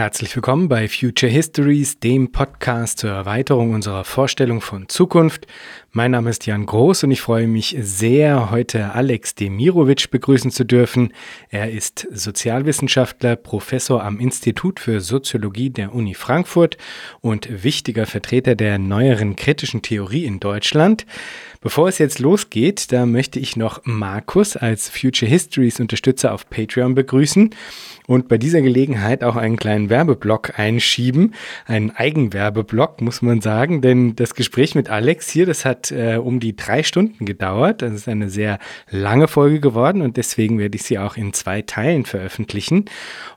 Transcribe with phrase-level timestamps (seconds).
[0.00, 5.46] Herzlich willkommen bei Future Histories, dem Podcast zur Erweiterung unserer Vorstellung von Zukunft.
[5.92, 10.64] Mein Name ist Jan Groß und ich freue mich sehr, heute Alex Demirovic begrüßen zu
[10.64, 11.12] dürfen.
[11.50, 16.78] Er ist Sozialwissenschaftler, Professor am Institut für Soziologie der Uni Frankfurt
[17.20, 21.04] und wichtiger Vertreter der neueren kritischen Theorie in Deutschland.
[21.62, 26.94] Bevor es jetzt losgeht, da möchte ich noch Markus als Future Histories Unterstützer auf Patreon
[26.94, 27.54] begrüßen
[28.06, 31.34] und bei dieser Gelegenheit auch einen kleinen Werbeblock einschieben.
[31.66, 36.40] Einen Eigenwerbeblock, muss man sagen, denn das Gespräch mit Alex hier, das hat äh, um
[36.40, 37.82] die drei Stunden gedauert.
[37.82, 41.60] Das ist eine sehr lange Folge geworden und deswegen werde ich sie auch in zwei
[41.60, 42.86] Teilen veröffentlichen.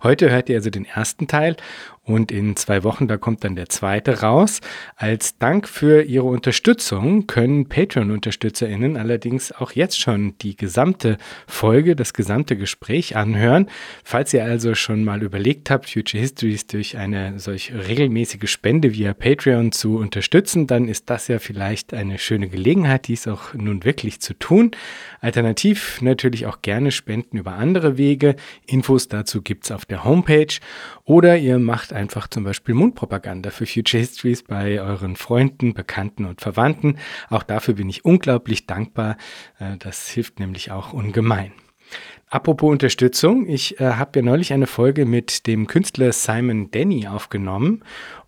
[0.02, 1.58] Heute hört ihr also den ersten Teil
[2.06, 4.60] und in zwei Wochen, da kommt dann der zweite raus.
[4.98, 11.18] Als Dank für Ihre Unterstützung können Patreon-UnterstützerInnen allerdings auch jetzt schon die gesamte
[11.48, 13.70] Folge, das gesamte Gespräch anhören.
[14.04, 19.14] Falls ihr also schon mal überlegt habt, Future Histories durch eine solch regelmäßige Spende via
[19.14, 24.20] Patreon zu unterstützen, dann ist das ja vielleicht eine schöne Gelegenheit, dies auch nun wirklich
[24.20, 24.72] zu tun.
[25.22, 28.36] Alternativ natürlich auch gerne Spenden über andere Wege.
[28.66, 30.54] Infos dazu gibt's auf der Homepage
[31.06, 36.40] oder ihr macht einfach zum Beispiel Mundpropaganda für Future Histories bei euren Freunden, Bekannten und
[36.40, 36.98] Verwandten.
[37.30, 39.18] Auch dafür bin ich unglaublich dankbar.
[39.60, 41.52] Äh, das hilft nämlich auch ungemein.
[42.30, 47.84] Apropos Unterstützung, ich äh, habe ja neulich eine Folge mit dem Künstler Simon Denny aufgenommen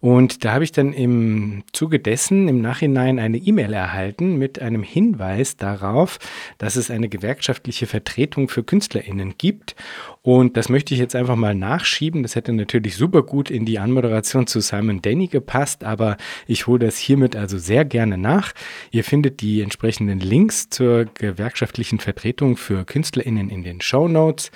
[0.06, 4.84] und da habe ich dann im Zuge dessen im Nachhinein eine E-Mail erhalten mit einem
[4.84, 6.20] Hinweis darauf,
[6.60, 9.76] dass es eine gewerkschaftliche Vertretung für KünstlerInnen gibt.
[10.22, 12.22] Und das möchte ich jetzt einfach mal nachschieben.
[12.22, 16.86] Das hätte natürlich super gut in die Anmoderation zu Simon Denny gepasst, aber ich hole
[16.86, 18.54] das hiermit also sehr gerne nach.
[18.92, 24.52] Ihr findet die entsprechenden Links zur gewerkschaftlichen Vertretung für KünstlerInnen in den Show Notes.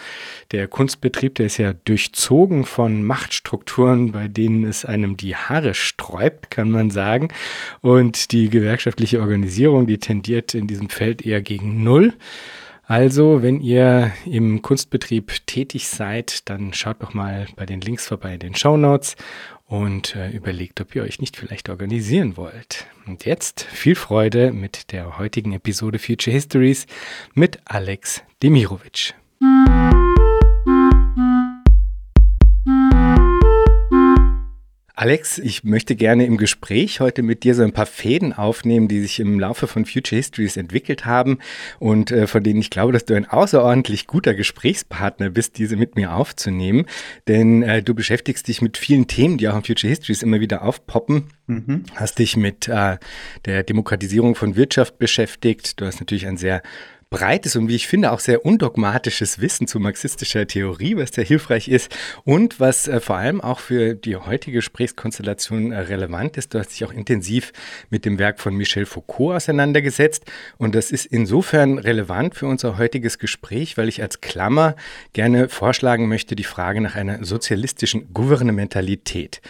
[0.52, 6.50] Der Kunstbetrieb, der ist ja durchzogen von Machtstrukturen, bei denen es einem die Haare sträubt,
[6.50, 7.30] kann man sagen.
[7.82, 12.14] Und die gewerkschaftliche Organisierung, die tendiert in diesem Feld eher gegen Null.
[12.84, 18.34] Also, wenn ihr im Kunstbetrieb tätig seid, dann schaut doch mal bei den Links vorbei
[18.34, 19.16] in den Show Notes
[19.68, 22.88] und äh, überlegt, ob ihr euch nicht vielleicht organisieren wollt.
[23.06, 26.88] Und jetzt viel Freude mit der heutigen Episode Future Histories
[27.36, 29.14] mit Alex Demirovic.
[35.00, 39.00] Alex, ich möchte gerne im Gespräch heute mit dir so ein paar Fäden aufnehmen, die
[39.00, 41.40] sich im Laufe von Future Histories entwickelt haben
[41.80, 45.96] und äh, von denen ich glaube, dass du ein außerordentlich guter Gesprächspartner bist, diese mit
[45.96, 46.86] mir aufzunehmen.
[47.30, 50.64] Denn äh, du beschäftigst dich mit vielen Themen, die auch in Future Histories immer wieder
[50.64, 51.30] aufpoppen.
[51.48, 51.84] Mhm.
[51.96, 52.98] Hast dich mit äh,
[53.46, 55.80] der Demokratisierung von Wirtschaft beschäftigt.
[55.80, 56.62] Du hast natürlich ein sehr
[57.10, 61.68] breites und wie ich finde auch sehr undogmatisches Wissen zu marxistischer Theorie, was sehr hilfreich
[61.68, 66.54] ist und was äh, vor allem auch für die heutige Gesprächskonstellation äh, relevant ist.
[66.54, 67.52] Du hast dich auch intensiv
[67.90, 70.26] mit dem Werk von Michel Foucault auseinandergesetzt
[70.58, 74.76] und das ist insofern relevant für unser heutiges Gespräch, weil ich als Klammer
[75.14, 79.42] gerne vorschlagen möchte die Frage nach einer sozialistischen Gouvernementalität.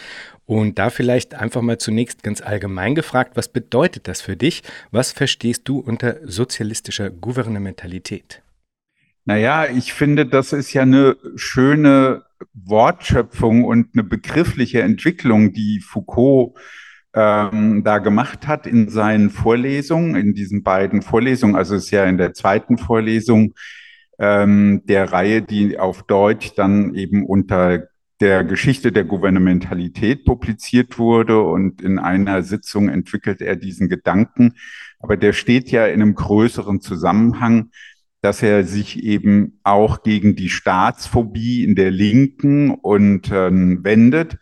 [0.49, 4.63] Und da vielleicht einfach mal zunächst ganz allgemein gefragt, was bedeutet das für dich?
[4.89, 8.41] Was verstehst du unter sozialistischer Gouvernementalität?
[9.25, 12.23] Naja, ich finde, das ist ja eine schöne
[12.55, 16.57] Wortschöpfung und eine begriffliche Entwicklung, die Foucault
[17.13, 21.55] ähm, da gemacht hat in seinen Vorlesungen, in diesen beiden Vorlesungen.
[21.55, 23.53] Also es ist ja in der zweiten Vorlesung
[24.17, 31.41] ähm, der Reihe, die auf Deutsch dann eben unter der Geschichte der Gouvernementalität publiziert wurde
[31.41, 34.55] und in einer Sitzung entwickelt er diesen Gedanken.
[34.99, 37.71] Aber der steht ja in einem größeren Zusammenhang,
[38.21, 44.37] dass er sich eben auch gegen die Staatsphobie in der Linken und äh, wendet,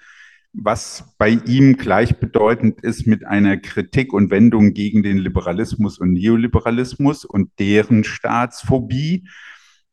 [0.53, 7.25] was bei ihm gleichbedeutend ist mit einer Kritik und Wendung gegen den Liberalismus und Neoliberalismus
[7.25, 9.27] und deren Staatsphobie.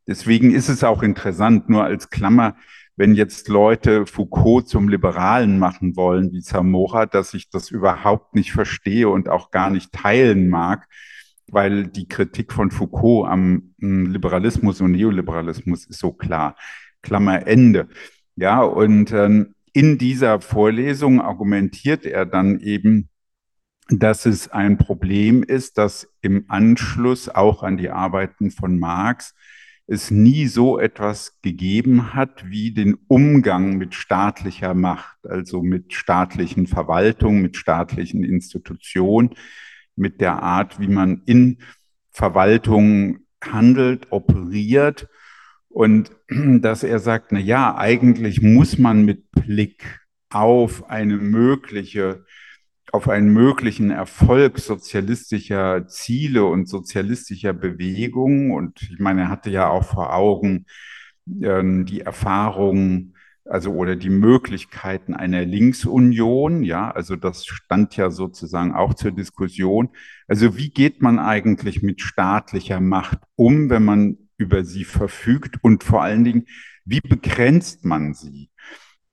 [0.06, 2.56] Deswegen ist es auch interessant, nur als Klammer,
[2.97, 8.52] wenn jetzt Leute Foucault zum Liberalen machen wollen, wie Zamora, dass ich das überhaupt nicht
[8.52, 10.87] verstehe und auch gar nicht teilen mag,
[11.49, 16.56] weil die Kritik von Foucault am hm, Liberalismus und Neoliberalismus ist so klar.
[17.02, 17.88] Klammer Ende.
[18.37, 23.08] Ja, und äh, in dieser Vorlesung argumentiert er dann eben,
[23.88, 29.35] dass es ein Problem ist, dass im Anschluss auch an die Arbeiten von Marx
[29.86, 36.66] es nie so etwas gegeben hat wie den Umgang mit staatlicher Macht, also mit staatlichen
[36.66, 39.31] Verwaltungen, mit staatlichen Institutionen,
[39.94, 41.58] mit der Art, wie man in
[42.10, 45.08] Verwaltungen handelt, operiert.
[45.69, 52.25] Und dass er sagt, na ja, eigentlich muss man mit Blick auf eine mögliche
[52.94, 58.52] auf einen möglichen Erfolg sozialistischer Ziele und sozialistischer Bewegungen.
[58.52, 60.67] Und ich meine, er hatte ja auch vor Augen
[61.41, 63.14] äh, die Erfahrung,
[63.44, 69.88] also oder die Möglichkeiten einer Linksunion, ja, also das stand ja sozusagen auch zur Diskussion.
[70.29, 75.82] Also wie geht man eigentlich mit staatlicher Macht um, wenn man über sie verfügt und
[75.82, 76.44] vor allen Dingen,
[76.85, 78.50] wie begrenzt man sie?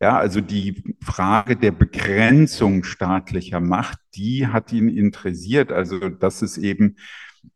[0.01, 5.71] Ja, also die Frage der Begrenzung staatlicher Macht, die hat ihn interessiert.
[5.71, 6.95] Also, dass es eben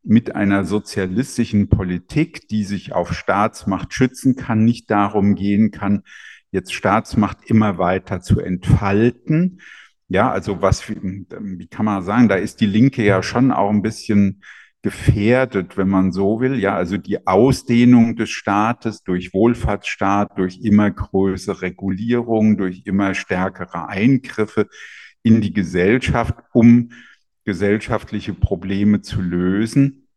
[0.03, 6.03] mit einer sozialistischen Politik, die sich auf Staatsmacht schützen kann, nicht darum gehen kann,
[6.51, 9.59] jetzt Staatsmacht immer weiter zu entfalten.
[10.07, 13.81] Ja, also was, wie kann man sagen, da ist die Linke ja schon auch ein
[13.81, 14.43] bisschen
[14.85, 16.59] gefährdet, wenn man so will.
[16.59, 23.89] Ja, also die Ausdehnung des Staates durch Wohlfahrtsstaat, durch immer größere Regulierung, durch immer stärkere
[23.89, 24.67] Eingriffe
[25.23, 26.91] in die Gesellschaft, um
[27.45, 30.07] gesellschaftliche Probleme zu lösen.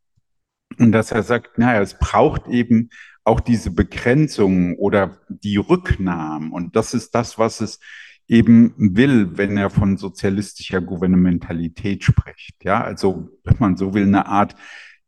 [0.78, 2.90] Und dass er sagt, naja, es braucht eben
[3.24, 6.52] auch diese Begrenzungen oder die Rücknahmen.
[6.52, 7.80] Und das ist das, was es
[8.28, 12.62] eben will, wenn er von sozialistischer Gouvernementalität spricht.
[12.62, 14.54] Ja, also, wenn man so will, eine Art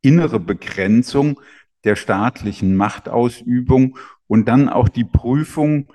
[0.03, 1.41] innere Begrenzung
[1.85, 5.93] der staatlichen Machtausübung und dann auch die Prüfung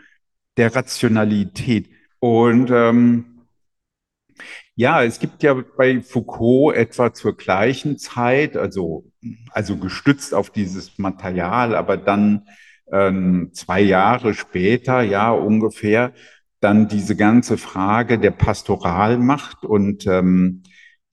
[0.58, 1.90] der Rationalität.
[2.20, 3.26] Und ähm,
[4.76, 9.06] ja, es gibt ja bei Foucault etwa zur gleichen Zeit, also,
[9.52, 12.48] also gestützt auf dieses Material, aber dann
[12.92, 16.14] ähm, zwei Jahre später, ja ungefähr,
[16.66, 20.64] dann diese ganze Frage der Pastoralmacht und ähm,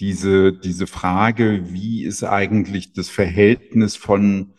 [0.00, 4.54] diese, diese Frage, wie ist eigentlich das Verhältnis von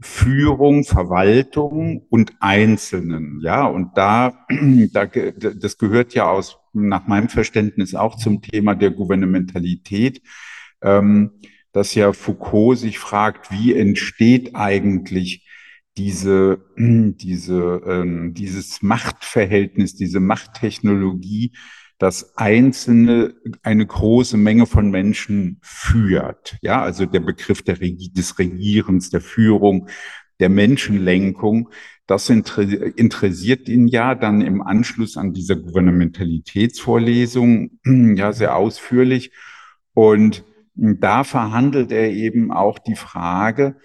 [0.00, 4.44] Führung, Verwaltung und Einzelnen, ja, und da,
[4.92, 10.22] da, das gehört ja aus, nach meinem Verständnis auch zum Thema der Gouvernementalität,
[10.82, 11.30] ähm,
[11.70, 15.41] dass ja Foucault sich fragt, wie entsteht eigentlich
[15.96, 21.52] diese, diese, ähm, dieses Machtverhältnis, diese Machttechnologie,
[21.98, 26.58] das Einzelne eine große Menge von Menschen führt.
[26.60, 29.88] Ja, also der Begriff der des Regierens, der Führung,
[30.40, 31.68] der Menschenlenkung,
[32.08, 37.78] das interessiert ihn ja dann im Anschluss an dieser Gouvernementalitätsvorlesung
[38.16, 39.30] ja sehr ausführlich.
[39.94, 40.44] Und
[40.74, 43.76] da verhandelt er eben auch die Frage,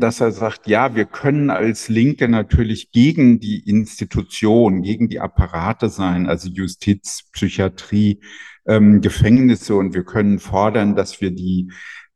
[0.00, 5.88] dass er sagt, ja, wir können als Linke natürlich gegen die Institution, gegen die Apparate
[5.88, 8.20] sein, also Justiz, Psychiatrie,
[8.66, 11.70] ähm, Gefängnisse und wir können fordern, dass wir die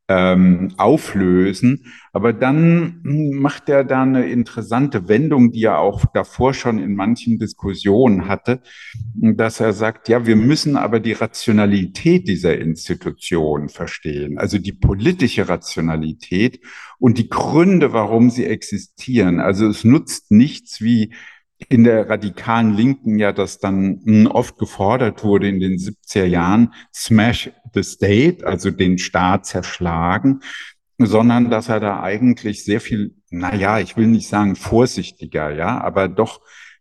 [0.09, 1.87] ähm, auflösen.
[2.12, 6.95] Aber dann hm, macht er da eine interessante Wendung, die er auch davor schon in
[6.95, 8.61] manchen Diskussionen hatte,
[9.15, 15.49] dass er sagt, ja, wir müssen aber die Rationalität dieser Institution verstehen, also die politische
[15.49, 16.61] Rationalität
[16.99, 19.41] und die Gründe, warum sie existieren.
[19.41, 21.15] Also es nutzt nichts wie
[21.69, 26.75] in der radikalen Linken ja, das dann hm, oft gefordert wurde in den 70er Jahren,
[26.93, 30.41] smash the state, also den Staat zerschlagen,
[30.99, 36.09] sondern dass er da eigentlich sehr viel, naja, ich will nicht sagen vorsichtiger, ja, aber
[36.09, 36.41] doch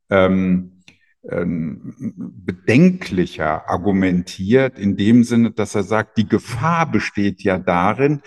[0.10, 0.84] ähm,
[1.30, 8.22] ähm, bedenklicher argumentiert, in dem Sinne, dass er sagt, die Gefahr besteht ja darin,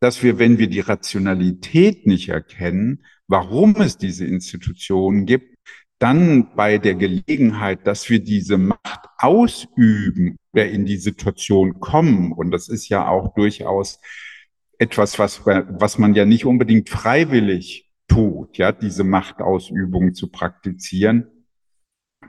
[0.00, 5.49] dass wir, wenn wir die Rationalität nicht erkennen, warum es diese Institutionen gibt,
[6.00, 12.50] dann bei der Gelegenheit, dass wir diese Macht ausüben oder in die Situation kommen, und
[12.50, 14.00] das ist ja auch durchaus
[14.78, 21.28] etwas, was, was man ja nicht unbedingt freiwillig tut, ja, diese Machtausübung zu praktizieren,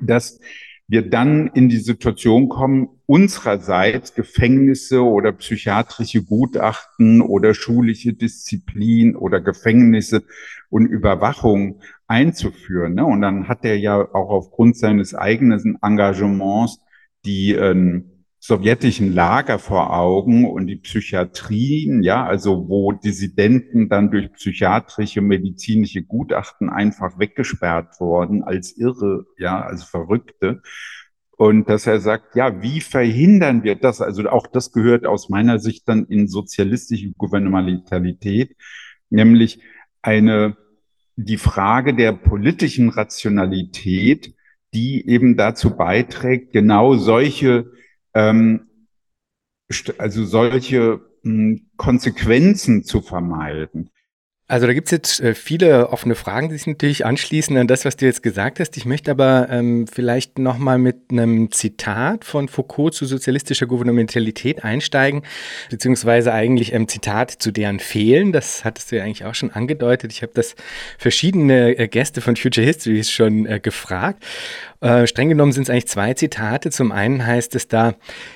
[0.01, 0.39] dass
[0.87, 9.39] wir dann in die Situation kommen, unsererseits Gefängnisse oder psychiatrische Gutachten oder schulische Disziplin oder
[9.39, 10.23] Gefängnisse
[10.69, 11.81] und Überwachung
[12.11, 12.95] einzuführen.
[12.95, 13.05] Ne?
[13.05, 16.79] Und dann hat er ja auch aufgrund seines eigenen Engagements
[17.23, 24.33] die ähm, sowjetischen Lager vor Augen und die Psychiatrien, ja, also wo Dissidenten dann durch
[24.33, 30.61] psychiatrische, medizinische Gutachten einfach weggesperrt wurden als Irre, ja, als Verrückte.
[31.37, 34.01] Und dass er sagt, ja, wie verhindern wir das?
[34.01, 38.57] Also auch das gehört aus meiner Sicht dann in sozialistische Gouvernementalität,
[39.09, 39.61] nämlich
[40.01, 40.57] eine
[41.25, 44.33] die Frage der politischen Rationalität,
[44.73, 47.71] die eben dazu beiträgt, genau solche,
[48.13, 48.67] ähm,
[49.97, 53.89] also solche hm, Konsequenzen zu vermeiden.
[54.51, 57.85] Also da gibt es jetzt äh, viele offene Fragen, die sich natürlich anschließen an das,
[57.85, 58.75] was du jetzt gesagt hast.
[58.75, 65.21] Ich möchte aber ähm, vielleicht nochmal mit einem Zitat von Foucault zu sozialistischer Gouvernementalität einsteigen,
[65.69, 68.33] beziehungsweise eigentlich ein ähm, Zitat zu deren Fehlen.
[68.33, 70.11] Das hattest du ja eigentlich auch schon angedeutet.
[70.11, 70.55] Ich habe das
[70.97, 74.21] verschiedene äh, Gäste von Future Histories schon äh, gefragt.
[74.81, 76.71] Äh, streng genommen sind es eigentlich zwei Zitate.
[76.71, 77.93] Zum einen heißt es da,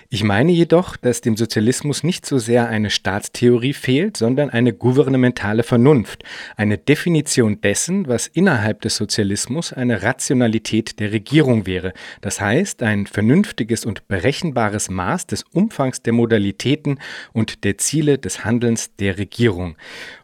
[0.10, 5.64] ich meine jedoch, dass dem Sozialismus nicht so sehr eine Staatstheorie fehlt, sondern eine gouvernementale
[5.64, 6.24] Vernunft,
[6.56, 11.94] eine Definition dessen, was innerhalb des Sozialismus eine Rationalität der Regierung wäre.
[12.22, 17.00] Das heißt, ein vernünftiges und berechenbares Maß des Umfangs der Modalitäten
[17.34, 19.78] und der Ziele des Handelns der Regierung.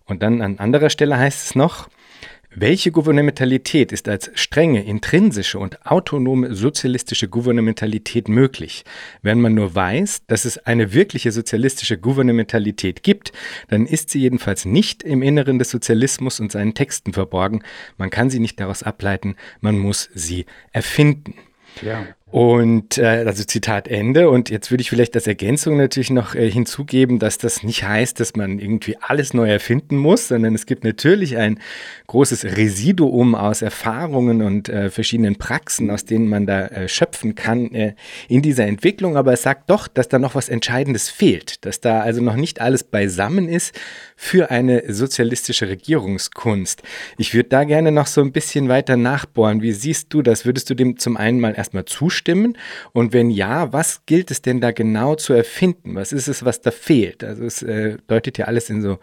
[0.05, 1.89] Und dann an anderer Stelle heißt es noch,
[2.53, 8.83] welche Gouvernementalität ist als strenge, intrinsische und autonome sozialistische Gouvernementalität möglich?
[9.21, 13.31] Wenn man nur weiß, dass es eine wirkliche sozialistische Gouvernementalität gibt,
[13.69, 17.63] dann ist sie jedenfalls nicht im Inneren des Sozialismus und seinen Texten verborgen.
[17.97, 21.35] Man kann sie nicht daraus ableiten, man muss sie erfinden.
[21.81, 22.05] Ja.
[22.31, 24.29] Und äh, also Zitat Ende.
[24.29, 28.21] Und jetzt würde ich vielleicht als Ergänzung natürlich noch äh, hinzugeben, dass das nicht heißt,
[28.21, 31.59] dass man irgendwie alles neu erfinden muss, sondern es gibt natürlich ein
[32.07, 37.73] großes Residuum aus Erfahrungen und äh, verschiedenen Praxen, aus denen man da äh, schöpfen kann
[37.73, 37.95] äh,
[38.29, 39.17] in dieser Entwicklung.
[39.17, 42.61] Aber es sagt doch, dass da noch was Entscheidendes fehlt, dass da also noch nicht
[42.61, 43.77] alles beisammen ist
[44.15, 46.81] für eine sozialistische Regierungskunst.
[47.17, 49.61] Ich würde da gerne noch so ein bisschen weiter nachbohren.
[49.61, 50.45] Wie siehst du das?
[50.45, 52.20] Würdest du dem zum einen mal erstmal zustimmen?
[52.21, 52.57] Zustimmen?
[52.93, 55.95] Und wenn ja, was gilt es denn da genau zu erfinden?
[55.95, 57.23] Was ist es, was da fehlt?
[57.23, 58.99] Also es äh, deutet ja alles in so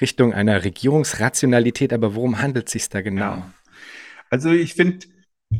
[0.00, 3.22] Richtung einer Regierungsrationalität, aber worum handelt es sich da genau?
[3.22, 3.54] Ja.
[4.30, 5.06] Also ich finde,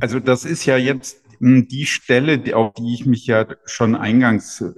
[0.00, 4.60] also das ist ja jetzt hm, die Stelle, auf die ich mich ja schon eingangs
[4.60, 4.72] äh,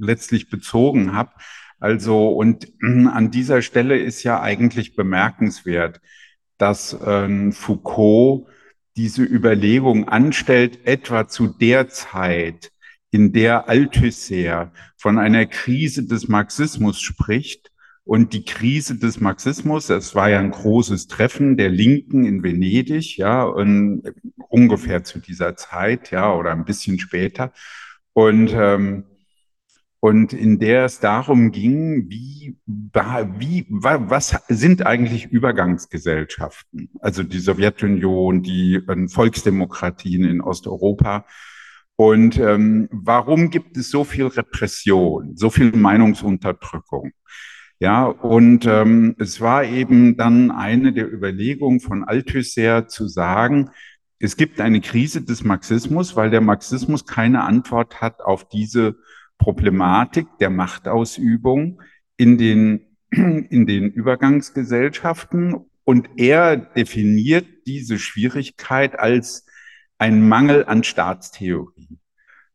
[0.00, 1.32] letztlich bezogen habe.
[1.78, 6.00] Also und hm, an dieser Stelle ist ja eigentlich bemerkenswert,
[6.56, 8.48] dass äh, Foucault
[8.98, 12.72] diese Überlegung anstellt, etwa zu der Zeit,
[13.12, 17.70] in der Althusser von einer Krise des Marxismus spricht.
[18.02, 23.18] Und die Krise des Marxismus, das war ja ein großes Treffen der Linken in Venedig,
[23.18, 24.02] ja, und
[24.48, 27.52] ungefähr zu dieser Zeit, ja, oder ein bisschen später.
[28.14, 29.04] Und ähm,
[30.00, 36.90] und in der es darum ging, wie, wie, was sind eigentlich Übergangsgesellschaften?
[37.00, 41.26] Also die Sowjetunion, die äh, Volksdemokratien in Osteuropa.
[41.96, 47.10] Und ähm, warum gibt es so viel Repression, so viel Meinungsunterdrückung?
[47.80, 53.70] Ja, und ähm, es war eben dann eine der Überlegungen von Althusser zu sagen,
[54.20, 58.96] es gibt eine Krise des Marxismus, weil der Marxismus keine Antwort hat auf diese
[59.38, 61.80] Problematik der Machtausübung
[62.16, 62.80] in den,
[63.10, 65.56] in den Übergangsgesellschaften.
[65.84, 69.46] Und er definiert diese Schwierigkeit als
[69.96, 71.98] ein Mangel an Staatstheorie.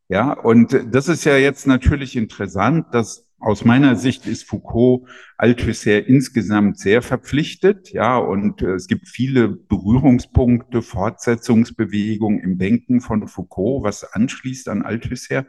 [0.08, 6.06] Ja, und das ist ja jetzt natürlich interessant, dass aus meiner Sicht ist Foucault Althusser
[6.06, 14.04] insgesamt sehr verpflichtet, ja, und es gibt viele Berührungspunkte, Fortsetzungsbewegungen im Denken von Foucault, was
[14.04, 15.44] anschließt an Althusser.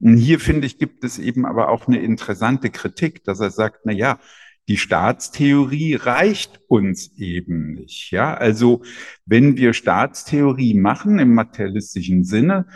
[0.00, 3.80] Und hier finde ich, gibt es eben aber auch eine interessante Kritik, dass er sagt,
[3.84, 4.18] na ja,
[4.68, 8.10] die Staatstheorie reicht uns eben nicht.
[8.12, 8.82] Ja, also
[9.26, 12.66] wenn wir Staatstheorie machen im materialistischen Sinne,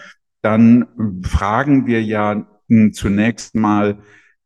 [0.43, 2.47] dann fragen wir ja
[2.93, 3.99] zunächst mal,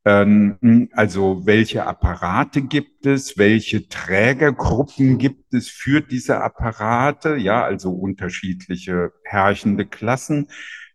[0.05, 7.93] ähm, also welche Apparate gibt es, welche Trägergruppen gibt es für diese Apparate, ja, also
[7.93, 10.49] unterschiedliche herrschende Klassen.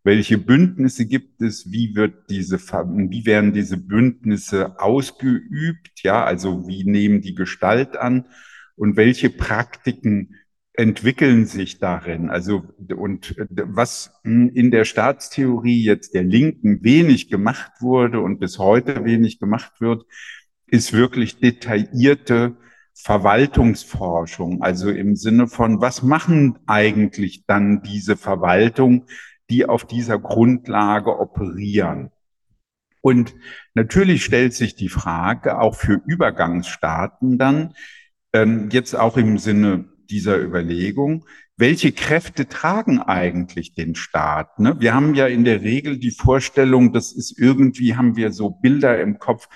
[0.03, 1.71] Welche Bündnisse gibt es?
[1.71, 6.03] Wie wird diese, wie werden diese Bündnisse ausgeübt?
[6.03, 8.25] Ja, also wie nehmen die Gestalt an?
[8.75, 10.35] Und welche Praktiken
[10.73, 12.29] entwickeln sich darin?
[12.29, 12.63] Also,
[12.97, 19.39] und was in der Staatstheorie jetzt der Linken wenig gemacht wurde und bis heute wenig
[19.39, 20.03] gemacht wird,
[20.67, 22.57] ist wirklich detaillierte
[22.95, 24.61] Verwaltungsforschung.
[24.61, 29.05] Also im Sinne von, was machen eigentlich dann diese Verwaltung?
[29.53, 32.09] Die auf dieser Grundlage operieren.
[33.01, 33.35] Und
[33.75, 37.73] natürlich stellt sich die Frage auch für Übergangsstaaten dann,
[38.33, 44.57] ähm, jetzt auch im Sinne dieser Überlegung, welche Kräfte tragen eigentlich den Staat?
[44.57, 44.75] Ne?
[44.79, 48.99] Wir haben ja in der Regel die Vorstellung, das ist irgendwie, haben wir so Bilder
[48.99, 49.47] im Kopf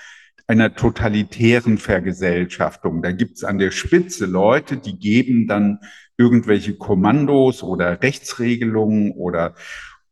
[0.46, 3.02] einer totalitären Vergesellschaftung.
[3.02, 5.80] Da gibt's an der Spitze Leute, die geben dann
[6.18, 9.54] irgendwelche Kommandos oder Rechtsregelungen oder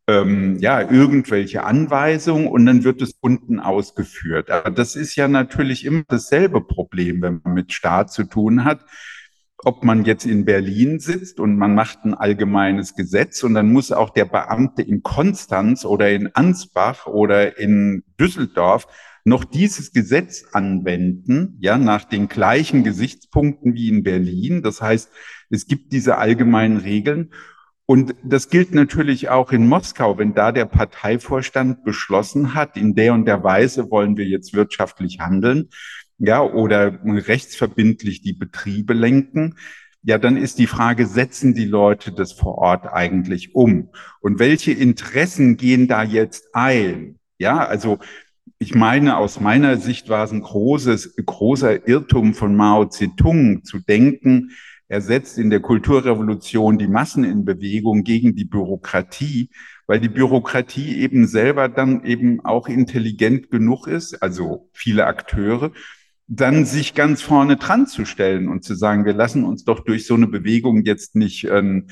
[0.07, 4.49] ähm, ja, irgendwelche Anweisungen und dann wird es unten ausgeführt.
[4.49, 8.85] Aber das ist ja natürlich immer dasselbe Problem, wenn man mit Staat zu tun hat.
[9.63, 13.91] Ob man jetzt in Berlin sitzt und man macht ein allgemeines Gesetz und dann muss
[13.91, 18.87] auch der Beamte in Konstanz oder in Ansbach oder in Düsseldorf
[19.25, 24.61] noch dieses Gesetz anwenden, ja, nach den gleichen Gesichtspunkten wie in Berlin.
[24.61, 25.09] Das heißt,
[25.49, 27.31] es gibt diese allgemeinen Regeln
[27.89, 33.13] und das gilt natürlich auch in Moskau, wenn da der Parteivorstand beschlossen hat, in der
[33.13, 35.69] und der Weise wollen wir jetzt wirtschaftlich handeln,
[36.19, 39.55] ja, oder rechtsverbindlich die Betriebe lenken.
[40.03, 43.89] Ja, dann ist die Frage, setzen die Leute das vor Ort eigentlich um?
[44.19, 47.19] Und welche Interessen gehen da jetzt ein?
[47.37, 47.99] Ja, also
[48.59, 53.79] ich meine, aus meiner Sicht war es ein großes, großer Irrtum von Mao Zedong zu
[53.79, 54.51] denken,
[54.89, 59.49] er setzt in der Kulturrevolution die Massen in Bewegung gegen die Bürokratie,
[59.85, 65.71] weil die Bürokratie eben selber dann eben auch intelligent genug ist, also viele Akteure,
[66.27, 70.05] dann sich ganz vorne dran zu stellen und zu sagen, wir lassen uns doch durch
[70.05, 71.87] so eine Bewegung jetzt nicht, ähm,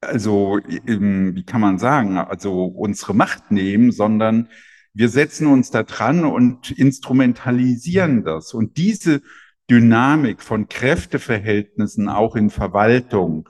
[0.00, 4.48] also wie kann man sagen, also unsere Macht nehmen, sondern
[4.94, 8.52] wir setzen uns da dran und instrumentalisieren das.
[8.52, 9.22] Und diese
[9.70, 13.48] Dynamik von Kräfteverhältnissen auch in Verwaltung,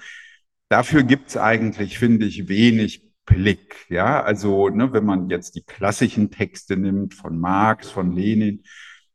[0.68, 3.86] dafür gibt es eigentlich, finde ich, wenig Blick.
[3.88, 8.62] Ja, also ne, wenn man jetzt die klassischen Texte nimmt von Marx, von Lenin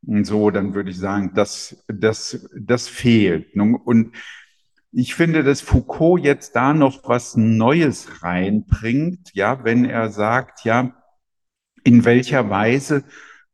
[0.05, 3.55] und so, dann würde ich sagen, das, das, das fehlt.
[3.55, 4.15] Und
[4.91, 10.93] ich finde, dass Foucault jetzt da noch was Neues reinbringt, ja, wenn er sagt, ja,
[11.83, 13.03] in welcher Weise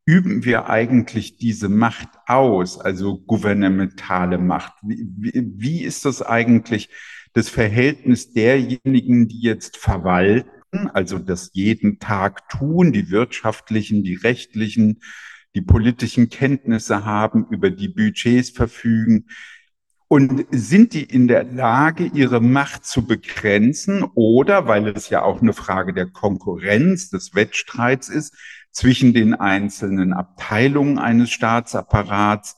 [0.05, 4.73] üben wir eigentlich diese Macht aus, also gouvernementale Macht?
[4.81, 6.89] Wie, wie, ist das eigentlich
[7.33, 15.01] das Verhältnis derjenigen, die jetzt verwalten, also das jeden Tag tun, die wirtschaftlichen, die rechtlichen,
[15.55, 19.27] die politischen Kenntnisse haben, über die Budgets verfügen,
[20.09, 25.41] und sind die in der Lage, ihre Macht zu begrenzen oder, weil es ja auch
[25.41, 28.35] eine Frage der Konkurrenz, des Wettstreits ist,
[28.73, 32.57] zwischen den einzelnen Abteilungen eines Staatsapparats,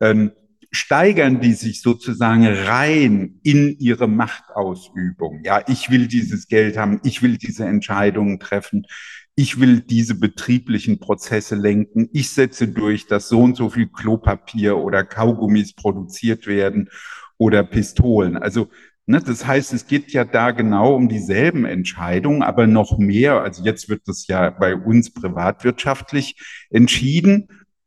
[0.00, 0.32] ähm,
[0.70, 5.42] steigern die sich sozusagen rein in ihre Machtausübung.
[5.44, 8.86] Ja, ich will dieses Geld haben, ich will diese Entscheidungen treffen,
[9.34, 14.78] ich will diese betrieblichen Prozesse lenken, ich setze durch, dass so und so viel Klopapier
[14.78, 16.88] oder Kaugummis produziert werden
[17.36, 18.36] oder Pistolen.
[18.36, 18.70] Also
[19.06, 23.40] das heißt, es geht ja da genau um dieselben Entscheidungen, aber noch mehr.
[23.40, 27.46] Also jetzt wird das ja bei uns privatwirtschaftlich entschieden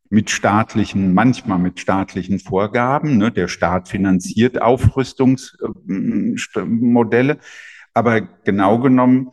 [0.10, 3.18] mit staatlichen, manchmal mit staatlichen Vorgaben.
[3.18, 3.32] Ne?
[3.32, 7.40] Der Staat finanziert Aufrüstungsmodelle.
[7.94, 9.32] Aber genau genommen,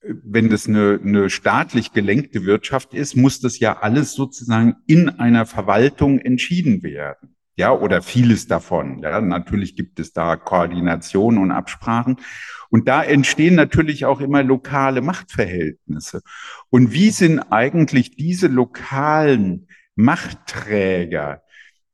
[0.00, 5.46] wenn das eine, eine staatlich gelenkte Wirtschaft ist, muss das ja alles sozusagen in einer
[5.46, 8.98] Verwaltung entschieden werden ja, oder vieles davon.
[8.98, 12.16] Ja, natürlich gibt es da Koordination und Absprachen.
[12.68, 16.22] Und da entstehen natürlich auch immer lokale Machtverhältnisse.
[16.70, 21.42] Und wie sind eigentlich diese lokalen Machtträger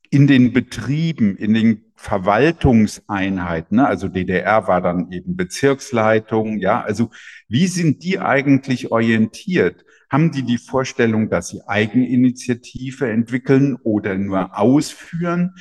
[0.09, 3.87] in den Betrieben, in den Verwaltungseinheiten, ne?
[3.87, 7.11] also DDR war dann eben Bezirksleitung, ja, also
[7.47, 9.85] wie sind die eigentlich orientiert?
[10.11, 15.55] Haben die die Vorstellung, dass sie Eigeninitiative entwickeln oder nur ausführen?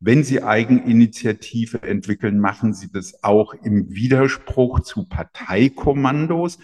[0.00, 6.58] Wenn sie Eigeninitiative entwickeln, machen sie das auch im Widerspruch zu Parteikommandos?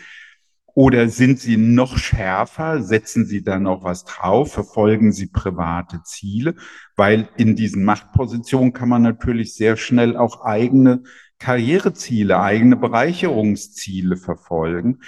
[0.75, 2.83] Oder sind sie noch schärfer?
[2.83, 4.53] Setzen sie da noch was drauf?
[4.53, 6.57] Verfolgen sie private Ziele?
[6.97, 11.05] Weil in diesen Machtpositionen kann man natürlich sehr schnell auch eigene
[11.39, 14.99] Karriereziele, eigene Bereicherungsziele verfolgen.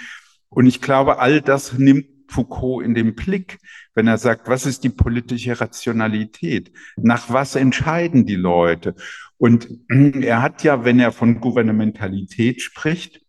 [0.47, 3.59] Und ich glaube, all das nimmt Foucault in den Blick,
[3.93, 6.71] wenn er sagt, was ist die politische Rationalität?
[6.95, 8.95] Nach was entscheiden die Leute?
[9.37, 13.21] Und er hat ja, wenn er von Gouvernementalität spricht,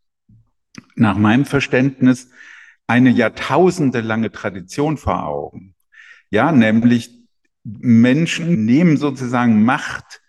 [0.95, 2.31] nach meinem Verständnis
[2.87, 5.75] eine jahrtausendelange Tradition vor Augen.
[6.31, 7.27] Ja, nämlich
[7.65, 10.23] Menschen nehmen sozusagen Macht,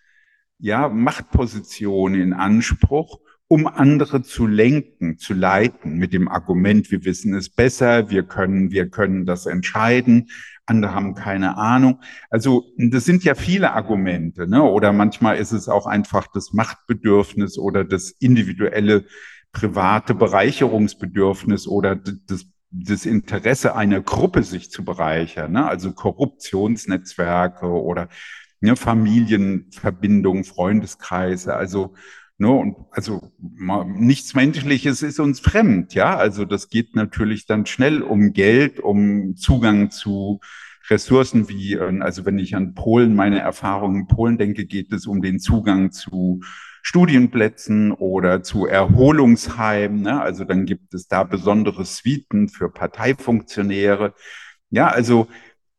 [0.60, 7.36] ja, Machtpositionen in Anspruch um andere zu lenken, zu leiten mit dem Argument, wir wissen
[7.36, 10.30] es besser, wir können, wir können das entscheiden,
[10.66, 12.02] andere haben keine Ahnung.
[12.30, 14.64] Also das sind ja viele Argumente, ne?
[14.64, 19.06] Oder manchmal ist es auch einfach das Machtbedürfnis oder das individuelle
[19.52, 25.68] private Bereicherungsbedürfnis oder das das Interesse einer Gruppe sich zu bereichern, ne?
[25.68, 28.10] also Korruptionsnetzwerke oder
[28.62, 31.56] ne, Familienverbindungen, Freundeskreise.
[31.56, 31.94] Also
[32.38, 32.50] Ne?
[32.50, 33.22] Und also
[33.86, 36.18] nichts Menschliches ist uns fremd, ja.
[36.18, 40.40] Also das geht natürlich dann schnell um Geld, um Zugang zu
[40.90, 45.08] Ressourcen wie, ähm, also wenn ich an Polen, meine Erfahrungen in Polen denke, geht es
[45.08, 46.42] um den Zugang zu
[46.82, 50.02] Studienplätzen oder zu Erholungsheimen.
[50.02, 50.22] Ne?
[50.22, 54.14] Also dann gibt es da besondere Suiten für Parteifunktionäre.
[54.70, 55.28] Ja, also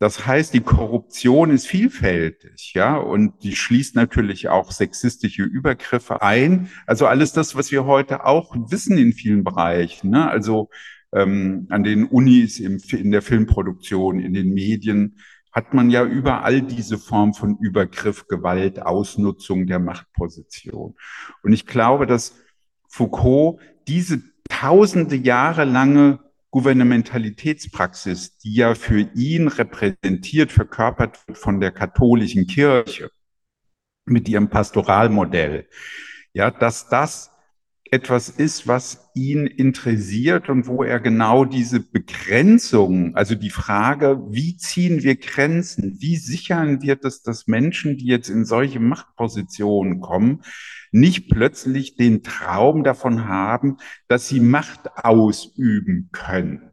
[0.05, 6.69] das heißt, die Korruption ist vielfältig, ja, und die schließt natürlich auch sexistische Übergriffe ein.
[6.87, 10.29] Also alles das, was wir heute auch wissen in vielen Bereichen, ne?
[10.29, 10.69] also
[11.15, 15.17] ähm, an den Unis, im, in der Filmproduktion, in den Medien,
[15.53, 20.97] hat man ja überall diese Form von Übergriff, Gewalt, Ausnutzung der Machtposition.
[21.43, 22.35] Und ich glaube, dass
[22.89, 26.19] Foucault diese tausende Jahre lange
[26.55, 33.11] Gouvernementalitätspraxis, die ja für ihn repräsentiert, verkörpert wird von der katholischen Kirche
[34.05, 35.67] mit ihrem Pastoralmodell,
[36.33, 37.33] ja, dass das
[37.91, 44.57] etwas ist, was ihn interessiert und wo er genau diese Begrenzung, also die Frage, wie
[44.57, 50.45] ziehen wir Grenzen, wie sichern wir das, dass Menschen, die jetzt in solche Machtpositionen kommen,
[50.95, 56.71] nicht plötzlich den Traum davon haben, dass sie Macht ausüben können.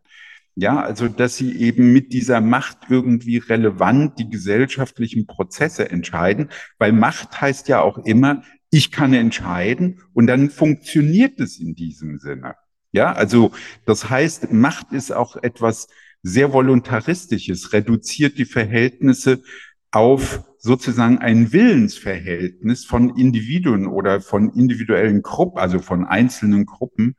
[0.54, 6.92] Ja, also dass sie eben mit dieser Macht irgendwie relevant die gesellschaftlichen Prozesse entscheiden, weil
[6.92, 12.56] Macht heißt ja auch immer, ich kann entscheiden und dann funktioniert es in diesem Sinne.
[12.92, 13.52] Ja, also
[13.86, 15.88] das heißt, Macht ist auch etwas
[16.22, 19.42] sehr voluntaristisches, reduziert die Verhältnisse
[19.90, 27.16] auf sozusagen ein Willensverhältnis von Individuen oder von individuellen Gruppen, also von einzelnen Gruppen.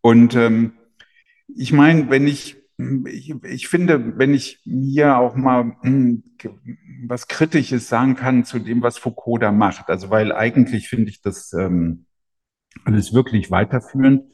[0.00, 0.72] Und ähm,
[1.54, 2.56] ich meine, wenn ich,
[3.06, 6.24] ich, ich finde, wenn ich hier auch mal hm,
[7.06, 11.20] was Kritisches sagen kann zu dem, was Foucault da macht, also weil eigentlich finde ich
[11.20, 12.06] das ähm,
[12.84, 14.24] alles wirklich weiterführend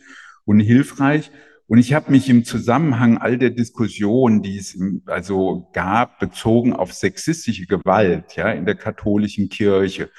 [0.44, 1.33] und hilfreich.
[1.66, 6.92] Und ich habe mich im Zusammenhang all der Diskussionen, die es also gab, bezogen auf
[6.92, 10.11] sexistische Gewalt, ja, in der katholischen Kirche,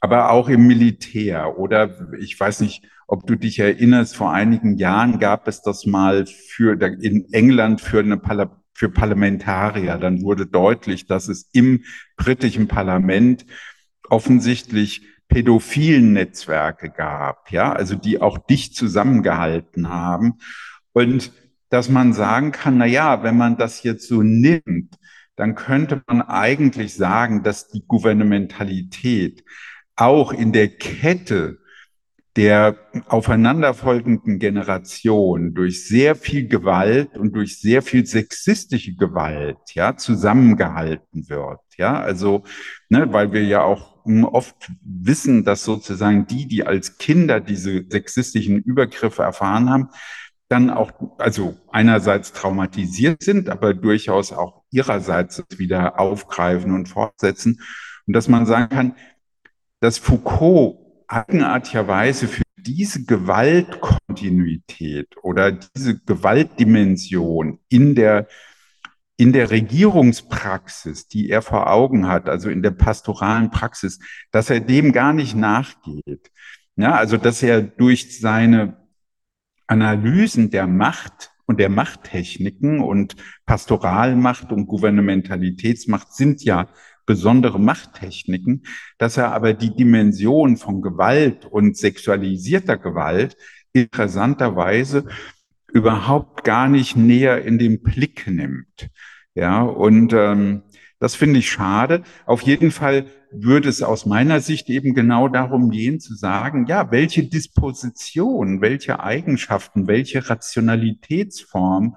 [0.00, 5.18] aber auch im Militär oder ich weiß nicht, ob du dich erinnerst, vor einigen Jahren
[5.18, 9.98] gab es das mal für in England für eine Parla für Parlamentarier.
[9.98, 11.84] Dann wurde deutlich, dass es im
[12.16, 13.46] britischen Parlament
[14.08, 20.34] offensichtlich pädophilen Netzwerke gab, ja, also die auch dicht zusammengehalten haben.
[20.92, 21.32] Und
[21.70, 24.98] dass man sagen kann, na ja, wenn man das jetzt so nimmt,
[25.36, 29.44] dann könnte man eigentlich sagen, dass die Gouvernementalität
[29.96, 31.58] auch in der Kette
[32.36, 32.76] der
[33.08, 41.60] aufeinanderfolgenden Generation durch sehr viel Gewalt und durch sehr viel sexistische Gewalt, ja, zusammengehalten wird.
[41.76, 42.44] Ja, also,
[42.88, 43.91] ne, weil wir ja auch
[44.24, 49.88] oft wissen, dass sozusagen die, die als Kinder diese sexistischen Übergriffe erfahren haben,
[50.48, 57.60] dann auch, also einerseits traumatisiert sind, aber durchaus auch ihrerseits wieder aufgreifen und fortsetzen.
[58.06, 58.94] Und dass man sagen kann,
[59.80, 68.28] dass Foucault eigenartigerweise für diese Gewaltkontinuität oder diese Gewaltdimension in der,
[69.16, 73.98] in der Regierungspraxis, die er vor Augen hat, also in der pastoralen Praxis,
[74.30, 76.30] dass er dem gar nicht nachgeht.
[76.76, 78.76] Ja, also dass er durch seine
[79.66, 86.68] Analysen der Macht und der Machttechniken und Pastoralmacht und Gouvernementalitätsmacht sind ja
[87.04, 88.64] besondere Machttechniken,
[88.98, 93.36] dass er aber die Dimension von Gewalt und sexualisierter Gewalt
[93.72, 95.06] interessanterweise
[95.72, 98.90] überhaupt gar nicht näher in den Blick nimmt.
[99.34, 100.62] Ja, und ähm,
[100.98, 102.02] das finde ich schade.
[102.26, 106.90] Auf jeden Fall würde es aus meiner Sicht eben genau darum gehen zu sagen, ja,
[106.90, 111.96] welche Disposition, welche Eigenschaften, welche Rationalitätsform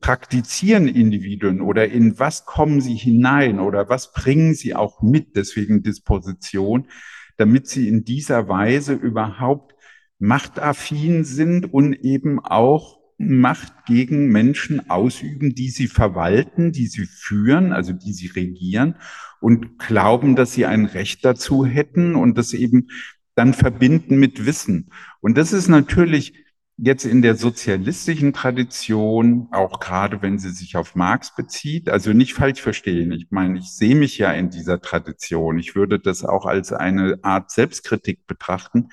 [0.00, 5.82] praktizieren Individuen oder in was kommen sie hinein oder was bringen sie auch mit, deswegen
[5.82, 6.88] Disposition,
[7.36, 9.75] damit sie in dieser Weise überhaupt
[10.18, 17.72] machtaffin sind und eben auch Macht gegen Menschen ausüben, die sie verwalten, die sie führen,
[17.72, 18.96] also die sie regieren
[19.40, 22.88] und glauben, dass sie ein Recht dazu hätten und das eben
[23.34, 24.90] dann verbinden mit Wissen.
[25.20, 26.34] Und das ist natürlich
[26.78, 32.34] jetzt in der sozialistischen Tradition, auch gerade wenn sie sich auf Marx bezieht, also nicht
[32.34, 33.12] falsch verstehen.
[33.12, 35.58] Ich meine, ich sehe mich ja in dieser Tradition.
[35.58, 38.90] Ich würde das auch als eine Art Selbstkritik betrachten.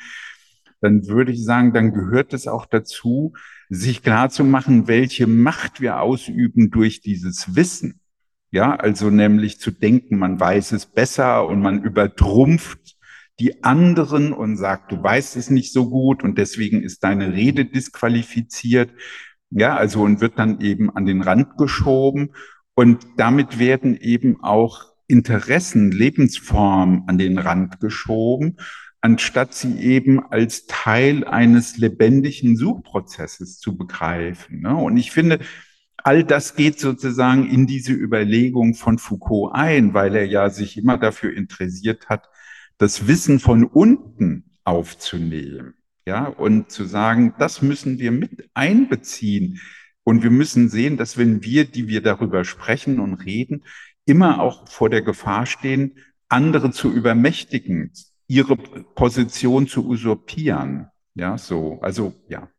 [0.84, 3.32] Dann würde ich sagen, dann gehört es auch dazu,
[3.70, 8.02] sich klar zu machen, welche Macht wir ausüben durch dieses Wissen.
[8.52, 12.98] Ja, also nämlich zu denken, man weiß es besser und man übertrumpft
[13.40, 17.64] die anderen und sagt, du weißt es nicht so gut und deswegen ist deine Rede
[17.64, 18.92] disqualifiziert.
[19.52, 22.34] Ja, also und wird dann eben an den Rand geschoben
[22.76, 28.58] und damit werden eben auch Interessen, Lebensformen an den Rand geschoben,
[29.04, 34.62] anstatt sie eben als Teil eines lebendigen Suchprozesses zu begreifen.
[34.62, 34.74] Ne?
[34.74, 35.40] Und ich finde,
[35.98, 40.98] all das geht sozusagen in diese Überlegung von Foucault ein, weil er ja sich immer
[40.98, 42.30] dafür interessiert hat,
[42.78, 45.74] das Wissen von unten aufzunehmen.
[46.06, 49.60] Ja, und zu sagen, das müssen wir mit einbeziehen.
[50.04, 53.66] Und wir müssen sehen, dass wenn wir, die wir darüber sprechen und reden,
[54.06, 55.98] immer auch vor der Gefahr stehen,
[56.30, 57.92] andere zu übermächtigen,
[58.28, 60.88] ihre Position zu usurpieren.
[61.16, 62.50] Ja, so, also, ja.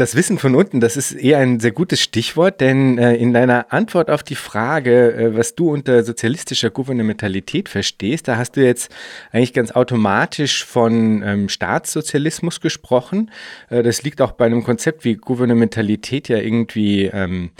[0.00, 3.70] Das Wissen von unten, das ist eher ein sehr gutes Stichwort, denn äh, in deiner
[3.70, 8.90] Antwort auf die Frage, äh, was du unter sozialistischer Gouvernementalität verstehst, da hast du jetzt
[9.30, 13.30] eigentlich ganz automatisch von ähm, Staatssozialismus gesprochen.
[13.68, 17.50] Äh, das liegt auch bei einem Konzept wie Gouvernementalität ja irgendwie ähm,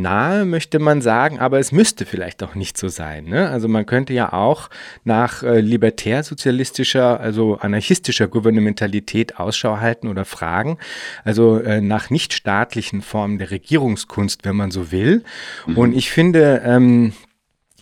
[0.00, 3.24] nahe, möchte man sagen, aber es müsste vielleicht auch nicht so sein.
[3.24, 3.48] Ne?
[3.48, 4.70] Also man könnte ja auch
[5.04, 10.78] nach äh, libertär-sozialistischer, also anarchistischer Gouvernementalität Ausschau halten oder fragen.
[11.24, 15.24] Also äh, nach nichtstaatlichen Formen der Regierungskunst, wenn man so will.
[15.66, 15.78] Mhm.
[15.78, 17.12] Und ich finde, ähm,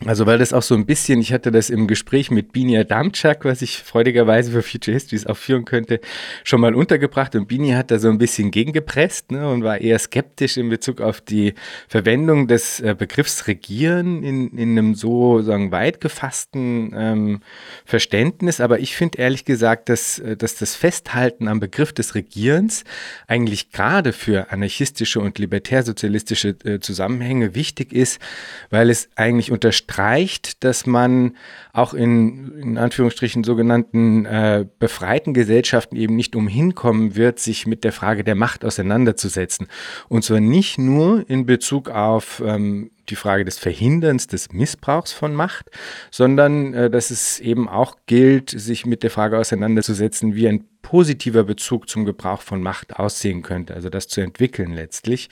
[0.07, 3.45] also weil das auch so ein bisschen, ich hatte das im Gespräch mit Bini Adamczak,
[3.45, 6.01] was ich freudigerweise für Future Histories auch führen könnte,
[6.43, 9.99] schon mal untergebracht und Bini hat da so ein bisschen gegengepresst ne, und war eher
[9.99, 11.55] skeptisch in Bezug auf die
[11.89, 17.41] Verwendung des äh, Begriffs Regieren in, in einem so sagen, weit gefassten ähm,
[17.85, 18.61] Verständnis.
[18.61, 22.85] Aber ich finde ehrlich gesagt, dass, äh, dass das Festhalten am Begriff des Regierens
[23.27, 28.21] eigentlich gerade für anarchistische und libertärsozialistische äh, Zusammenhänge wichtig ist,
[28.71, 31.37] weil es eigentlich unterstreicht, unterstreicht, dass man
[31.73, 37.85] auch in, in Anführungsstrichen sogenannten äh, befreiten Gesellschaften eben nicht umhin kommen wird, sich mit
[37.85, 39.69] der Frage der Macht auseinanderzusetzen.
[40.09, 45.35] Und zwar nicht nur in Bezug auf ähm, die Frage des Verhinderns des Missbrauchs von
[45.35, 45.71] Macht,
[46.11, 51.45] sondern äh, dass es eben auch gilt, sich mit der Frage auseinanderzusetzen, wie ein positiver
[51.45, 55.31] Bezug zum Gebrauch von Macht aussehen könnte, also das zu entwickeln letztlich.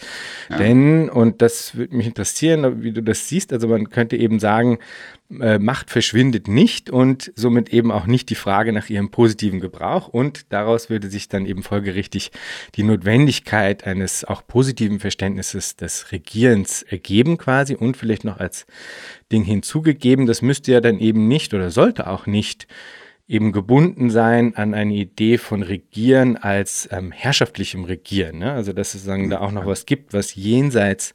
[0.48, 0.56] Ja.
[0.56, 4.78] Denn, und das würde mich interessieren, wie du das siehst, also man könnte eben sagen,
[5.40, 10.08] äh, Macht verschwindet nicht und somit eben auch nicht die Frage nach ihrem positiven Gebrauch.
[10.08, 12.32] Und daraus würde sich dann eben folgerichtig
[12.74, 18.66] die Notwendigkeit eines auch positiven Verständnisses des Regierens ergeben quasi und vielleicht noch als
[19.30, 20.26] Ding hinzugegeben.
[20.26, 22.66] Das müsste ja dann eben nicht oder sollte auch nicht
[23.28, 28.38] eben gebunden sein an eine Idee von Regieren als ähm, herrschaftlichem Regieren.
[28.38, 28.52] Ne?
[28.52, 31.14] Also dass es sagen, da auch noch was gibt, was jenseits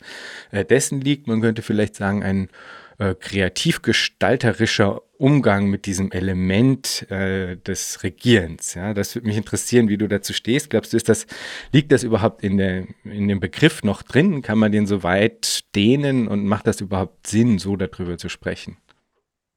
[0.52, 1.28] äh, dessen liegt.
[1.28, 2.50] Man könnte vielleicht sagen, ein
[2.98, 8.74] äh, kreativ-gestalterischer Umgang mit diesem Element äh, des Regierens.
[8.74, 10.70] Ja, das würde mich interessieren, wie du dazu stehst.
[10.70, 11.28] Glaubst du, ist das,
[11.72, 14.42] liegt das überhaupt in, der, in dem Begriff noch drin?
[14.42, 18.78] Kann man den so weit dehnen und macht das überhaupt Sinn, so darüber zu sprechen?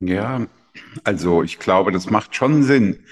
[0.00, 0.46] Ja,
[1.04, 3.04] also ich glaube, das macht schon Sinn.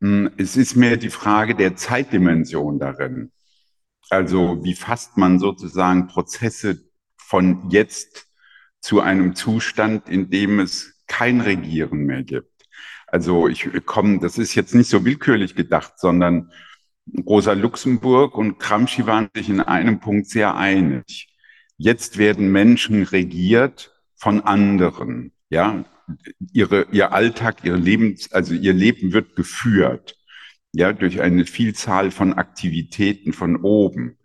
[0.00, 3.32] Hm, es ist mehr die Frage der Zeitdimension darin.
[4.10, 6.82] Also wie fasst man sozusagen Prozesse
[7.16, 8.26] von jetzt
[8.80, 12.50] zu einem Zustand, in dem es kein Regieren mehr gibt.
[13.06, 16.50] Also ich komme, das ist jetzt nicht so willkürlich gedacht, sondern
[17.26, 21.34] Rosa Luxemburg und Gramsci waren sich in einem Punkt sehr einig.
[21.76, 25.32] Jetzt werden Menschen regiert von anderen.
[25.48, 25.84] Ja,
[26.52, 30.16] ihre, ihr Alltag, ihr Leben, also ihr Leben wird geführt.
[30.72, 34.18] Ja, durch eine Vielzahl von Aktivitäten von oben.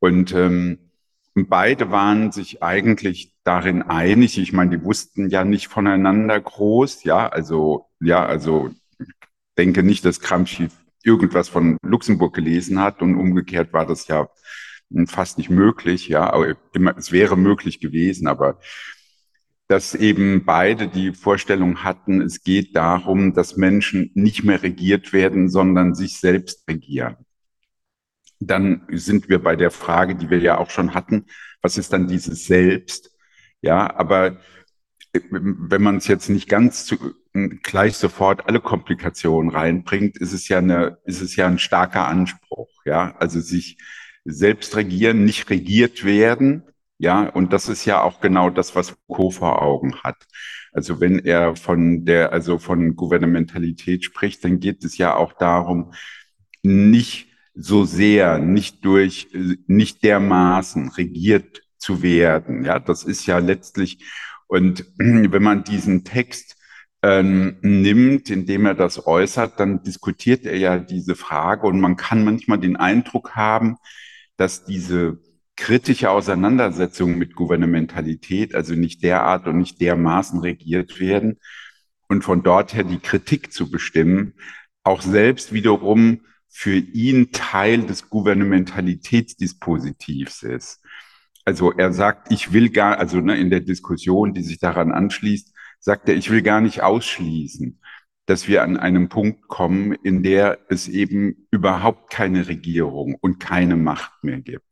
[0.00, 0.90] Und ähm,
[1.34, 4.38] beide waren sich eigentlich darin einig.
[4.38, 7.04] Ich meine, die wussten ja nicht voneinander groß.
[7.04, 8.70] Ja, also, ja, also,
[9.56, 10.68] denke nicht, dass Gramsci
[11.02, 14.28] irgendwas von Luxemburg gelesen hat und umgekehrt war das ja
[15.06, 16.08] fast nicht möglich.
[16.08, 16.56] Ja, aber
[16.96, 18.58] es wäre möglich gewesen, aber
[19.68, 25.48] dass eben beide die Vorstellung hatten, es geht darum, dass Menschen nicht mehr regiert werden,
[25.48, 27.16] sondern sich selbst regieren
[28.40, 31.26] dann sind wir bei der Frage, die wir ja auch schon hatten,
[31.62, 33.10] was ist dann dieses Selbst?
[33.60, 34.38] Ja, aber
[35.12, 36.96] äh, wenn man es jetzt nicht ganz zu,
[37.62, 42.68] gleich sofort alle Komplikationen reinbringt, ist es ja eine, ist es ja ein starker Anspruch.
[42.84, 43.78] Ja, also sich
[44.24, 46.62] selbst regieren, nicht regiert werden.
[46.98, 50.26] Ja, und das ist ja auch genau das, was Foucault vor Augen hat.
[50.72, 55.92] Also wenn er von der, also von Gouvernementalität spricht, dann geht es ja auch darum,
[56.62, 59.28] nicht so sehr, nicht durch,
[59.66, 62.64] nicht dermaßen regiert zu werden.
[62.64, 64.04] Ja, das ist ja letztlich,
[64.48, 66.56] und wenn man diesen Text
[67.02, 72.24] ähm, nimmt, indem er das äußert, dann diskutiert er ja diese Frage und man kann
[72.24, 73.76] manchmal den Eindruck haben,
[74.36, 75.20] dass diese
[75.58, 81.38] kritische Auseinandersetzung mit Gouvernementalität, also nicht derart und nicht dermaßen regiert werden
[82.06, 84.34] und von dort her die Kritik zu bestimmen,
[84.84, 90.80] auch selbst wiederum für ihn Teil des Gouvernementalitätsdispositivs ist.
[91.44, 95.52] Also er sagt, ich will gar, also ne, in der Diskussion, die sich daran anschließt,
[95.80, 97.80] sagt er, ich will gar nicht ausschließen,
[98.26, 103.74] dass wir an einem Punkt kommen, in der es eben überhaupt keine Regierung und keine
[103.76, 104.67] Macht mehr gibt.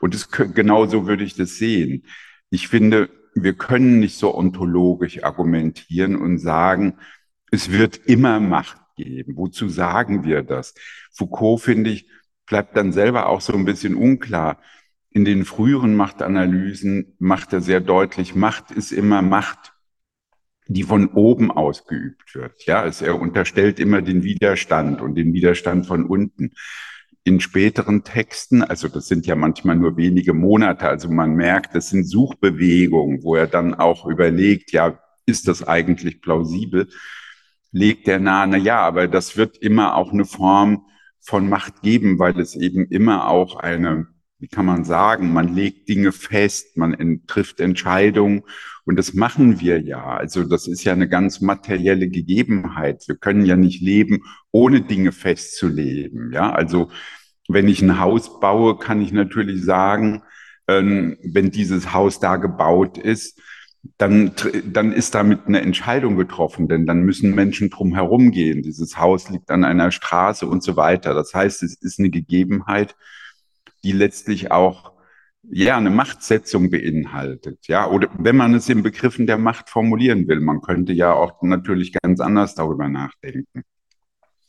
[0.00, 2.04] Und es, genauso würde ich das sehen.
[2.50, 6.94] Ich finde, wir können nicht so ontologisch argumentieren und sagen,
[7.50, 9.36] es wird immer Macht geben.
[9.36, 10.74] Wozu sagen wir das?
[11.12, 12.08] Foucault, finde ich,
[12.46, 14.60] bleibt dann selber auch so ein bisschen unklar.
[15.10, 19.72] In den früheren Machtanalysen macht er sehr deutlich, Macht ist immer Macht
[20.68, 22.64] die von oben ausgeübt wird.
[22.66, 26.52] Ja, also er unterstellt immer den Widerstand und den Widerstand von unten.
[27.24, 31.90] In späteren Texten, also das sind ja manchmal nur wenige Monate, also man merkt, das
[31.90, 36.88] sind Suchbewegungen, wo er dann auch überlegt, ja, ist das eigentlich plausibel?
[37.70, 40.86] Legt er nahe, na ja, aber das wird immer auch eine Form
[41.20, 44.06] von Macht geben, weil es eben immer auch eine
[44.38, 48.44] wie kann man sagen, man legt Dinge fest, man trifft Entscheidungen
[48.88, 50.02] und das machen wir ja.
[50.16, 53.06] Also das ist ja eine ganz materielle Gegebenheit.
[53.06, 56.32] Wir können ja nicht leben, ohne Dinge festzuleben.
[56.32, 56.90] Ja, also
[57.48, 60.22] wenn ich ein Haus baue, kann ich natürlich sagen,
[60.68, 63.38] ähm, wenn dieses Haus da gebaut ist,
[63.98, 64.32] dann,
[64.64, 68.62] dann ist damit eine Entscheidung getroffen, denn dann müssen Menschen drum herum gehen.
[68.62, 71.12] Dieses Haus liegt an einer Straße und so weiter.
[71.12, 72.96] Das heißt, es ist eine Gegebenheit,
[73.84, 74.92] die letztlich auch
[75.50, 80.40] ja eine Machtsetzung beinhaltet, ja, oder wenn man es in Begriffen der Macht formulieren will,
[80.40, 83.62] man könnte ja auch natürlich ganz anders darüber nachdenken.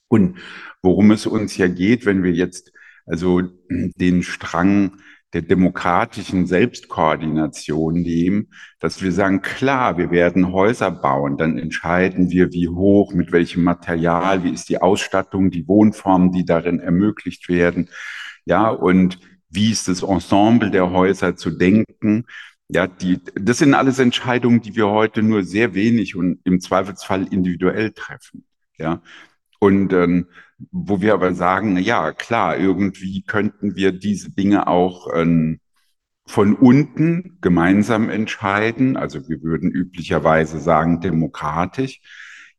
[0.08, 0.40] Und
[0.82, 2.72] worum es uns ja geht, wenn wir jetzt
[3.06, 4.94] also den Strang
[5.34, 8.48] der demokratischen Selbstkoordination nehmen,
[8.80, 13.64] dass wir sagen, klar, wir werden Häuser bauen, dann entscheiden wir, wie hoch, mit welchem
[13.64, 17.90] Material, wie ist die Ausstattung, die Wohnformen, die darin ermöglicht werden.
[18.46, 22.26] Ja, und wie ist das Ensemble der Häuser zu denken?
[22.68, 27.28] Ja, die, das sind alles Entscheidungen, die wir heute nur sehr wenig und im Zweifelsfall
[27.32, 28.46] individuell treffen.
[28.78, 29.02] Ja,
[29.60, 30.28] und ähm,
[30.72, 35.60] wo wir aber sagen, ja, klar, irgendwie könnten wir diese Dinge auch ähm,
[36.28, 38.98] von unten gemeinsam entscheiden.
[38.98, 42.02] Also wir würden üblicherweise sagen demokratisch.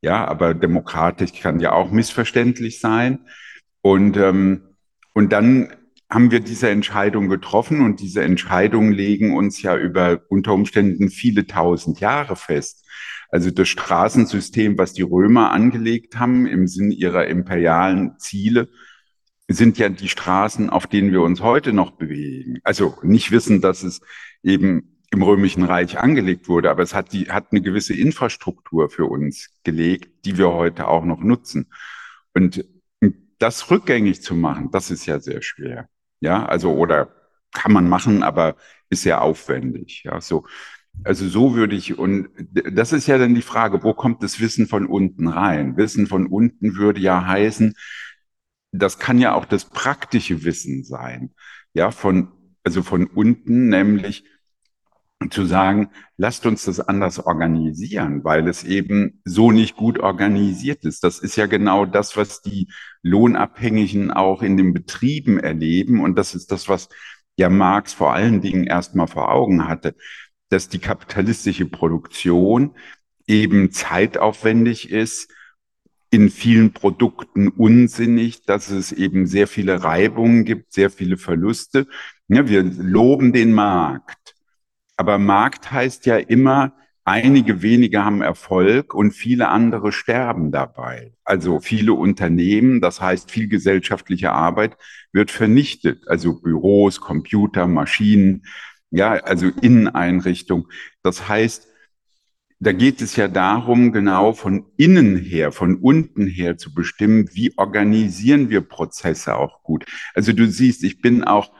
[0.02, 3.20] Ja, aber demokratisch kann ja auch missverständlich sein.
[3.82, 4.62] Und, ähm,
[5.14, 5.72] und dann
[6.10, 11.46] haben wir diese Entscheidung getroffen und diese Entscheidungen legen uns ja über unter Umständen viele
[11.46, 12.84] tausend Jahre fest.
[13.30, 18.68] Also das Straßensystem, was die Römer angelegt haben im Sinn ihrer imperialen Ziele,
[19.46, 22.58] sind ja die Straßen, auf denen wir uns heute noch bewegen.
[22.64, 24.00] Also nicht wissen, dass es
[24.42, 29.06] eben im Römischen Reich angelegt wurde, aber es hat die, hat eine gewisse Infrastruktur für
[29.06, 31.70] uns gelegt, die wir heute auch noch nutzen.
[32.34, 32.64] Und
[33.38, 35.88] das rückgängig zu machen, das ist ja sehr schwer.
[36.20, 37.08] Ja, also oder
[37.52, 38.56] kann man machen, aber
[38.90, 40.02] ist sehr aufwendig.
[40.04, 40.44] Ja, so.
[41.04, 42.28] Also so würde ich, und
[42.72, 45.76] das ist ja dann die Frage, wo kommt das Wissen von unten rein?
[45.76, 47.74] Wissen von unten würde ja heißen,
[48.72, 51.34] das kann ja auch das praktische Wissen sein.
[51.74, 52.28] Ja, von,
[52.64, 54.24] also von unten, nämlich
[55.28, 61.04] zu sagen, lasst uns das anders organisieren, weil es eben so nicht gut organisiert ist.
[61.04, 62.68] Das ist ja genau das, was die
[63.02, 66.00] Lohnabhängigen auch in den Betrieben erleben.
[66.00, 66.88] Und das ist das, was
[67.36, 69.94] ja Marx vor allen Dingen erstmal vor Augen hatte,
[70.48, 72.74] dass die kapitalistische Produktion
[73.26, 75.30] eben zeitaufwendig ist,
[76.10, 81.86] in vielen Produkten unsinnig, dass es eben sehr viele Reibungen gibt, sehr viele Verluste.
[82.26, 84.34] Ja, wir loben den Markt.
[85.00, 91.14] Aber Markt heißt ja immer, einige wenige haben Erfolg und viele andere sterben dabei.
[91.24, 94.76] Also viele Unternehmen, das heißt viel gesellschaftliche Arbeit
[95.10, 96.06] wird vernichtet.
[96.06, 98.42] Also Büros, Computer, Maschinen,
[98.90, 100.68] ja, also Inneneinrichtung.
[101.02, 101.66] Das heißt,
[102.58, 107.56] da geht es ja darum, genau von innen her, von unten her zu bestimmen, wie
[107.56, 109.86] organisieren wir Prozesse auch gut.
[110.12, 111.52] Also du siehst, ich bin auch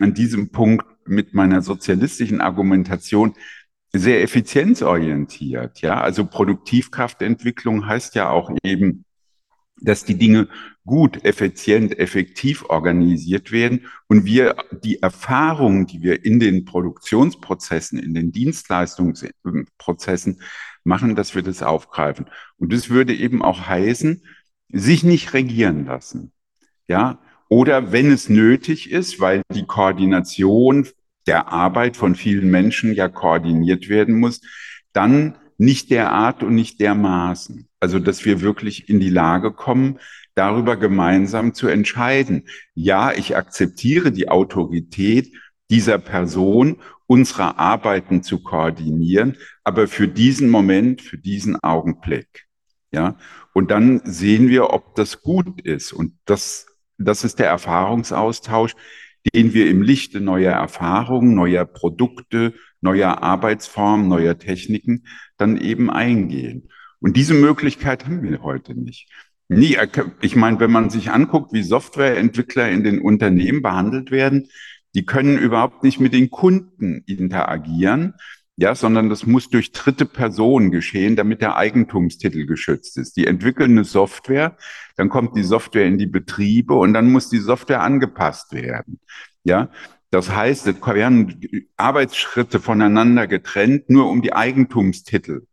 [0.00, 3.34] an diesem Punkt mit meiner sozialistischen Argumentation
[3.92, 5.80] sehr effizienzorientiert.
[5.80, 9.04] Ja, also Produktivkraftentwicklung heißt ja auch eben,
[9.80, 10.48] dass die Dinge
[10.84, 18.14] gut, effizient, effektiv organisiert werden und wir die Erfahrungen, die wir in den Produktionsprozessen, in
[18.14, 20.40] den Dienstleistungsprozessen
[20.84, 22.26] machen, dass wir das aufgreifen.
[22.56, 24.22] Und das würde eben auch heißen,
[24.70, 26.32] sich nicht regieren lassen.
[26.88, 30.88] Ja, oder wenn es nötig ist, weil die Koordination
[31.26, 34.40] der Arbeit von vielen Menschen ja koordiniert werden muss,
[34.92, 37.68] dann nicht der Art und nicht der Maßen.
[37.80, 39.98] Also, dass wir wirklich in die Lage kommen,
[40.34, 42.44] darüber gemeinsam zu entscheiden.
[42.74, 45.32] Ja, ich akzeptiere die Autorität
[45.68, 46.76] dieser Person,
[47.06, 52.46] unsere Arbeiten zu koordinieren, aber für diesen Moment, für diesen Augenblick.
[52.90, 53.16] Ja,
[53.52, 55.92] und dann sehen wir, ob das gut ist.
[55.92, 56.66] Und das,
[56.98, 58.74] das ist der Erfahrungsaustausch,
[59.34, 65.04] den wir im Lichte neuer Erfahrungen, neuer Produkte, neuer Arbeitsformen, neuer Techniken
[65.36, 66.68] dann eben eingehen.
[67.00, 69.08] Und diese Möglichkeit haben wir heute nicht.
[69.48, 69.78] Nie,
[70.20, 74.48] ich meine, wenn man sich anguckt, wie Softwareentwickler in den Unternehmen behandelt werden,
[74.94, 78.14] die können überhaupt nicht mit den Kunden interagieren,
[78.60, 83.16] ja, sondern das muss durch dritte Personen geschehen, damit der Eigentumstitel geschützt ist.
[83.16, 84.56] Die entwickeln eine Software,
[84.96, 88.98] dann kommt die Software in die Betriebe und dann muss die Software angepasst werden.
[89.44, 89.70] Ja,
[90.10, 91.40] das heißt, es werden
[91.76, 95.46] Arbeitsschritte voneinander getrennt, nur um die Eigentumstitel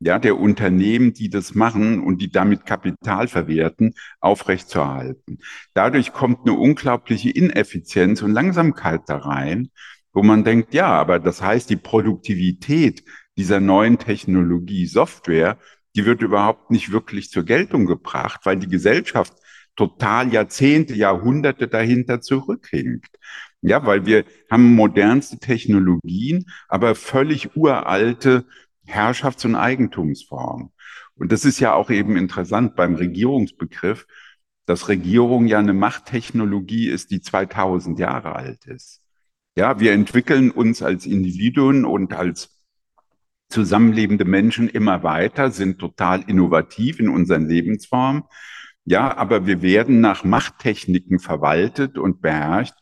[0.00, 5.38] ja, der Unternehmen, die das machen und die damit Kapital verwerten, aufrechtzuerhalten.
[5.74, 9.70] Dadurch kommt eine unglaubliche Ineffizienz und Langsamkeit da rein,
[10.18, 13.04] wo man denkt, ja, aber das heißt, die Produktivität
[13.36, 15.58] dieser neuen Technologie Software,
[15.94, 19.32] die wird überhaupt nicht wirklich zur Geltung gebracht, weil die Gesellschaft
[19.76, 23.16] total Jahrzehnte, Jahrhunderte dahinter zurückhinkt.
[23.60, 28.44] Ja, weil wir haben modernste Technologien, aber völlig uralte
[28.86, 30.72] Herrschafts- und Eigentumsform.
[31.14, 34.08] Und das ist ja auch eben interessant beim Regierungsbegriff,
[34.66, 39.00] dass Regierung ja eine Machttechnologie ist, die 2000 Jahre alt ist.
[39.58, 42.62] Ja, wir entwickeln uns als Individuen und als
[43.48, 48.22] zusammenlebende Menschen immer weiter, sind total innovativ in unseren Lebensformen.
[48.84, 52.74] Ja, aber wir werden nach Machttechniken verwaltet und beherrscht,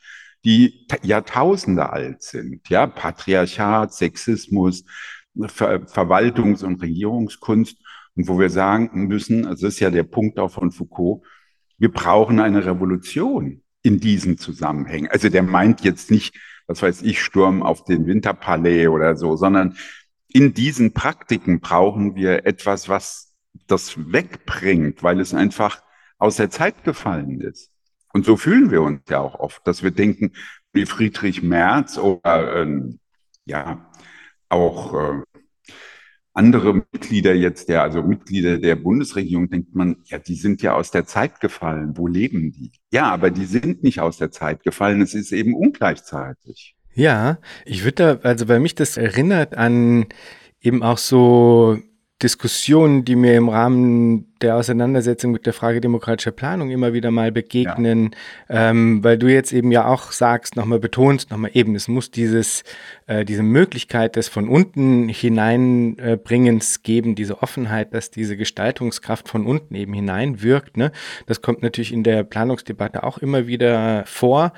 [0.44, 2.68] die Jahrtausende alt sind.
[2.68, 4.84] Ja, Patriarchat, Sexismus,
[5.46, 7.78] Ver Verwaltungs- und Regierungskunst
[8.16, 11.22] und wo wir sagen müssen, das ist ja der Punkt auch von Foucault,
[11.78, 15.08] wir brauchen eine Revolution in diesen Zusammenhängen.
[15.08, 16.36] Also der meint jetzt nicht,
[16.66, 19.76] was weiß ich, Sturm auf den Winterpalais oder so, sondern
[20.28, 23.34] in diesen Praktiken brauchen wir etwas, was
[23.66, 25.82] das wegbringt, weil es einfach
[26.18, 27.70] aus der Zeit gefallen ist.
[28.12, 30.32] Und so fühlen wir uns ja auch oft, dass wir denken,
[30.72, 32.98] wie Friedrich Merz oder ähm,
[33.44, 33.90] ja,
[34.48, 35.22] auch äh,
[36.36, 40.90] andere Mitglieder jetzt der, also Mitglieder der Bundesregierung, denkt man, ja, die sind ja aus
[40.90, 41.96] der Zeit gefallen.
[41.96, 42.72] Wo leben die?
[42.92, 45.00] Ja, aber die sind nicht aus der Zeit gefallen.
[45.00, 46.76] Es ist eben ungleichzeitig.
[46.94, 50.06] Ja, ich würde da, also bei mich das erinnert an
[50.60, 51.78] eben auch so
[52.22, 57.30] Diskussionen, die mir im Rahmen der Auseinandersetzung mit der Frage demokratischer Planung immer wieder mal
[57.30, 58.14] begegnen,
[58.48, 58.70] ja.
[58.70, 62.64] ähm, weil du jetzt eben ja auch sagst, nochmal betonst, nochmal eben, es muss dieses,
[63.06, 69.74] äh, diese Möglichkeit des von unten hineinbringens geben, diese Offenheit, dass diese Gestaltungskraft von unten
[69.74, 70.78] eben hineinwirkt.
[70.78, 70.92] Ne?
[71.26, 74.54] Das kommt natürlich in der Planungsdebatte auch immer wieder vor.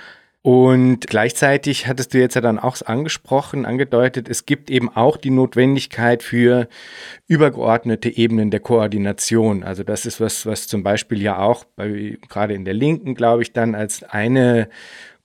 [0.49, 5.28] Und gleichzeitig hattest du jetzt ja dann auch angesprochen, angedeutet, es gibt eben auch die
[5.28, 6.68] Notwendigkeit für
[7.26, 9.62] übergeordnete Ebenen der Koordination.
[9.62, 13.42] Also das ist was, was zum Beispiel ja auch bei, gerade in der Linken, glaube
[13.42, 14.70] ich, dann als eine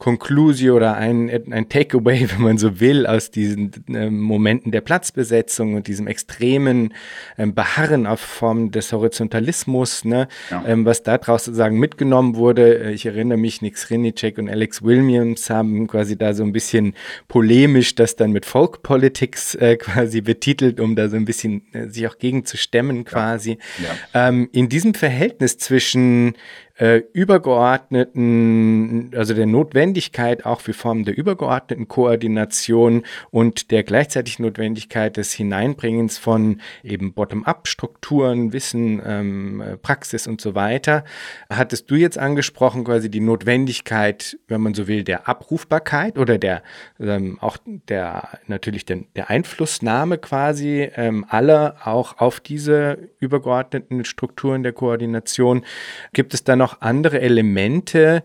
[0.03, 5.75] Conclusio oder ein, ein Takeaway, wenn man so will, aus diesen äh, Momenten der Platzbesetzung
[5.75, 6.93] und diesem extremen
[7.37, 10.61] ähm, Beharren auf Formen des Horizontalismus, ne, ja.
[10.67, 12.83] ähm, was daraus sozusagen mitgenommen wurde.
[12.83, 16.95] Äh, ich erinnere mich, Nick Srinicek und Alex Williams haben quasi da so ein bisschen
[17.29, 21.87] polemisch das dann mit Folk Politics äh, quasi betitelt, um da so ein bisschen äh,
[21.87, 23.57] sich auch gegen zu stemmen quasi.
[23.81, 23.87] Ja.
[24.13, 24.27] Ja.
[24.27, 26.35] Ähm, in diesem Verhältnis zwischen
[26.77, 35.17] äh, übergeordneten, also der Notwendigkeit auch für Formen der übergeordneten Koordination und der gleichzeitig Notwendigkeit
[35.17, 41.03] des Hineinbringens von eben Bottom-up-Strukturen, Wissen, ähm, Praxis und so weiter,
[41.49, 46.63] hattest du jetzt angesprochen, quasi die Notwendigkeit, wenn man so will, der Abrufbarkeit oder der
[46.99, 54.63] ähm, auch der natürlich der, der Einflussnahme quasi ähm, aller auch auf diese übergeordneten Strukturen
[54.63, 55.65] der Koordination.
[56.13, 58.23] Gibt es da noch andere Elemente,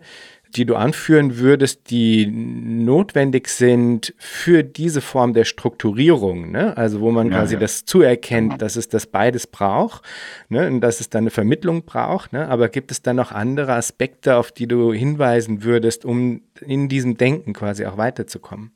[0.55, 6.75] die du anführen würdest, die notwendig sind für diese Form der Strukturierung, ne?
[6.75, 7.59] also wo man ja, quasi ja.
[7.59, 10.03] das zuerkennt, dass es das beides braucht
[10.47, 10.65] ne?
[10.67, 12.33] und dass es dann eine Vermittlung braucht.
[12.33, 12.47] Ne?
[12.47, 17.15] Aber gibt es dann noch andere Aspekte, auf die du hinweisen würdest, um in diesem
[17.17, 18.71] Denken quasi auch weiterzukommen?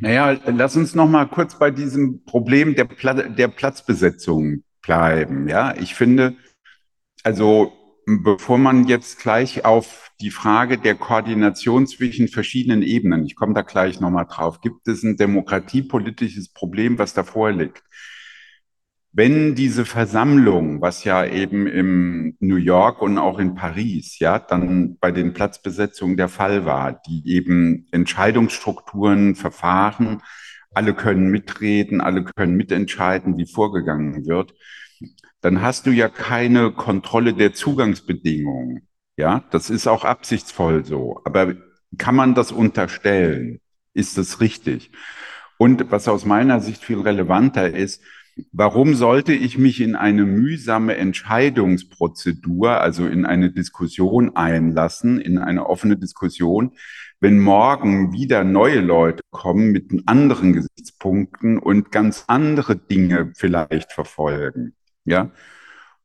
[0.00, 5.48] Naja, lass uns noch mal kurz bei diesem Problem der, Pla der Platzbesetzung bleiben.
[5.48, 6.34] Ja, ich finde,
[7.22, 7.72] also
[8.06, 13.62] bevor man jetzt gleich auf die Frage der Koordination zwischen verschiedenen Ebenen, ich komme da
[13.62, 17.82] gleich nochmal drauf, gibt es ein demokratiepolitisches Problem, was davor liegt?
[19.12, 24.98] Wenn diese Versammlung, was ja eben im New York und auch in Paris, ja, dann
[24.98, 30.20] bei den Platzbesetzungen der Fall war, die eben Entscheidungsstrukturen, Verfahren,
[30.72, 34.54] alle können mitreden, alle können mitentscheiden, wie vorgegangen wird,
[35.44, 38.88] dann hast du ja keine Kontrolle der Zugangsbedingungen.
[39.18, 41.20] Ja, das ist auch absichtsvoll so.
[41.24, 41.54] Aber
[41.98, 43.60] kann man das unterstellen?
[43.92, 44.90] Ist das richtig?
[45.58, 48.02] Und was aus meiner Sicht viel relevanter ist,
[48.52, 55.66] warum sollte ich mich in eine mühsame Entscheidungsprozedur, also in eine Diskussion einlassen, in eine
[55.66, 56.72] offene Diskussion,
[57.20, 64.74] wenn morgen wieder neue Leute kommen mit anderen Gesichtspunkten und ganz andere Dinge vielleicht verfolgen?
[65.04, 65.30] Ja.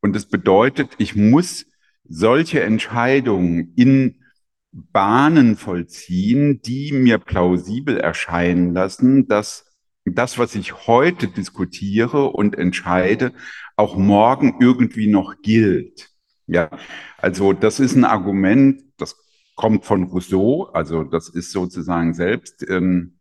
[0.02, 1.66] Und das bedeutet, ich muss
[2.08, 4.24] solche Entscheidungen in
[4.72, 9.66] Bahnen vollziehen, die mir plausibel erscheinen lassen, dass
[10.06, 13.34] das, was ich heute diskutiere und entscheide,
[13.76, 16.10] auch morgen irgendwie noch gilt.
[16.47, 16.70] Ja,
[17.18, 19.16] also das ist ein Argument, das
[19.56, 23.20] kommt von Rousseau, also das ist sozusagen selbst, ähm,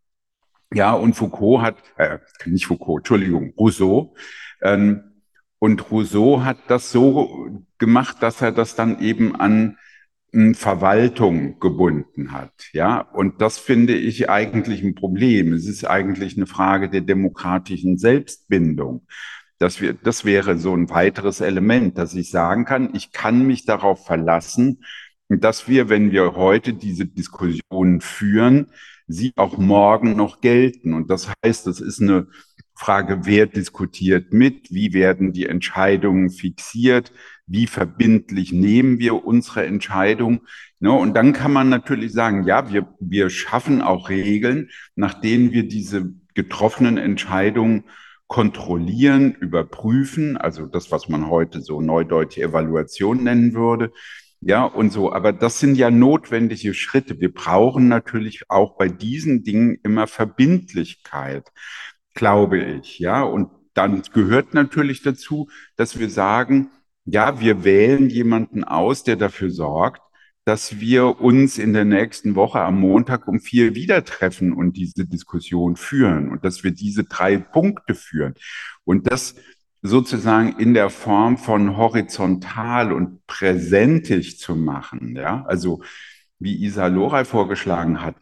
[0.73, 4.15] ja, und Foucault hat, äh, nicht Foucault, Entschuldigung, Rousseau,
[4.63, 5.08] ähm,
[5.59, 9.77] und Rousseau hat das so gemacht, dass er das dann eben an
[10.33, 12.53] hm, Verwaltung gebunden hat.
[12.73, 15.53] Ja, und das finde ich eigentlich ein Problem.
[15.53, 19.07] Es ist eigentlich eine Frage der demokratischen Selbstbindung.
[19.59, 23.65] Das, wir, das wäre so ein weiteres Element, dass ich sagen kann, ich kann mich
[23.65, 24.85] darauf verlassen,
[25.29, 28.69] dass wir, wenn wir heute diese Diskussionen führen,
[29.09, 30.95] sie auch morgen noch gelten.
[30.95, 32.29] Und das heißt, das ist eine
[32.79, 37.13] Frage, wer diskutiert mit, wie werden die Entscheidungen fixiert,
[37.49, 40.43] wie verbindlich nehmen wir unsere Entscheidung.
[40.79, 40.93] Ne?
[40.93, 45.67] Und dann kann man natürlich sagen, ja, wir, wir schaffen auch Regeln, nach denen wir
[45.67, 47.83] diese getroffenen Entscheidungen
[48.29, 53.91] kontrollieren, überprüfen, also das, was man heute so neudeutsche Evaluation nennen würde.
[54.41, 55.13] Ja, und so.
[55.13, 57.21] Aber das sind ja notwendige Schritte.
[57.21, 61.51] Wir brauchen natürlich auch bei diesen Dingen immer Verbindlichkeit
[62.19, 62.99] glaube ich.
[62.99, 66.71] Ja, und dann gehört natürlich dazu, dass wir sagen,
[67.05, 70.03] ja, wir wählen jemanden aus, der dafür sorgt,
[70.45, 75.07] dass wir uns in der nächsten Woche am Montag um vier wieder treffen und diese
[75.07, 78.35] Diskussion führen und dass wir diese drei Punkte führen.
[78.85, 79.37] Und das
[79.81, 85.83] sozusagen in der Form von horizontal und präsentisch zu machen, ja, also
[86.41, 88.17] wie Isa Loray vorgeschlagen hat,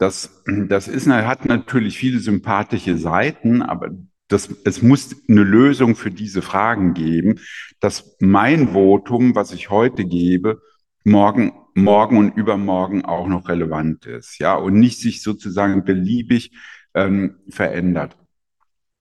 [0.00, 3.90] das, das ist, hat natürlich viele sympathische Seiten, aber
[4.28, 7.38] das, es muss eine Lösung für diese Fragen geben,
[7.80, 10.62] dass mein Votum, was ich heute gebe,
[11.04, 16.52] morgen, morgen und übermorgen auch noch relevant ist, ja, und nicht sich sozusagen beliebig
[16.94, 18.16] ähm, verändert.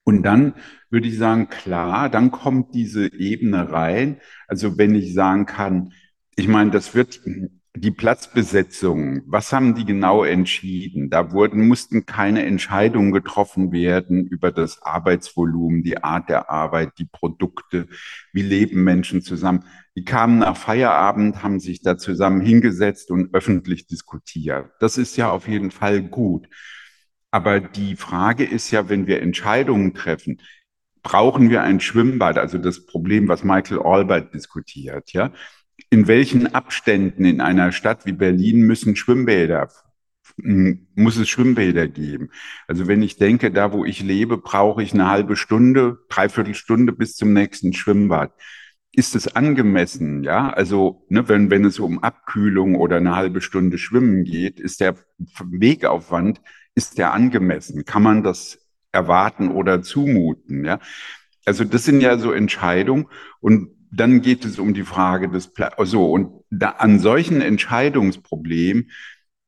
[0.03, 0.53] Und dann
[0.89, 4.19] würde ich sagen, klar, dann kommt diese Ebene rein.
[4.47, 5.93] Also wenn ich sagen kann,
[6.35, 7.21] ich meine, das wird
[7.81, 11.09] die Platzbesetzung, was haben die genau entschieden?
[11.09, 17.05] Da wurden, mussten keine Entscheidungen getroffen werden über das Arbeitsvolumen, die Art der Arbeit, die
[17.05, 17.87] Produkte,
[18.33, 19.65] wie leben Menschen zusammen.
[19.95, 24.71] Die kamen nach Feierabend, haben sich da zusammen hingesetzt und öffentlich diskutiert.
[24.79, 26.49] Das ist ja auf jeden Fall gut.
[27.31, 30.41] Aber die Frage ist ja, wenn wir Entscheidungen treffen,
[31.01, 32.37] brauchen wir ein Schwimmbad?
[32.37, 35.31] Also das Problem, was Michael Albert diskutiert, ja
[35.89, 39.69] in welchen Abständen in einer Stadt wie Berlin müssen Schwimmbäder,
[40.37, 42.29] muss es Schwimmbäder geben?
[42.67, 46.93] Also wenn ich denke, da wo ich lebe, brauche ich eine halbe Stunde, dreiviertel Stunde
[46.93, 48.33] bis zum nächsten Schwimmbad.
[48.91, 50.23] Ist es angemessen?
[50.23, 54.81] Ja, also ne, wenn, wenn es um Abkühlung oder eine halbe Stunde Schwimmen geht, ist
[54.81, 54.95] der
[55.43, 56.41] Wegaufwand,
[56.75, 57.85] ist der angemessen?
[57.85, 58.59] Kann man das
[58.91, 60.65] erwarten oder zumuten?
[60.65, 60.79] Ja,
[61.45, 63.07] also das sind ja so Entscheidungen
[63.41, 68.91] und dann geht es um die Frage des, Pla so, und da, an solchen Entscheidungsproblemen,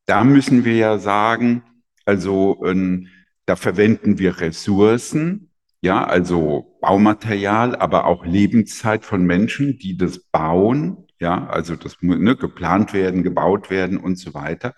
[0.06, 1.64] da müssen wir ja sagen,
[2.06, 3.08] also ähm,
[3.46, 11.08] da verwenden wir Ressourcen, ja, also Baumaterial, aber auch Lebenszeit von Menschen, die das bauen,
[11.20, 14.74] Ja, also das ne, geplant werden, gebaut werden und so weiter.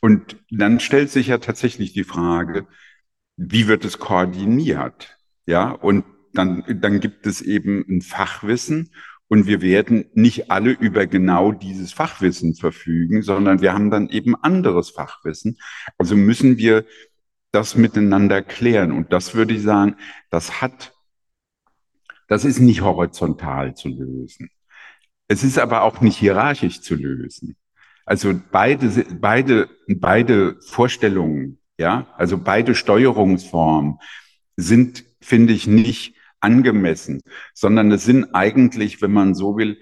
[0.00, 2.66] Und dann stellt sich ja tatsächlich die Frage,
[3.36, 5.18] wie wird es koordiniert?
[5.46, 6.04] Ja, und
[6.34, 8.90] dann, dann gibt es eben ein Fachwissen
[9.28, 14.34] und wir werden nicht alle über genau dieses Fachwissen verfügen, sondern wir haben dann eben
[14.36, 15.58] anderes Fachwissen.
[15.96, 16.84] Also müssen wir
[17.50, 18.92] das miteinander klären.
[18.92, 19.96] Und das würde ich sagen,
[20.30, 20.94] das hat,
[22.28, 24.50] das ist nicht horizontal zu lösen.
[25.28, 27.56] Es ist aber auch nicht hierarchisch zu lösen.
[28.04, 33.98] Also beide, beide, beide Vorstellungen, ja, also beide Steuerungsformen
[34.56, 37.22] sind, finde ich, nicht angemessen,
[37.54, 39.78] sondern es sind eigentlich, wenn man so will,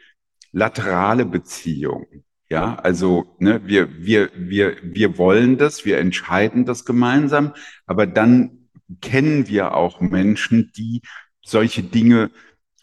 [0.53, 2.25] laterale Beziehungen.
[2.49, 7.55] Ja, also ne, wir, wir, wir, wir wollen das, wir entscheiden das gemeinsam,
[7.87, 8.69] aber dann
[9.01, 11.03] kennen wir auch Menschen, die
[11.43, 12.31] solche Dinge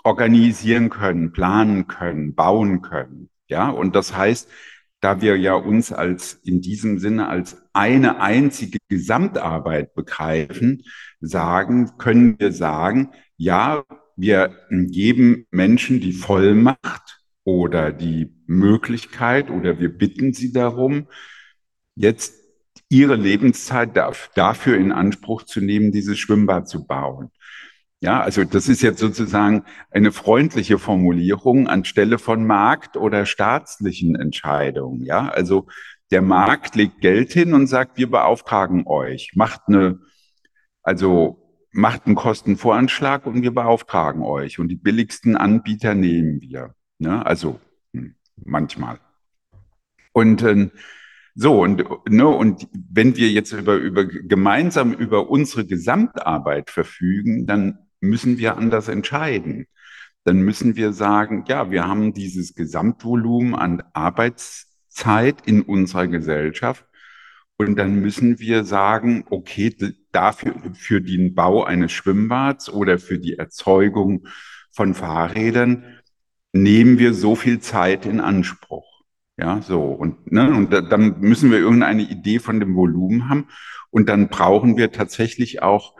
[0.04, 3.30] organisieren können, planen können, bauen können.
[3.50, 4.50] Ja, und das heißt,
[5.02, 10.84] da wir ja uns als in diesem Sinne als eine einzige Gesamtarbeit begreifen,
[11.20, 13.84] sagen, können wir sagen, ja,
[14.16, 21.08] wir geben Menschen die Vollmacht oder die Möglichkeit oder wir bitten sie darum,
[21.96, 22.36] jetzt
[22.90, 23.96] ihre Lebenszeit
[24.36, 27.32] dafür in Anspruch zu nehmen, dieses Schwimmbad zu bauen.
[28.00, 35.04] Ja, also das ist jetzt sozusagen eine freundliche Formulierung anstelle von Markt- oder staatlichen Entscheidungen.
[35.04, 35.68] Ja, also
[36.12, 40.00] der Markt legt Geld hin und sagt, wir beauftragen euch, macht eine,
[40.84, 41.47] also
[41.78, 46.74] macht einen Kostenvoranschlag und wir beauftragen euch und die billigsten Anbieter nehmen wir.
[46.98, 47.24] Ne?
[47.24, 47.60] Also
[47.94, 49.00] hm, manchmal.
[50.12, 50.72] Und äh,
[51.36, 57.78] so, und, ne, und wenn wir jetzt über, über gemeinsam über unsere Gesamtarbeit verfügen, dann
[58.02, 59.68] müssen wir anders entscheiden.
[60.24, 66.87] Dann müssen wir sagen, ja, wir haben dieses Gesamtvolumen an Arbeitszeit in unserer Gesellschaft.
[67.58, 69.76] Und dann müssen wir sagen, okay,
[70.12, 74.28] dafür, für den Bau eines Schwimmbads oder für die Erzeugung
[74.72, 75.84] von Fahrrädern
[76.54, 78.86] nehmen wir so viel Zeit in Anspruch.
[79.38, 79.82] Ja, so.
[79.84, 83.48] Und, ne, und da, dann müssen wir irgendeine Idee von dem Volumen haben.
[83.90, 85.96] Und dann brauchen wir tatsächlich auch,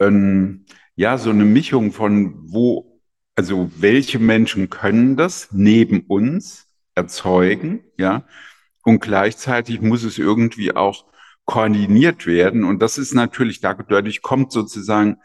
[0.00, 0.66] ähm,
[0.96, 3.00] ja, so eine Mischung von wo,
[3.36, 8.24] also welche Menschen können das neben uns erzeugen, ja,
[8.84, 11.04] und gleichzeitig muss es irgendwie auch
[11.44, 12.64] koordiniert werden.
[12.64, 15.16] Und das ist natürlich, dadurch kommt sozusagen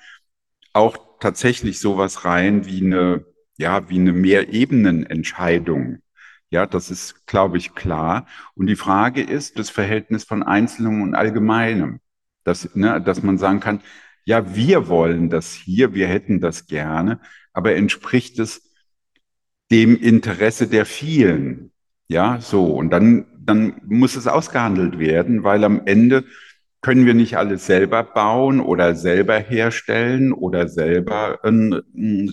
[0.73, 3.25] auch tatsächlich sowas rein wie eine,
[3.57, 5.99] ja, wie eine Mehrebenenentscheidung.
[6.49, 8.27] Ja, das ist, glaube ich, klar.
[8.55, 11.99] Und die Frage ist das Verhältnis von Einzelnen und Allgemeinem.
[12.43, 13.81] Dass, ne, dass man sagen kann,
[14.25, 17.19] ja, wir wollen das hier, wir hätten das gerne,
[17.53, 18.61] aber entspricht es
[19.71, 21.71] dem Interesse der vielen?
[22.07, 22.65] Ja, so.
[22.73, 26.25] Und dann, dann muss es ausgehandelt werden, weil am Ende
[26.81, 31.49] können wir nicht alles selber bauen oder selber herstellen oder selber äh,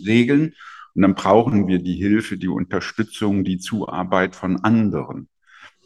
[0.06, 0.54] regeln.
[0.94, 5.28] Und dann brauchen wir die Hilfe, die Unterstützung, die Zuarbeit von anderen.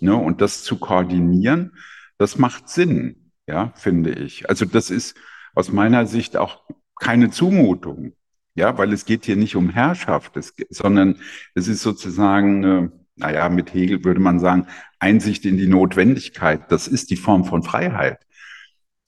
[0.01, 0.15] Ne?
[0.15, 1.73] Und das zu koordinieren,
[2.19, 4.49] das macht Sinn, ja, finde ich.
[4.49, 5.17] Also das ist,
[5.55, 6.63] aus meiner Sicht auch
[6.99, 8.13] keine Zumutung.
[8.55, 11.17] Ja, weil es geht hier nicht um Herrschaft, es, sondern
[11.55, 14.67] es ist sozusagen, äh, naja, mit Hegel würde man sagen,
[15.01, 16.71] Einsicht in die Notwendigkeit.
[16.71, 18.19] Das ist die Form von Freiheit.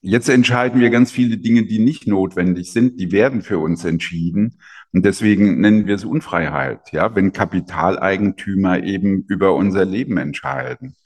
[0.01, 4.59] Jetzt entscheiden wir ganz viele Dinge, die nicht notwendig sind, die werden für uns entschieden.
[4.93, 10.97] Und deswegen nennen wir es Unfreiheit, ja, wenn Kapitaleigentümer eben über unser Leben entscheiden.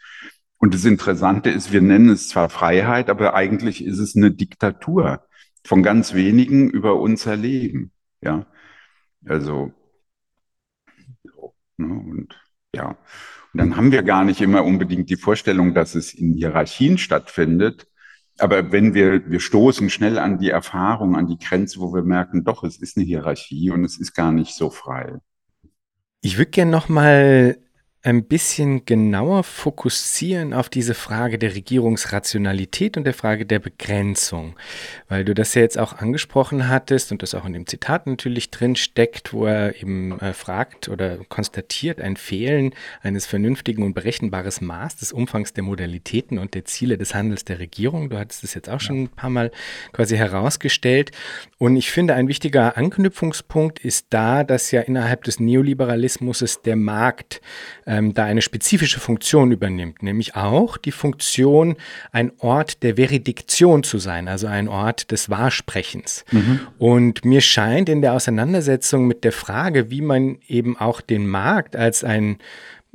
[0.59, 5.27] Und das Interessante ist, wir nennen es zwar Freiheit, aber eigentlich ist es eine Diktatur
[5.65, 7.93] von ganz wenigen über unser Leben.
[8.23, 8.47] Ja,
[9.27, 9.73] also,
[11.25, 12.41] so, ne, und
[12.75, 12.97] ja,
[13.57, 17.87] und dann haben wir gar nicht immer unbedingt die Vorstellung, dass es in Hierarchien stattfindet.
[18.37, 22.45] Aber wenn wir, wir stoßen schnell an die Erfahrung, an die Grenze, wo wir merken,
[22.45, 25.21] doch, es ist eine Hierarchie und es ist gar nicht so frei.
[26.21, 27.57] Ich würde gerne nochmal
[28.07, 34.55] ein bisschen genauer fokussieren auf diese Frage der Regierungsrationalität und der Frage der Begrenzung,
[35.09, 38.53] weil du das ja jetzt auch angesprochen hattest und das auch in dem Zitat natürlich
[38.53, 44.61] drin steckt, wo er eben äh, fragt oder konstatiert ein Fehlen eines vernünftigen und berechenbares
[44.61, 48.09] Maß des Umfangs der Modalitäten und der Ziele des Handels der Regierung.
[48.09, 49.51] Du hattest es jetzt auch schon ein paar Mal
[49.93, 51.11] quasi herausgestellt
[51.59, 57.41] und ich finde ein wichtiger Anknüpfungspunkt ist da, dass ja innerhalb des Neoliberalismus der Markt
[57.85, 61.77] äh, ähm, da eine spezifische Funktion übernimmt, nämlich auch die Funktion,
[62.13, 66.25] ein Ort der Veridiktion zu sein, also ein Ort des Wahrsprechens.
[66.31, 66.61] Mhm.
[66.79, 71.77] Und mir scheint in der Auseinandersetzung mit der Frage, wie man eben auch den Markt
[71.77, 72.39] als ein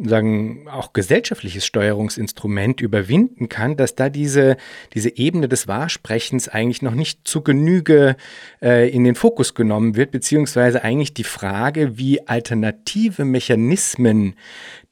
[0.07, 4.57] sagen, auch gesellschaftliches Steuerungsinstrument überwinden kann, dass da diese,
[4.93, 8.15] diese Ebene des Wahrsprechens eigentlich noch nicht zu Genüge
[8.61, 14.35] äh, in den Fokus genommen wird, beziehungsweise eigentlich die Frage, wie alternative Mechanismen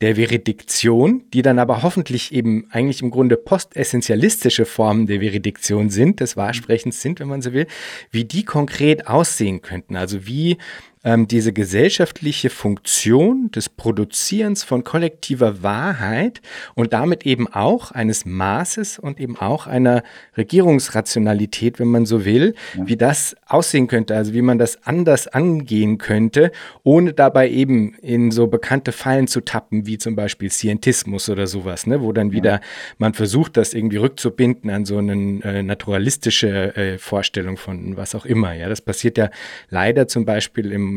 [0.02, 6.20] der Veridiktion, die dann aber hoffentlich eben eigentlich im Grunde postessentialistische Formen der Veridiktion sind,
[6.22, 7.68] des Wahrsprechens sind, wenn man so will,
[8.12, 9.98] wie die konkret aussehen könnten.
[9.98, 10.58] Also wie
[11.04, 16.42] ähm, diese gesellschaftliche Funktion des Produzierens von kollektiver Wahrheit
[16.76, 20.04] und damit eben auch eines Maßes und eben auch einer
[20.36, 22.88] Regierungsrationalität, wenn man so will, ja.
[22.88, 26.52] wie das aussehen könnte, also wie man das anders angehen könnte,
[26.84, 31.88] ohne dabei eben in so bekannte Fallen zu tappen, wie zum Beispiel Scientismus oder sowas,
[31.88, 32.62] ne, wo dann wieder ja.
[32.98, 38.26] man versucht, das irgendwie rückzubinden an so eine äh, naturalistische äh, Vorstellung von was auch
[38.26, 38.54] immer.
[38.54, 39.30] Ja, das passiert ja
[39.70, 40.89] leider zum Beispiel im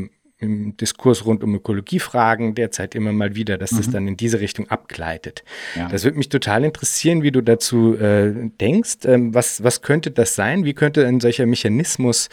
[0.43, 3.77] im Diskurs rund um Ökologiefragen derzeit immer mal wieder, dass mhm.
[3.77, 5.45] das dann in diese Richtung abgleitet.
[5.77, 5.89] Ja.
[5.89, 9.05] Das würde mich total interessieren, wie du dazu äh, denkst.
[9.05, 10.65] Ähm, was, was könnte das sein?
[10.65, 12.29] Wie könnte ein solcher Mechanismus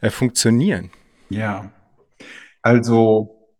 [0.00, 0.90] äh, funktionieren?
[1.30, 1.72] Ja,
[2.62, 3.50] also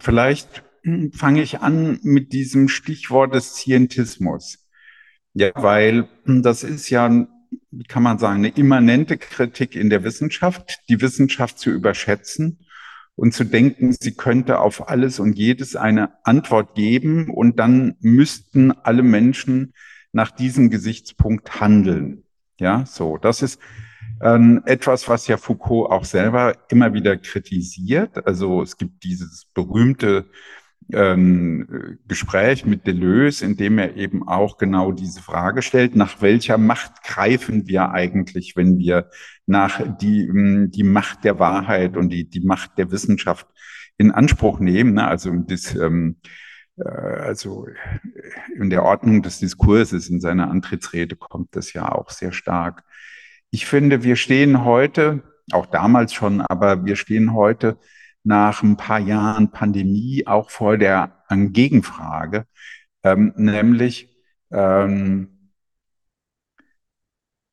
[0.00, 0.64] vielleicht
[1.12, 4.66] fange ich an mit diesem Stichwort des Scientismus.
[5.34, 7.26] Ja, weil das ist ja,
[7.70, 12.58] wie kann man sagen, eine immanente Kritik in der Wissenschaft, die Wissenschaft zu überschätzen
[13.16, 18.72] und zu denken, sie könnte auf alles und jedes eine Antwort geben und dann müssten
[18.72, 19.74] alle Menschen
[20.12, 22.24] nach diesem Gesichtspunkt handeln.
[22.58, 23.60] Ja, so, das ist
[24.22, 28.26] ähm, etwas, was ja Foucault auch selber immer wieder kritisiert.
[28.26, 30.26] Also es gibt dieses berühmte
[30.94, 36.58] ähm, Gespräch mit Deleuze, in dem er eben auch genau diese Frage stellt, nach welcher
[36.58, 39.10] Macht greifen wir eigentlich, wenn wir
[39.46, 43.46] nach die, ähm, die Macht der Wahrheit und die, die Macht der Wissenschaft
[43.98, 44.94] in Anspruch nehmen.
[44.94, 45.06] Ne?
[45.06, 46.16] Also das, ähm,
[46.76, 47.66] äh, also
[48.56, 52.84] in der Ordnung des Diskurses, in seiner Antrittsrede kommt das ja auch sehr stark.
[53.50, 55.22] Ich finde, wir stehen heute,
[55.52, 57.76] auch damals schon, aber wir stehen heute
[58.22, 62.46] nach ein paar Jahren Pandemie auch vor der Gegenfrage,
[63.02, 64.08] ähm, nämlich
[64.50, 65.40] ähm,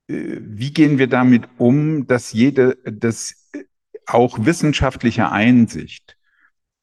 [0.08, 3.50] äh, wie gehen wir damit um, dass jede, dass
[4.06, 6.18] auch wissenschaftliche Einsicht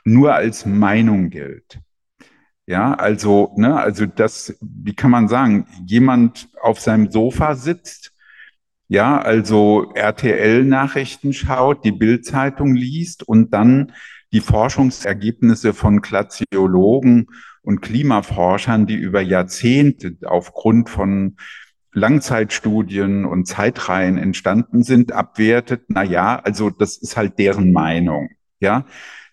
[0.05, 1.81] nur als Meinung gilt?
[2.67, 8.14] Ja, also, ne, also das, wie kann man sagen, jemand auf seinem Sofa sitzt
[8.95, 13.93] ja, also RTL-Nachrichten schaut, die Bild-Zeitung liest und dann
[14.33, 17.27] die Forschungsergebnisse von Glaziologen
[17.63, 21.37] und Klimaforschern, die über Jahrzehnte aufgrund von
[21.93, 25.83] Langzeitstudien und Zeitreihen entstanden sind, abwertet.
[25.89, 28.31] Na ja, also das ist halt deren Meinung.
[28.61, 28.87] Ja,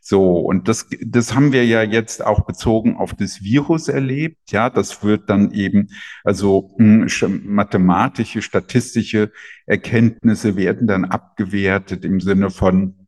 [0.04, 4.52] so, und das, das haben wir ja jetzt auch bezogen auf das Virus erlebt.
[4.52, 5.89] Ja, das wird dann eben,
[6.24, 7.08] also hm,
[7.45, 9.32] mathematische, statistische
[9.68, 13.08] Erkenntnisse werden dann abgewertet im Sinne von,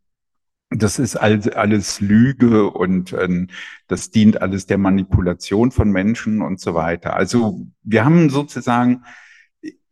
[0.70, 3.48] das ist alles, alles Lüge und äh,
[3.88, 7.16] das dient alles der Manipulation von Menschen und so weiter.
[7.16, 9.04] Also wir haben sozusagen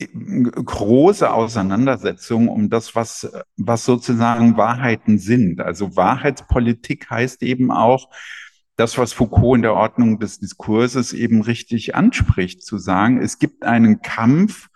[0.07, 5.61] große Auseinandersetzung um das, was, was sozusagen Wahrheiten sind.
[5.61, 8.09] Also Wahrheitspolitik heißt eben auch,
[8.77, 13.63] das, was Foucault in der Ordnung des Diskurses eben richtig anspricht, zu sagen, es gibt
[13.63, 14.69] einen Kampf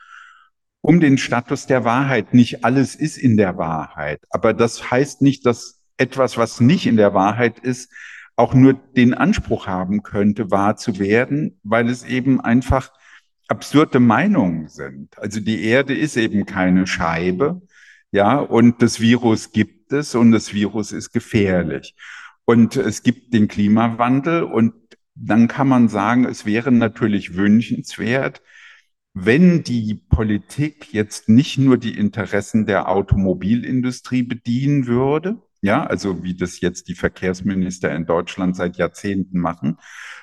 [0.82, 2.34] um den Status der Wahrheit.
[2.34, 6.98] Nicht alles ist in der Wahrheit, aber das heißt nicht, dass etwas, was nicht in
[6.98, 7.92] der Wahrheit ist,
[8.36, 12.92] auch nur den Anspruch haben könnte, wahr zu werden, weil es eben einfach
[13.48, 15.18] absurde Meinungen sind.
[15.18, 17.62] Also die Erde ist eben keine Scheibe,
[18.12, 21.96] ja, und das Virus gibt es und das Virus ist gefährlich.
[22.46, 24.74] Und es gibt den Klimawandel und
[25.16, 28.42] dann kann man sagen, es wäre natürlich wünschenswert,
[29.14, 36.36] wenn die Politik jetzt nicht nur die Interessen der Automobilindustrie bedienen würde, ja, also wie
[36.36, 39.78] das jetzt die Verkehrsminister in Deutschland seit Jahrzehnten machen,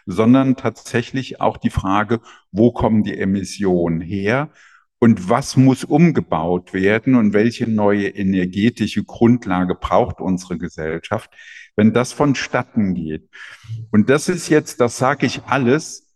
[0.06, 4.50] sondern tatsächlich auch die Frage, wo kommen die Emissionen her
[4.98, 11.30] und was muss umgebaut werden und welche neue energetische Grundlage braucht unsere Gesellschaft,
[11.74, 13.28] wenn das vonstatten geht.
[13.90, 16.12] Und das ist jetzt, das sage ich alles,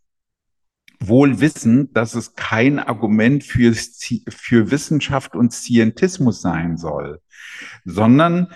[1.01, 7.21] wohl wissend, dass es kein Argument für, für Wissenschaft und Scientismus sein soll,
[7.85, 8.53] sondern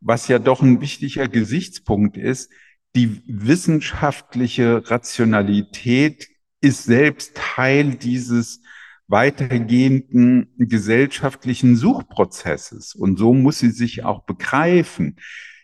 [0.00, 2.50] was ja doch ein wichtiger Gesichtspunkt ist,
[2.94, 6.28] die wissenschaftliche Rationalität
[6.60, 8.62] ist selbst Teil dieses
[9.08, 12.94] weitergehenden gesellschaftlichen Suchprozesses.
[12.94, 15.16] Und so muss sie sich auch begreifen.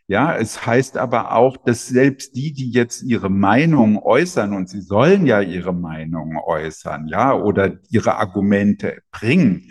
[0.07, 4.81] Ja, es heißt aber auch, dass selbst die, die jetzt ihre Meinung äußern, und sie
[4.81, 9.71] sollen ja ihre Meinung äußern, ja, oder ihre Argumente bringen,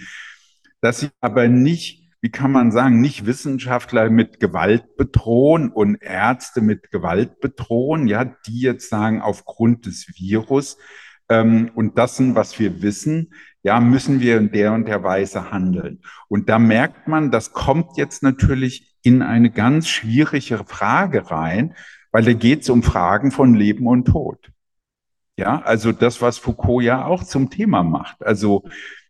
[0.80, 6.60] dass sie aber nicht, wie kann man sagen, nicht Wissenschaftler mit Gewalt bedrohen und Ärzte
[6.60, 10.78] mit Gewalt bedrohen, ja, die jetzt sagen, aufgrund des Virus
[11.30, 15.52] ähm, und das sind, was wir wissen, ja, müssen wir in der und der Weise
[15.52, 16.02] handeln.
[16.28, 21.76] Und da merkt man, das kommt jetzt natürlich in eine ganz schwierige Frage rein,
[22.12, 24.52] weil da geht es um Fragen von Leben und Tod.
[25.38, 28.22] Ja, also das, was Foucault ja auch zum Thema macht.
[28.22, 28.66] Also,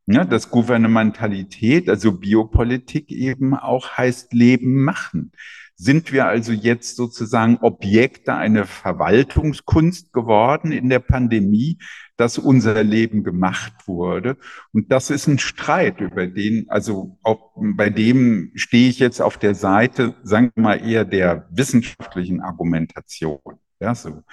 [0.08, 5.32] ja, ne, dass Gouvernementalität, also Biopolitik eben auch heißt Leben machen.
[5.76, 11.78] Sind wir also jetzt sozusagen Objekte einer Verwaltungskunst geworden in der Pandemie,
[12.16, 14.38] dass unser Leben gemacht wurde?
[14.72, 19.38] Und das ist ein Streit, über den, also auch bei dem stehe ich jetzt auf
[19.38, 23.40] der Seite, sagen wir mal eher der wissenschaftlichen Argumentation.
[23.80, 24.24] Ja, so.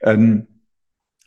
[0.00, 0.46] Ähm,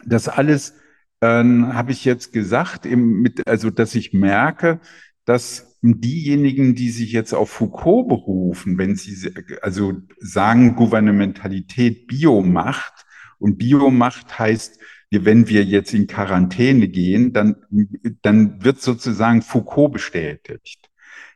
[0.06, 0.76] das alles
[1.22, 4.80] ähm, habe ich jetzt gesagt, eben mit, also dass ich merke,
[5.26, 13.05] dass diejenigen, die sich jetzt auf Foucault berufen, wenn sie also sagen, Gouvernementalität Biomacht
[13.39, 14.80] und Biomacht heißt,
[15.11, 17.55] wenn wir jetzt in Quarantäne gehen, dann,
[18.22, 20.89] dann wird sozusagen Foucault bestätigt.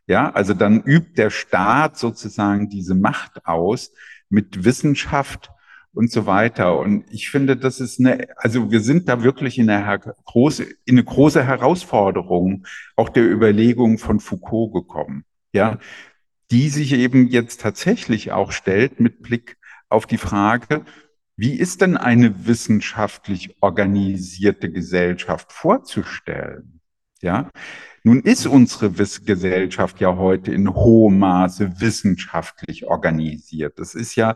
[0.07, 3.93] Ja, also dann übt der Staat sozusagen diese Macht aus
[4.29, 5.51] mit Wissenschaft
[5.93, 6.77] und so weiter.
[6.79, 10.95] Und ich finde, das ist eine, also wir sind da wirklich in eine große, in
[10.95, 12.65] eine große Herausforderung
[12.95, 15.25] auch der Überlegung von Foucault gekommen.
[15.53, 15.79] Ja,
[16.49, 19.57] die sich eben jetzt tatsächlich auch stellt mit Blick
[19.89, 20.85] auf die Frage,
[21.35, 26.81] wie ist denn eine wissenschaftlich organisierte Gesellschaft vorzustellen?
[27.21, 27.49] Ja,
[28.03, 33.79] nun ist unsere Gesellschaft ja heute in hohem Maße wissenschaftlich organisiert.
[33.79, 34.35] Das ist ja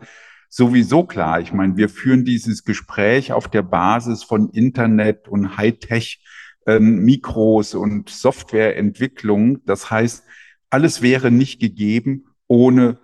[0.56, 1.42] sowieso klar.
[1.42, 6.24] Ich meine, wir führen dieses Gespräch auf der Basis von Internet und Hightech.
[6.66, 9.64] Ähm, Mikros und Softwareentwicklung.
[9.66, 10.24] Das heißt,
[10.70, 13.00] alles wäre nicht gegeben ohne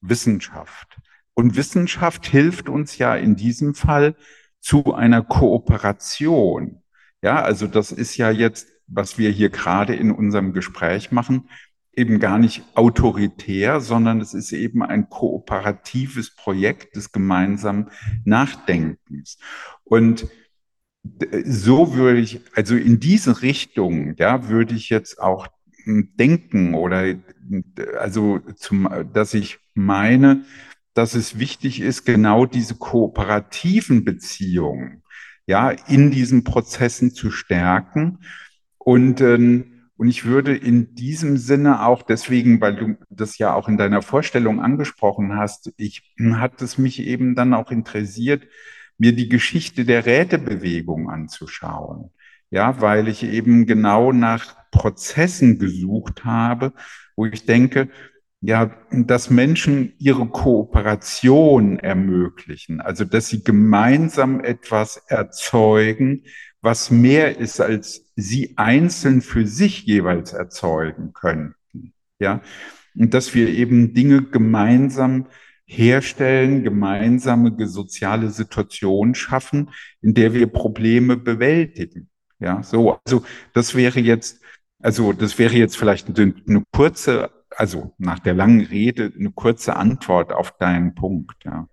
[0.00, 0.96] Wissenschaft.
[1.34, 4.14] Und Wissenschaft hilft uns ja in diesem Fall
[4.60, 6.82] zu einer Kooperation.
[7.20, 11.48] Ja, also das ist ja jetzt, was wir hier gerade in unserem Gespräch machen,
[11.94, 17.90] eben gar nicht autoritär, sondern es ist eben ein kooperatives Projekt des gemeinsamen
[18.24, 19.38] Nachdenkens.
[19.84, 20.26] Und
[21.44, 25.48] so würde ich, also in diese Richtung, ja, würde ich jetzt auch
[25.84, 27.14] denken oder
[27.98, 30.44] also zum, dass ich meine,
[30.94, 35.02] dass es wichtig ist, genau diese kooperativen Beziehungen,
[35.46, 38.18] ja, in diesen Prozessen zu stärken
[38.78, 39.71] und ähm,
[40.02, 44.02] und ich würde in diesem Sinne auch deswegen, weil du das ja auch in deiner
[44.02, 48.42] Vorstellung angesprochen hast, ich hat es mich eben dann auch interessiert,
[48.98, 52.10] mir die Geschichte der Rätebewegung anzuschauen.
[52.50, 56.72] Ja, weil ich eben genau nach Prozessen gesucht habe,
[57.14, 57.88] wo ich denke,
[58.40, 66.24] ja, dass Menschen ihre Kooperation ermöglichen, also dass sie gemeinsam etwas erzeugen,
[66.62, 71.92] was mehr ist, als sie einzeln für sich jeweils erzeugen könnten.
[72.18, 72.40] Ja,
[72.94, 75.26] und dass wir eben Dinge gemeinsam
[75.64, 82.08] herstellen, gemeinsame soziale Situationen schaffen, in der wir Probleme bewältigen.
[82.38, 84.40] Ja, so, also das wäre jetzt,
[84.80, 89.76] also das wäre jetzt vielleicht eine, eine kurze, also nach der langen Rede eine kurze
[89.76, 91.44] Antwort auf deinen Punkt.
[91.44, 91.68] Ja.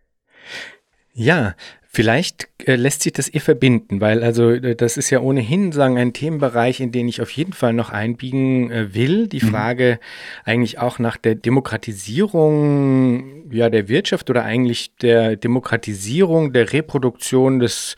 [1.13, 1.55] Ja,
[1.91, 5.97] Vielleicht äh, lässt sich das eh verbinden, weil also äh, das ist ja ohnehin sagen
[5.97, 9.27] ein Themenbereich, in den ich auf jeden Fall noch einbiegen äh, will.
[9.27, 9.49] Die mhm.
[9.49, 9.99] Frage
[10.45, 17.95] eigentlich auch nach der Demokratisierung ja der Wirtschaft oder eigentlich der Demokratisierung der Reproduktion des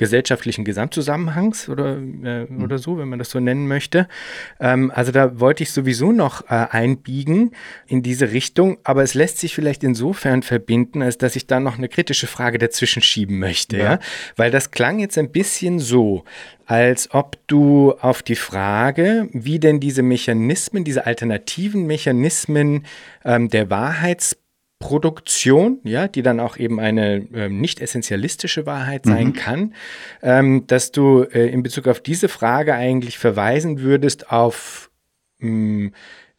[0.00, 2.64] gesellschaftlichen Gesamtzusammenhangs oder, äh, mhm.
[2.64, 4.08] oder so, wenn man das so nennen möchte.
[4.58, 7.52] Ähm, also da wollte ich sowieso noch äh, einbiegen
[7.86, 11.76] in diese Richtung, aber es lässt sich vielleicht insofern verbinden, als dass ich da noch
[11.76, 13.84] eine kritische Frage dazwischen schieben möchte, ja.
[13.84, 13.98] ja?
[14.36, 16.24] Weil das klang jetzt ein bisschen so,
[16.64, 22.86] als ob du auf die Frage, wie denn diese Mechanismen, diese alternativen Mechanismen
[23.22, 24.39] ähm, der Wahrheits
[24.80, 29.32] Produktion, ja, die dann auch eben eine ähm, nicht essentialistische Wahrheit sein mhm.
[29.34, 29.74] kann,
[30.22, 34.90] ähm, dass du äh, in Bezug auf diese Frage eigentlich verweisen würdest auf
[35.38, 35.92] mh, hm,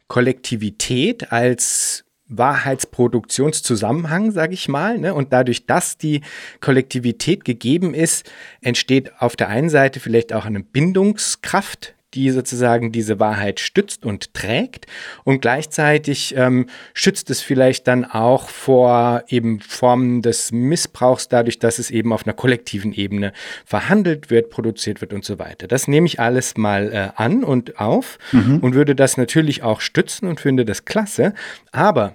[0.08, 4.98] Kollektivität als Wahrheitsproduktionszusammenhang, sage ich mal.
[4.98, 5.14] Ne?
[5.14, 6.22] Und dadurch, dass die
[6.60, 8.30] Kollektivität gegeben ist,
[8.60, 14.34] entsteht auf der einen Seite vielleicht auch eine Bindungskraft die sozusagen diese Wahrheit stützt und
[14.34, 14.86] trägt
[15.24, 21.78] und gleichzeitig ähm, schützt es vielleicht dann auch vor eben Formen des Missbrauchs dadurch, dass
[21.78, 23.32] es eben auf einer kollektiven Ebene
[23.64, 25.66] verhandelt wird, produziert wird und so weiter.
[25.66, 28.58] Das nehme ich alles mal äh, an und auf mhm.
[28.58, 31.34] und würde das natürlich auch stützen und finde das klasse,
[31.70, 32.14] aber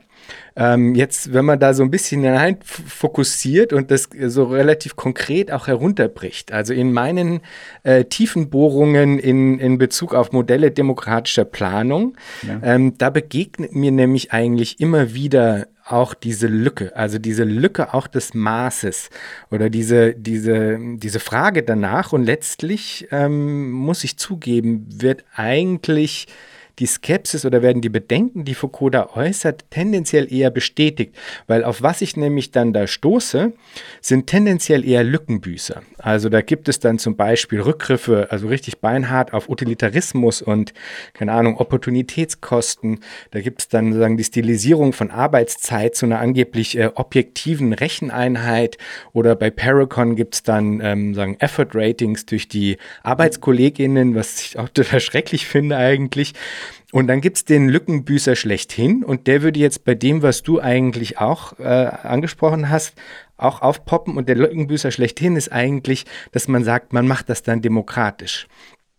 [0.55, 5.51] ähm, jetzt, wenn man da so ein bisschen hinein fokussiert und das so relativ konkret
[5.51, 7.41] auch herunterbricht, also in meinen
[7.83, 12.59] äh, tiefen Bohrungen in, in Bezug auf Modelle demokratischer Planung, ja.
[12.63, 18.07] ähm, da begegnet mir nämlich eigentlich immer wieder auch diese Lücke, also diese Lücke auch
[18.07, 19.09] des Maßes
[19.51, 26.27] oder diese, diese, diese Frage danach und letztlich ähm, muss ich zugeben, wird eigentlich
[26.79, 31.15] die Skepsis oder werden die Bedenken, die Foucault da äußert, tendenziell eher bestätigt,
[31.47, 33.53] weil auf was ich nämlich dann da stoße,
[34.01, 35.81] sind tendenziell eher Lückenbüßer.
[35.97, 40.73] Also da gibt es dann zum Beispiel Rückgriffe, also richtig beinhart auf Utilitarismus und,
[41.13, 42.99] keine Ahnung, Opportunitätskosten.
[43.31, 48.77] Da gibt es dann sozusagen die Stilisierung von Arbeitszeit zu einer angeblich äh, objektiven Recheneinheit
[49.13, 54.59] oder bei Paracon gibt es dann ähm, sagen Effort Ratings durch die Arbeitskolleginnen, was ich
[54.59, 56.33] auch total schrecklich finde eigentlich.
[56.91, 60.59] Und dann gibt es den Lückenbüßer schlechthin und der würde jetzt bei dem, was du
[60.61, 62.93] eigentlich auch äh, angesprochen hast,
[63.37, 64.17] auch aufpoppen.
[64.17, 68.47] Und der Lückenbüßer schlechthin ist eigentlich, dass man sagt, man macht das dann demokratisch.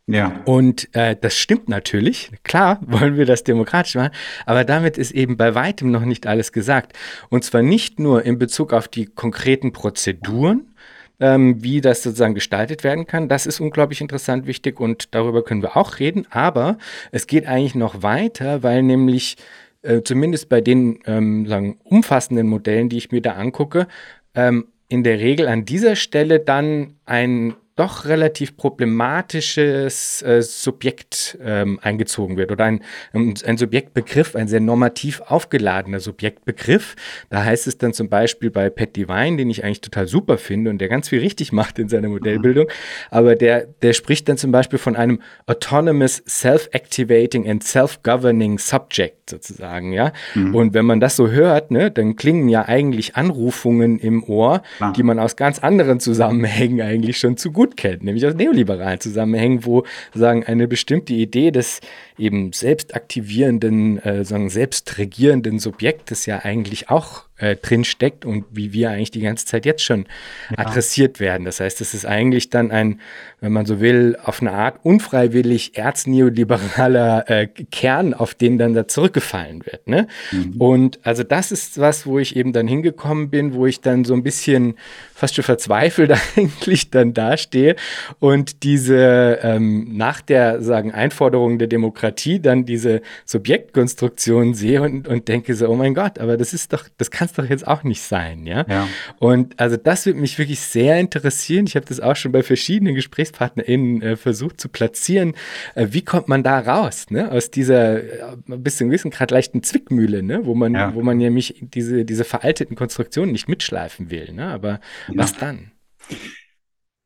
[0.09, 0.41] Ja.
[0.47, 2.33] Und äh, das stimmt natürlich.
[2.43, 4.13] Klar wollen wir das demokratisch machen,
[4.47, 6.95] aber damit ist eben bei weitem noch nicht alles gesagt.
[7.29, 10.75] Und zwar nicht nur in Bezug auf die konkreten Prozeduren,
[11.21, 13.29] ähm, wie das sozusagen gestaltet werden kann.
[13.29, 16.27] Das ist unglaublich interessant, wichtig und darüber können wir auch reden.
[16.31, 16.79] Aber
[17.13, 19.37] es geht eigentlich noch weiter, weil nämlich
[19.83, 23.87] äh, zumindest bei den ähm, sagen, umfassenden Modellen, die ich mir da angucke,
[24.35, 31.79] ähm, in der Regel an dieser Stelle dann ein doch relativ problematisches äh, Subjekt ähm,
[31.83, 36.97] eingezogen wird oder ein, ein Subjektbegriff, ein sehr normativ aufgeladener Subjektbegriff.
[37.31, 40.71] Da heißt es dann zum Beispiel bei Pat Devine, den ich eigentlich total super finde
[40.71, 42.71] und der ganz viel richtig macht in seiner Modellbildung, mhm.
[43.11, 49.93] aber der, der spricht dann zum Beispiel von einem autonomous self-activating and self-governing subject sozusagen,
[49.93, 50.13] ja.
[50.35, 50.55] Mhm.
[50.55, 54.93] Und wenn man das so hört, ne, dann klingen ja eigentlich Anrufungen im Ohr, Klar.
[54.95, 59.01] die man aus ganz anderen Zusammenhängen eigentlich schon zu gut gut kennt, nämlich aus neoliberalen
[59.01, 61.81] Zusammenhängen, wo sagen eine bestimmte Idee des
[62.17, 68.91] eben selbstaktivierenden, äh, sagen selbstregierenden Subjektes ja eigentlich auch äh, drin steckt und wie wir
[68.91, 70.07] eigentlich die ganze Zeit jetzt schon
[70.51, 70.59] ja.
[70.59, 71.45] adressiert werden.
[71.45, 73.01] Das heißt, es ist eigentlich dann ein,
[73.41, 78.89] wenn man so will, auf eine Art unfreiwillig erzneoliberaler äh, Kern, auf den dann da
[78.89, 79.87] zurückgefallen wird.
[79.87, 80.09] Ne?
[80.33, 80.61] Mhm.
[80.61, 84.15] Und also das ist was, wo ich eben dann hingekommen bin, wo ich dann so
[84.15, 84.75] ein bisschen
[85.15, 87.77] fast schon verzweifelt eigentlich dann dastehe
[88.19, 95.29] und diese ähm, nach der sagen Einforderung der Demokratie dann diese Subjektkonstruktion sehe und, und
[95.29, 97.83] denke so, oh mein Gott, aber das ist doch, das kann es doch jetzt auch
[97.83, 98.65] nicht sein, ja?
[98.69, 98.89] ja?
[99.19, 101.67] Und also das würde mich wirklich sehr interessieren.
[101.67, 105.35] Ich habe das auch schon bei verschiedenen GesprächspartnerInnen äh, versucht zu platzieren.
[105.75, 107.31] Äh, wie kommt man da raus, ne?
[107.31, 110.45] Aus dieser äh, bis zu einem gewissen Grad leichten Zwickmühle, ne?
[110.45, 110.95] Wo man, ja.
[110.95, 114.47] wo man nämlich diese, diese veralteten Konstruktionen nicht mitschleifen will, ne?
[114.47, 115.73] Aber was dann?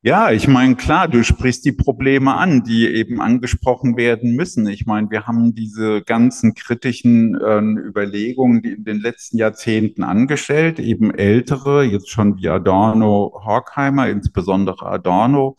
[0.05, 4.67] Ja, ich meine, klar, du sprichst die Probleme an, die eben angesprochen werden müssen.
[4.67, 10.77] Ich meine, wir haben diese ganzen kritischen äh, Überlegungen, die in den letzten Jahrzehnten angestellt,
[10.79, 15.55] eben ältere, jetzt schon wie Adorno, Horkheimer, insbesondere Adorno.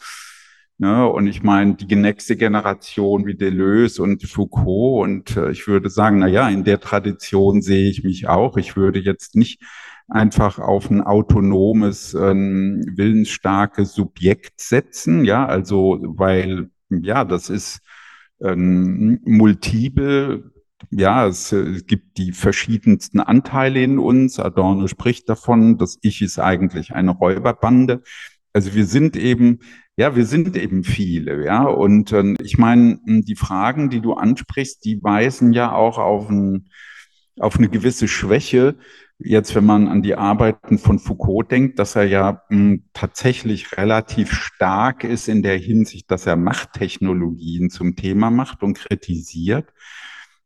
[0.77, 1.09] Ne?
[1.09, 5.05] Und ich meine, die nächste Generation wie Deleuze und Foucault.
[5.05, 8.59] Und äh, ich würde sagen, na ja, in der Tradition sehe ich mich auch.
[8.59, 9.63] Ich würde jetzt nicht
[10.09, 17.81] einfach auf ein autonomes, ähm, willensstarkes Subjekt setzen, ja, also weil, ja, das ist
[18.41, 20.53] ähm, multiple,
[20.91, 24.39] ja, es, es gibt die verschiedensten Anteile in uns.
[24.39, 28.03] Adorno spricht davon, das Ich ist eigentlich eine Räuberbande.
[28.53, 29.61] Also wir sind eben,
[29.97, 31.65] ja, wir sind eben viele, ja.
[31.65, 36.69] Und äh, ich meine, die Fragen, die du ansprichst, die weisen ja auch auf, ein,
[37.39, 38.77] auf eine gewisse Schwäche,
[39.19, 43.77] Jetzt, wenn man an die Arbeiten von Foucault denkt, dass er ja mh, hm, tatsächlich
[43.77, 49.73] relativ stark ist in der Hinsicht, dass er Machttechnologien zum Thema macht und kritisiert,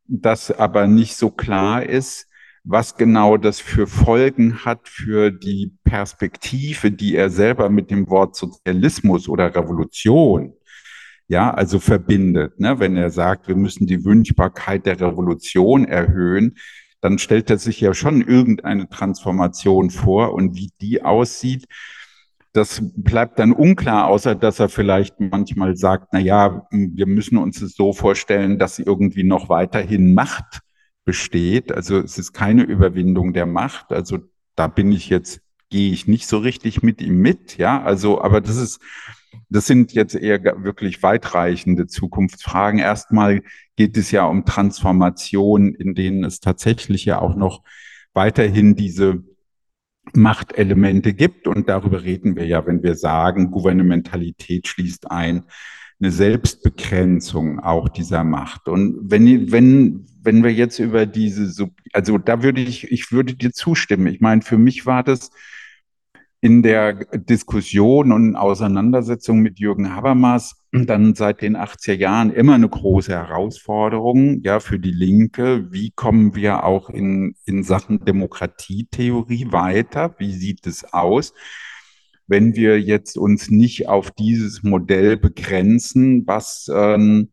[0.07, 2.27] dass aber nicht so klar ist,
[2.65, 8.37] was genau das für Folgen hat für die Perspektive, die er selber mit dem Wort
[8.37, 10.53] Sozialismus oder Revolution
[11.29, 12.59] ja, also verbindet.
[12.59, 12.81] Ne?
[12.81, 16.57] Wenn er sagt, wir müssen die Wünschbarkeit der Revolution erhöhen,
[17.01, 21.67] dann stellt er sich ja schon irgendeine Transformation vor und wie die aussieht,
[22.53, 27.63] das bleibt dann unklar, außer dass er vielleicht manchmal sagt, na ja, wir müssen uns
[27.63, 30.61] es so vorstellen, dass irgendwie noch weiterhin Macht
[31.05, 31.73] besteht.
[31.73, 33.93] Also es ist keine Überwindung der Macht.
[33.93, 34.19] Also
[34.57, 35.41] da bin ich jetzt,
[35.71, 37.59] gehe ich nicht so richtig mit ihm mit.
[37.59, 38.81] Ja, also, aber das ist,
[39.49, 42.81] das sind jetzt eher wirklich weitreichende Zukunftsfragen.
[42.81, 43.43] Erstmal
[43.79, 47.63] geht es ja um Transformation, in denen es tatsächlich ja auch noch
[48.13, 49.23] weiterhin diese
[50.15, 51.47] Machtelemente gibt.
[51.47, 55.45] Und darüber reden wir ja, wenn wir sagen, Gouvernementalität schließt ein,
[56.01, 58.67] eine Selbstbegrenzung auch dieser Macht.
[58.67, 63.53] Und wenn, wenn, wenn wir jetzt über diese, also da würde ich, ich würde dir
[63.53, 64.09] zustimmen.
[64.09, 65.31] Ich meine, für mich war das
[66.41, 72.69] in der Diskussion und Auseinandersetzung mit Jürgen Habermas dann seit den 80er Jahren immer eine
[72.69, 75.73] große Herausforderung, ja, für die Linke.
[75.73, 80.15] Wie kommen wir auch in, in Sachen Demokratietheorie weiter?
[80.19, 81.33] Wie sieht es aus?
[82.27, 87.33] Wenn wir jetzt uns nicht auf dieses Modell begrenzen, was ähm,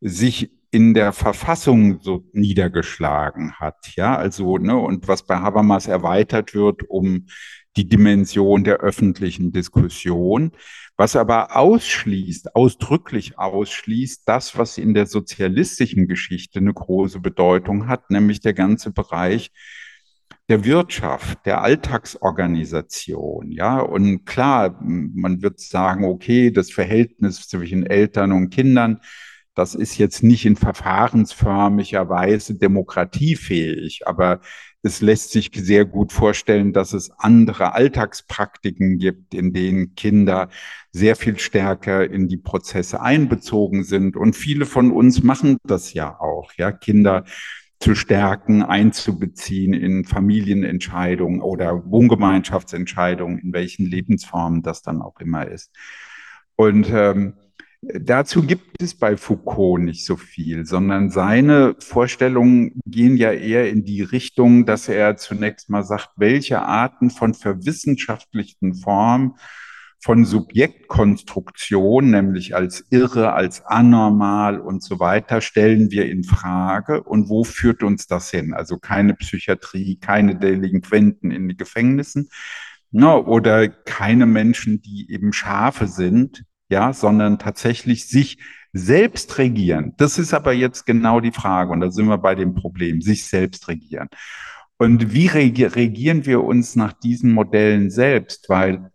[0.00, 6.54] sich in der Verfassung so niedergeschlagen hat, ja, also, ne, und was bei Habermas erweitert
[6.54, 7.26] wird um
[7.76, 10.52] die Dimension der öffentlichen Diskussion,
[10.96, 18.10] was aber ausschließt, ausdrücklich ausschließt, das, was in der sozialistischen Geschichte eine große Bedeutung hat,
[18.10, 19.50] nämlich der ganze Bereich
[20.48, 23.80] der Wirtschaft, der Alltagsorganisation, ja.
[23.80, 29.00] Und klar, man wird sagen, okay, das Verhältnis zwischen Eltern und Kindern,
[29.54, 34.40] das ist jetzt nicht in verfahrensförmiger Weise demokratiefähig, aber
[34.82, 40.48] es lässt sich sehr gut vorstellen, dass es andere Alltagspraktiken gibt, in denen Kinder
[40.90, 44.16] sehr viel stärker in die Prozesse einbezogen sind.
[44.16, 47.24] Und viele von uns machen das ja auch, ja, Kinder
[47.78, 55.72] zu stärken, einzubeziehen in Familienentscheidungen oder Wohngemeinschaftsentscheidungen, in welchen Lebensformen das dann auch immer ist.
[56.56, 57.34] Und ähm,
[57.84, 63.84] Dazu gibt es bei Foucault nicht so viel, sondern seine Vorstellungen gehen ja eher in
[63.84, 69.34] die Richtung, dass er zunächst mal sagt, welche Arten von verwissenschaftlichten Formen
[69.98, 77.28] von Subjektkonstruktion, nämlich als irre, als anormal und so weiter, stellen wir in Frage und
[77.28, 78.54] wo führt uns das hin?
[78.54, 82.28] Also keine Psychiatrie, keine Delinquenten in die Gefängnissen
[82.92, 88.38] no, oder keine Menschen, die eben Schafe sind, ja, sondern tatsächlich sich
[88.72, 89.92] selbst regieren.
[89.98, 93.26] Das ist aber jetzt genau die Frage und da sind wir bei dem Problem, sich
[93.26, 94.08] selbst regieren.
[94.78, 98.48] Und wie regieren wir uns nach diesen Modellen selbst?
[98.48, 98.90] Weil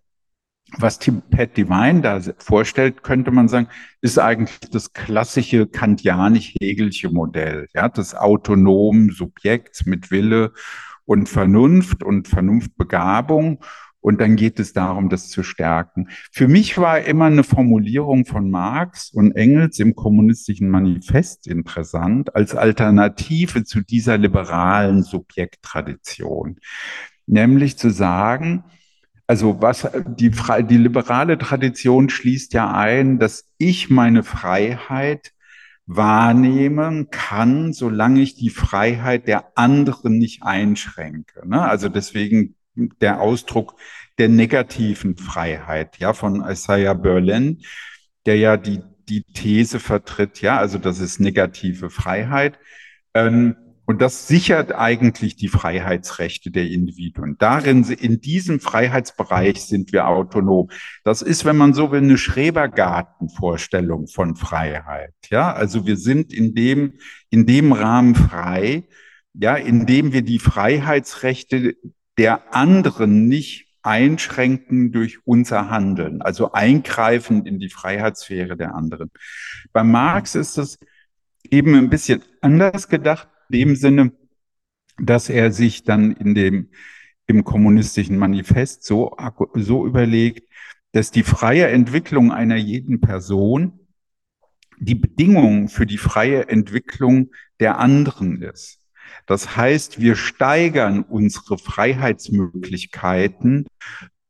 [0.77, 0.99] was
[1.29, 3.67] Pat Divine da vorstellt, könnte man sagen,
[4.01, 10.51] ist eigentlich das klassische kantianisch-hegelsche Modell, ja, des autonomen Subjekts mit Wille
[11.05, 13.63] und Vernunft und Vernunftbegabung.
[13.99, 16.09] Und dann geht es darum, das zu stärken.
[16.31, 22.55] Für mich war immer eine Formulierung von Marx und Engels im kommunistischen Manifest interessant als
[22.55, 26.59] Alternative zu dieser liberalen Subjekttradition.
[27.25, 28.63] Nämlich zu sagen,
[29.27, 35.33] also was die, die liberale Tradition schließt ja ein, dass ich meine Freiheit
[35.85, 41.47] wahrnehmen kann, solange ich die Freiheit der anderen nicht einschränke.
[41.47, 41.61] Ne?
[41.61, 42.55] Also deswegen
[43.01, 43.75] der Ausdruck
[44.17, 47.61] der negativen Freiheit, ja, von Isaiah Berlin,
[48.25, 52.59] der ja die, die These vertritt, ja, also das ist negative Freiheit.
[53.13, 53.55] Ähm,
[53.89, 57.37] und das sichert eigentlich die Freiheitsrechte der Individuen.
[57.37, 60.69] Darin, in diesem Freiheitsbereich sind wir autonom.
[61.05, 65.13] Das ist, wenn man so will, eine Schrebergartenvorstellung von Freiheit.
[65.29, 66.95] Ja, also wir sind in dem,
[67.29, 68.89] in dem Rahmen frei,
[69.33, 71.77] ja, indem wir die Freiheitsrechte
[72.17, 79.11] der anderen nicht einschränken durch unser Handeln, also eingreifen in die Freiheitssphäre der anderen.
[79.71, 80.77] Bei Marx ist das
[81.49, 84.11] eben ein bisschen anders gedacht, in dem Sinne,
[84.99, 86.69] dass er sich dann in dem,
[87.27, 89.15] im kommunistischen Manifest so,
[89.53, 90.51] so überlegt,
[90.91, 93.79] dass die freie Entwicklung einer jeden Person
[94.79, 98.79] die Bedingung für die freie Entwicklung der anderen ist.
[99.27, 103.67] Das heißt, wir steigern unsere Freiheitsmöglichkeiten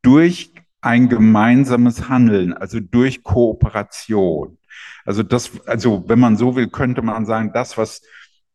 [0.02, 0.52] durch
[0.82, 4.58] ein gemeinsames Handeln, also durch Kooperation.
[5.06, 8.02] Also das, also wenn man so will, könnte man sagen, das, was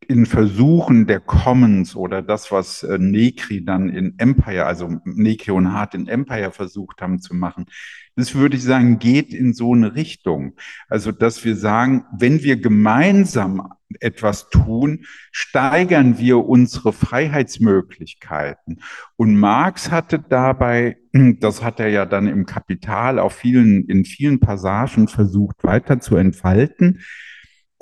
[0.05, 5.73] in Versuchen der Commons oder das, was äh, Negri dann in Empire, also Negri und
[5.73, 7.67] Hart in Empire versucht haben zu machen,
[8.15, 10.55] das würde ich sagen, geht in so eine Richtung.
[10.89, 18.81] Also, dass wir sagen, wenn wir gemeinsam etwas tun, steigern wir unsere Freiheitsmöglichkeiten.
[19.17, 24.41] Und Marx hatte dabei, das hat er ja dann im Kapital auf vielen, in vielen
[24.41, 27.01] Passagen versucht weiter zu entfalten,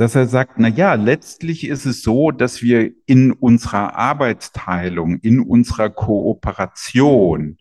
[0.00, 5.40] dass er sagt, na ja, letztlich ist es so, dass wir in unserer Arbeitsteilung, in
[5.40, 7.58] unserer Kooperation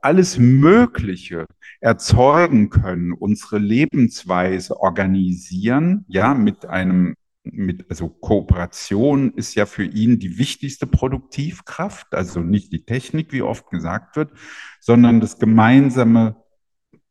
[0.00, 1.44] alles Mögliche
[1.80, 7.14] erzeugen können, unsere Lebensweise organisieren, ja, mit einem
[7.44, 13.42] mit, also Kooperation ist ja für ihn die wichtigste Produktivkraft, also nicht die Technik, wie
[13.42, 14.32] oft gesagt wird,
[14.80, 16.36] sondern das gemeinsame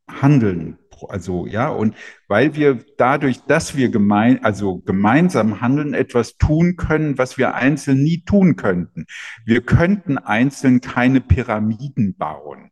[0.09, 0.79] Handeln.
[1.05, 1.95] Also, ja, und
[2.27, 8.03] weil wir dadurch, dass wir gemein, also gemeinsam handeln, etwas tun können, was wir einzeln
[8.03, 9.05] nie tun könnten.
[9.45, 12.71] Wir könnten einzeln keine Pyramiden bauen.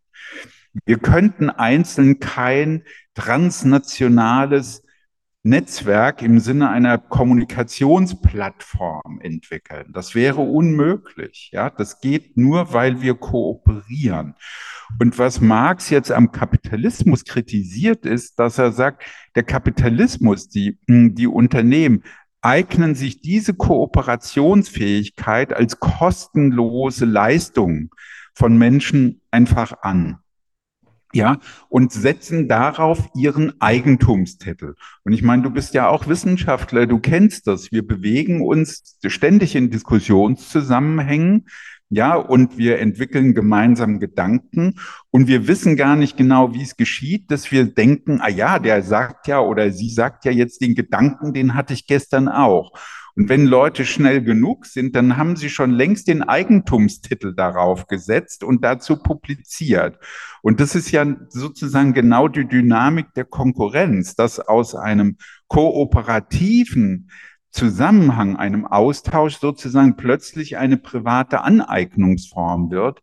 [0.86, 2.84] Wir könnten einzeln kein
[3.14, 4.86] transnationales
[5.46, 9.92] Netzwerk im Sinne einer Kommunikationsplattform entwickeln.
[9.94, 11.52] Das wäre unmöglich.
[11.54, 14.34] Ja, das geht nur, weil wir kooperieren.
[15.00, 19.04] Und was Marx jetzt am Kapitalismus kritisiert, ist, dass er sagt,
[19.36, 22.04] der Kapitalismus, die, die Unternehmen
[22.42, 27.90] eignen sich diese Kooperationsfähigkeit als kostenlose Leistung
[28.34, 30.20] von Menschen einfach an
[31.16, 31.40] ja,
[31.70, 34.76] und setzen darauf ihren Eigentumstitel.
[35.06, 37.72] Und ich meine, du bist ja auch Wissenschaftler, du kennst das.
[37.72, 41.48] Wir bewegen uns ständig in Diskussionszusammenhängen,
[41.90, 44.80] ja, und wir entwickeln gemeinsam Gedanken
[45.12, 48.82] und wir wissen gar nicht genau, wie es geschieht, dass wir denken, ah ja, der
[48.82, 52.72] sagt ja oder sie sagt ja jetzt den Gedanken, den hatte ich gestern auch.
[53.16, 58.44] Und wenn Leute schnell genug sind, dann haben sie schon längst den Eigentumstitel darauf gesetzt
[58.44, 59.98] und dazu publiziert.
[60.42, 65.16] Und das ist ja sozusagen genau die Dynamik der Konkurrenz, dass aus einem
[65.48, 67.10] kooperativen
[67.56, 73.02] Zusammenhang, einem Austausch sozusagen plötzlich eine private Aneignungsform wird.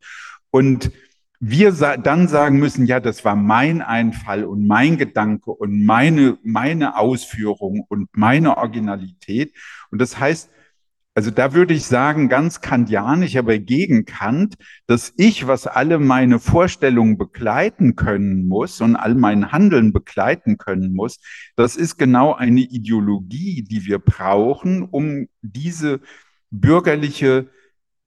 [0.50, 0.92] Und
[1.40, 6.98] wir dann sagen müssen, ja, das war mein Einfall und mein Gedanke und meine, meine
[6.98, 9.54] Ausführung und meine Originalität.
[9.90, 10.50] Und das heißt,
[11.14, 14.54] also da würde ich sagen, ganz kantianisch, aber gegen Kant,
[14.86, 20.94] dass ich, was alle meine Vorstellungen begleiten können muss und all mein Handeln begleiten können
[20.94, 21.18] muss,
[21.54, 26.00] das ist genau eine Ideologie, die wir brauchen, um diese
[26.50, 27.50] bürgerliche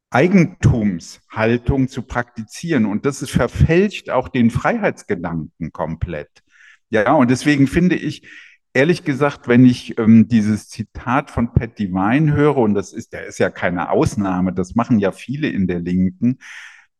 [0.10, 2.86] Eigentumshaltung zu praktizieren.
[2.86, 6.42] Und das ist verfälscht auch den Freiheitsgedanken komplett.
[6.90, 8.28] Ja, und deswegen finde ich,
[8.76, 13.26] ehrlich gesagt, wenn ich ähm, dieses Zitat von Pat Divine höre, und das ist, der
[13.26, 16.40] ist ja keine Ausnahme, das machen ja viele in der Linken,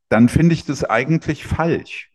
[0.10, 2.12] dann finde ich das eigentlich falsch,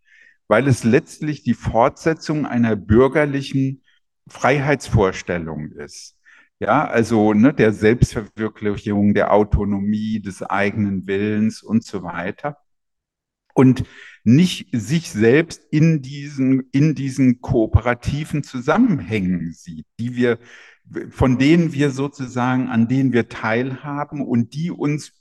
[0.49, 3.82] weil es letztlich die Fortsetzung einer bürgerlichen
[4.28, 6.16] Freiheitsvorstellung ist.
[6.59, 12.57] Ja, also ne, der Selbstverwirklichung, der Autonomie, des eigenen Willens und so weiter.
[13.55, 13.85] Und
[14.25, 20.39] nicht sich selbst in diesen, in diesen kooperativen Zusammenhängen sieht, die wir,
[21.11, 25.13] von denen wir sozusagen, an denen wir teilhaben und die uns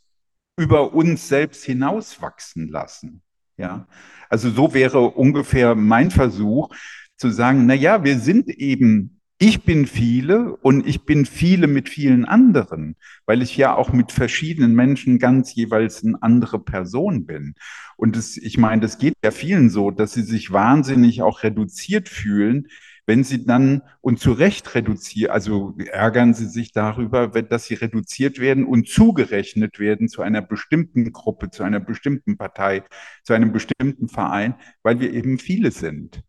[0.57, 3.21] über uns selbst hinauswachsen lassen.
[3.57, 3.87] Ja,
[4.29, 6.73] also so wäre ungefähr mein Versuch
[7.17, 11.87] zu sagen, na ja, wir sind eben ich bin viele und ich bin viele mit
[11.87, 17.55] vielen anderen, weil ich ja auch mit verschiedenen Menschen ganz jeweils eine andere Person bin.
[17.95, 22.09] Und das, ich meine, das geht ja vielen so, dass sie sich wahnsinnig auch reduziert
[22.09, 22.67] fühlen,
[23.07, 28.39] wenn sie dann und zu Recht reduzieren, also ärgern sie sich darüber, dass sie reduziert
[28.39, 32.83] werden und zugerechnet werden zu einer bestimmten Gruppe, zu einer bestimmten Partei,
[33.23, 36.23] zu einem bestimmten Verein, weil wir eben viele sind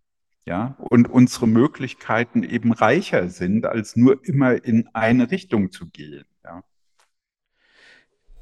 [0.46, 6.24] ja, und unsere Möglichkeiten eben reicher sind, als nur immer in eine Richtung zu gehen.
[6.44, 6.62] Ja.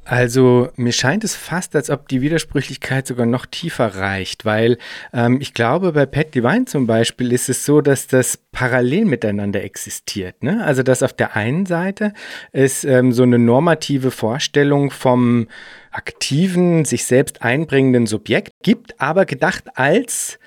[0.09, 4.79] Also mir scheint es fast, als ob die Widersprüchlichkeit sogar noch tiefer reicht, weil
[5.13, 9.63] ähm, ich glaube, bei Pat Divine zum Beispiel ist es so, dass das parallel miteinander
[9.63, 10.43] existiert.
[10.43, 10.65] Ne?
[10.65, 12.15] Also dass auf der einen Seite
[12.53, 15.47] es ähm, so eine normative Vorstellung vom
[15.91, 20.39] aktiven, sich selbst einbringenden Subjekt gibt, aber gedacht als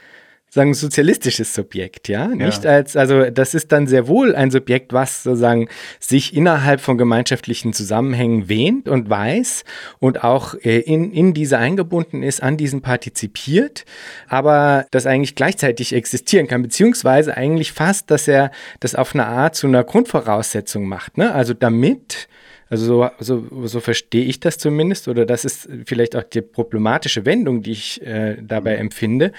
[0.53, 2.71] sagen sozialistisches Subjekt, ja, nicht ja.
[2.71, 5.69] als also das ist dann sehr wohl ein Subjekt, was sozusagen
[6.01, 9.63] sich innerhalb von gemeinschaftlichen Zusammenhängen wähnt und weiß
[9.99, 13.85] und auch äh, in in diese eingebunden ist, an diesen partizipiert,
[14.27, 18.51] aber das eigentlich gleichzeitig existieren kann, beziehungsweise eigentlich fast, dass er
[18.81, 21.33] das auf eine Art zu einer Grundvoraussetzung macht, ne?
[21.33, 22.27] Also damit
[22.71, 27.25] Also so, so, so verstehe ich das zumindest oder das ist vielleicht auch die problematische
[27.25, 29.33] Wendung, die ich äh, dabei empfinde,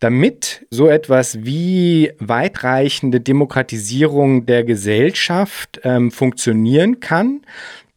[0.00, 7.42] damit so etwas wie weitreichende Demokratisierung der Gesellschaft ähm, funktionieren kann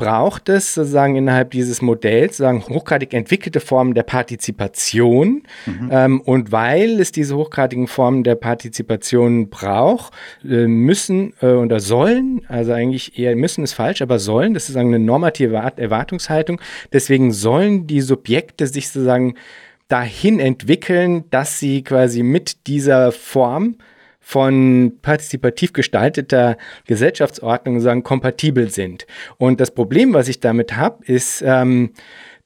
[0.02, 5.44] braucht es sozusagen innerhalb dieses Modells sozusagen hochgradig entwickelte Formen der Partizipation.
[5.68, 5.90] Mhm.
[5.92, 10.12] Ähm, und weil es diese hochgradigen Formen der Partizipation braucht,
[10.44, 14.68] äh, müssen äh, oder sollen, also eigentlich eher müssen ist falsch, aber sollen, das ist
[14.70, 16.60] sozusagen eine normative Erwartungshaltung,
[16.92, 19.36] deswegen sollen die Subjekte sich sozusagen
[19.88, 23.76] dahin entwickeln, dass sie quasi mit dieser Form
[24.22, 29.06] von partizipativ gestalteter Gesellschaftsordnung sagen, kompatibel sind.
[29.38, 31.92] Und das Problem, was ich damit habe, ist, ähm,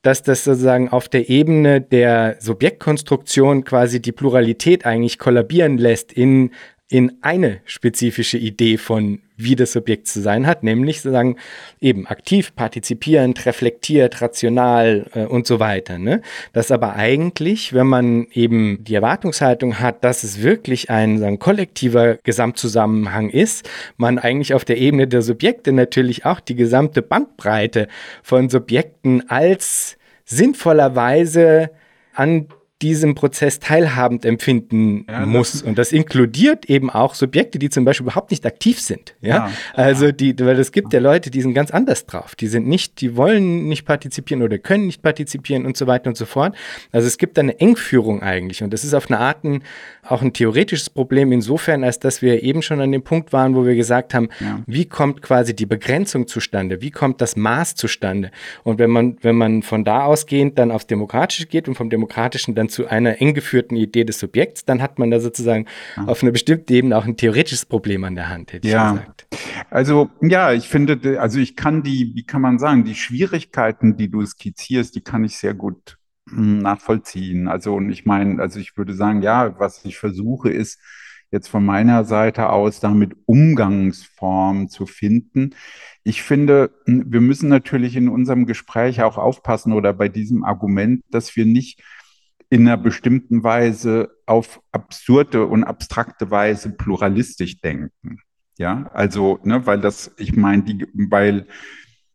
[0.02, 6.52] dass das sozusagen auf der Ebene der Subjektkonstruktion quasi die Pluralität eigentlich kollabieren lässt in
[6.88, 11.38] in eine spezifische Idee von, wie das Subjekt zu sein hat, nämlich sozusagen
[11.82, 15.98] eben aktiv, partizipierend, reflektiert, rational äh, und so weiter.
[15.98, 16.22] Ne?
[16.54, 22.18] Das aber eigentlich, wenn man eben die Erwartungshaltung hat, dass es wirklich ein sagen, kollektiver
[22.24, 23.68] Gesamtzusammenhang ist,
[23.98, 27.88] man eigentlich auf der Ebene der Subjekte natürlich auch die gesamte Bandbreite
[28.22, 31.72] von Subjekten als sinnvollerweise
[32.14, 32.48] an
[32.82, 35.62] diesem Prozess teilhabend empfinden ja, muss.
[35.62, 39.16] Und das inkludiert eben auch Subjekte, die zum Beispiel überhaupt nicht aktiv sind.
[39.22, 42.36] Ja, ja also die, weil es gibt ja Leute, die sind ganz anders drauf.
[42.36, 46.18] Die sind nicht, die wollen nicht partizipieren oder können nicht partizipieren und so weiter und
[46.18, 46.54] so fort.
[46.92, 48.62] Also es gibt eine Engführung eigentlich.
[48.62, 49.64] Und das ist auf eine Art ein,
[50.04, 53.66] auch ein theoretisches Problem insofern, als dass wir eben schon an dem Punkt waren, wo
[53.66, 54.62] wir gesagt haben, ja.
[54.68, 56.82] wie kommt quasi die Begrenzung zustande?
[56.82, 58.32] Wie kommt das Maß zustande?
[58.64, 62.54] Und wenn man, wenn man von da ausgehend dann aufs Demokratische geht und vom Demokratischen
[62.54, 65.66] dann dann zu einer eng geführten Idee des Subjekts, dann hat man da sozusagen
[65.96, 66.06] ja.
[66.06, 68.94] auf einer bestimmten Ebene auch ein theoretisches Problem an der Hand, hätte ja.
[68.94, 69.28] ich gesagt.
[69.70, 74.10] Also ja, ich finde, also ich kann die, wie kann man sagen, die Schwierigkeiten, die
[74.10, 75.98] du skizzierst, die kann ich sehr gut
[76.30, 77.48] hm, nachvollziehen.
[77.48, 80.80] Also und ich meine, also ich würde sagen, ja, was ich versuche ist,
[81.32, 85.56] jetzt von meiner Seite aus damit Umgangsformen zu finden.
[86.04, 91.04] Ich finde, hm, wir müssen natürlich in unserem Gespräch auch aufpassen oder bei diesem Argument,
[91.10, 91.82] dass wir nicht
[92.50, 98.20] in einer bestimmten Weise auf absurde und abstrakte Weise pluralistisch denken.
[98.58, 101.48] Ja, also, ne, weil das, ich meine, die, weil,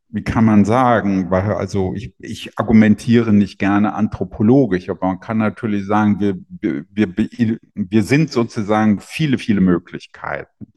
[0.08, 5.38] wie kann man sagen, weil, also ich, ich argumentiere nicht gerne anthropologisch, aber man kann
[5.38, 6.86] natürlich sagen, wir, wir,
[7.16, 10.72] wir, wir sind sozusagen viele, viele Möglichkeiten.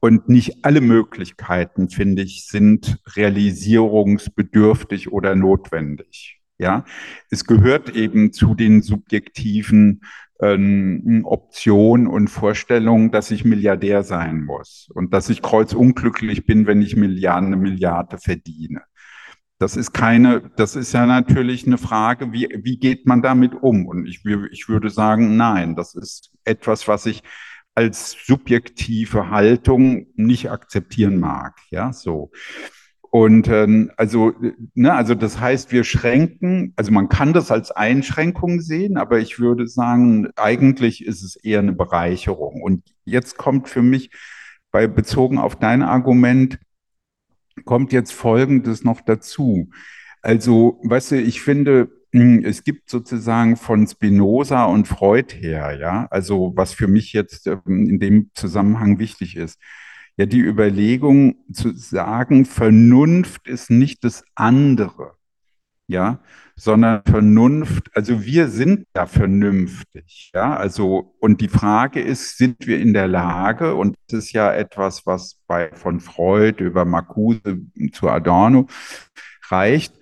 [0.00, 6.35] Und nicht alle Möglichkeiten, finde ich, sind realisierungsbedürftig oder notwendig.
[6.58, 6.84] Ja,
[7.30, 10.00] es gehört eben zu den subjektiven
[10.40, 16.82] ähm, Optionen und Vorstellungen, dass ich Milliardär sein muss und dass ich kreuzunglücklich bin, wenn
[16.82, 18.82] ich Milliarden, eine Milliarde verdiene.
[19.58, 23.86] Das ist keine, das ist ja natürlich eine Frage, wie, wie geht man damit um?
[23.86, 27.22] Und ich, ich würde sagen, nein, das ist etwas, was ich
[27.74, 31.58] als subjektive Haltung nicht akzeptieren mag.
[31.70, 32.30] Ja, so.
[33.16, 34.34] Und ähm, also,
[34.74, 39.38] ne, also das heißt, wir schränken, also man kann das als Einschränkung sehen, aber ich
[39.38, 42.60] würde sagen, eigentlich ist es eher eine Bereicherung.
[42.60, 44.10] Und jetzt kommt für mich,
[44.70, 46.58] bei bezogen auf dein Argument,
[47.64, 49.70] kommt jetzt Folgendes noch dazu.
[50.20, 56.06] Also, weißt du, ich finde, hm, es gibt sozusagen von Spinoza und Freud her, ja,
[56.10, 59.58] also was für mich jetzt ähm, in dem Zusammenhang wichtig ist
[60.16, 65.12] ja die Überlegung zu sagen, Vernunft ist nicht das andere,
[65.86, 66.20] ja,
[66.56, 72.80] sondern Vernunft, also wir sind ja vernünftig, ja, also und die Frage ist, sind wir
[72.80, 77.60] in der Lage, und das ist ja etwas, was bei von Freud über Marcuse
[77.92, 78.68] zu Adorno
[79.50, 79.94] reicht,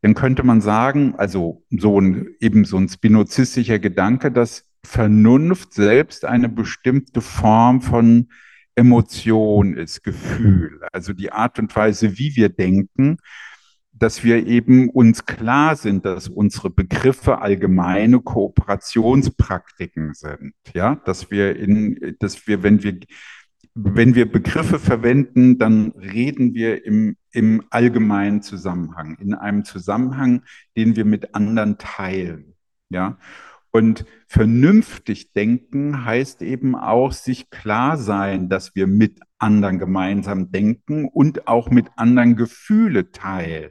[0.00, 6.24] dann könnte man sagen, also so ein, eben so ein spinozistischer Gedanke, dass Vernunft selbst
[6.24, 8.28] eine bestimmte Form von
[8.78, 13.18] Emotion ist, Gefühl, also die Art und Weise, wie wir denken,
[13.92, 21.56] dass wir eben uns klar sind, dass unsere Begriffe allgemeine Kooperationspraktiken sind, ja, dass wir
[21.56, 23.00] in, dass wir, wenn wir,
[23.74, 30.44] wenn wir Begriffe verwenden, dann reden wir im, im allgemeinen Zusammenhang, in einem Zusammenhang,
[30.76, 32.54] den wir mit anderen teilen,
[32.90, 33.18] ja.
[33.70, 41.06] Und vernünftig denken heißt eben auch sich klar sein, dass wir mit anderen gemeinsam denken
[41.06, 43.70] und auch mit anderen Gefühle teilen.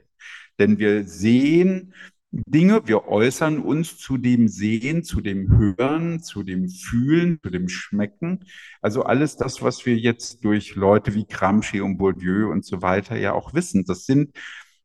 [0.58, 1.92] Denn wir sehen
[2.30, 7.68] Dinge, wir äußern uns zu dem Sehen, zu dem Hören, zu dem Fühlen, zu dem
[7.68, 8.44] Schmecken.
[8.82, 13.16] Also alles das, was wir jetzt durch Leute wie Gramsci und Bourdieu und so weiter
[13.16, 13.84] ja auch wissen.
[13.86, 14.36] Das sind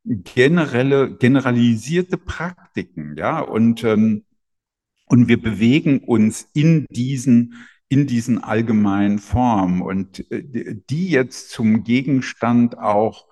[0.06, 4.24] generelle, generalisierte Praktiken, ja, und, ähm,
[5.14, 7.54] und wir bewegen uns in diesen,
[7.88, 13.28] in diesen allgemeinen Formen und äh, die jetzt zum Gegenstand auch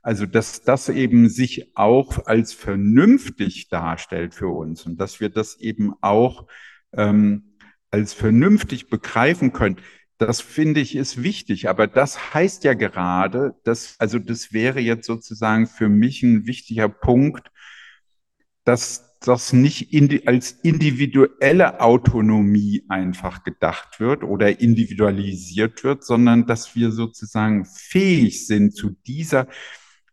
[0.00, 5.60] also, dass das eben sich auch als vernünftig darstellt für uns und dass wir das
[5.60, 6.46] eben auch
[6.94, 7.56] ähm,
[7.90, 9.76] als vernünftig begreifen können.
[10.16, 15.06] Das finde ich ist wichtig, aber das heißt ja gerade, dass, also das wäre jetzt
[15.06, 17.50] sozusagen für mich ein wichtiger Punkt,
[18.66, 26.76] dass das nicht indi als individuelle Autonomie einfach gedacht wird oder individualisiert wird, sondern dass
[26.76, 29.48] wir sozusagen fähig sind zu dieser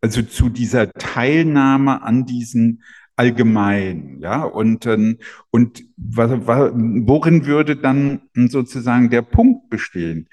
[0.04, 2.84] also zu dieser Teilnahme an diesen
[3.16, 5.20] allgemein, ja, und, ähm,
[5.50, 10.28] und worin würde dann sozusagen der Punkt bestehen?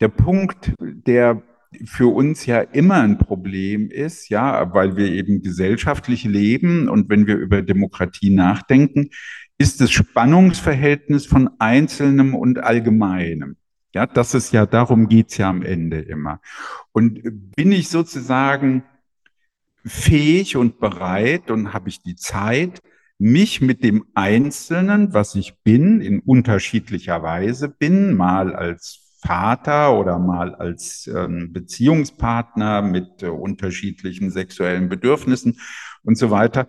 [0.00, 1.42] Der Punkt, der
[1.84, 7.26] für uns ja immer ein Problem ist, ja, weil wir eben gesellschaftlich leben und wenn
[7.26, 9.10] wir über Demokratie nachdenken,
[9.58, 13.56] ist das Spannungsverhältnis von Einzelnem und Allgemeinem.
[13.94, 16.40] Ja, das ist ja, darum geht's ja am Ende immer.
[16.92, 17.20] Und
[17.56, 18.84] bin ich sozusagen
[19.84, 22.82] fähig und bereit und habe ich die Zeit,
[23.18, 30.18] mich mit dem Einzelnen, was ich bin, in unterschiedlicher Weise bin, mal als Vater oder
[30.18, 35.58] mal als äh, Beziehungspartner mit äh, unterschiedlichen sexuellen Bedürfnissen
[36.04, 36.68] und so weiter,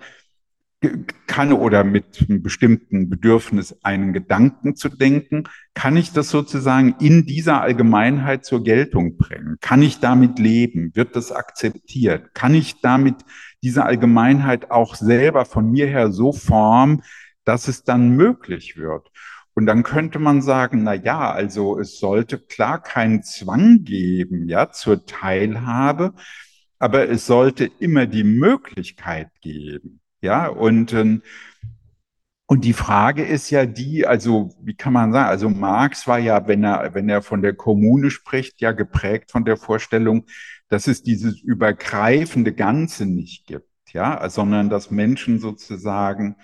[1.27, 5.43] kann oder mit einem bestimmten Bedürfnis einen Gedanken zu denken,
[5.73, 9.57] kann ich das sozusagen in dieser Allgemeinheit zur Geltung bringen?
[9.59, 10.91] Kann ich damit leben?
[10.95, 12.33] Wird das akzeptiert?
[12.33, 13.15] Kann ich damit
[13.61, 17.03] diese Allgemeinheit auch selber von mir her so formen,
[17.43, 19.11] dass es dann möglich wird?
[19.53, 24.71] Und dann könnte man sagen, na ja, also es sollte klar keinen Zwang geben, ja,
[24.71, 26.13] zur Teilhabe,
[26.79, 29.99] aber es sollte immer die Möglichkeit geben.
[30.21, 31.23] Ja, und, ähm,
[32.45, 36.47] und die Frage ist ja die, also wie kann man sagen, also Marx war ja,
[36.47, 40.25] wenn er, wenn er von der Kommune spricht, ja geprägt von der Vorstellung,
[40.67, 46.37] dass es dieses übergreifende Ganze nicht gibt, ja, sondern dass Menschen sozusagen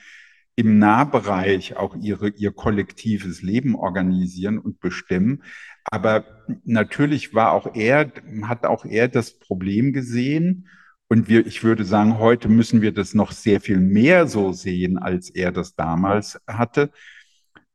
[0.55, 5.43] im Nahbereich auch ihre, ihr kollektives Leben organisieren und bestimmen.
[5.83, 6.25] Aber
[6.63, 8.11] natürlich war auch er,
[8.43, 10.67] hat auch er das Problem gesehen,
[11.07, 14.97] und wir, ich würde sagen, heute müssen wir das noch sehr viel mehr so sehen,
[14.97, 16.91] als er das damals hatte,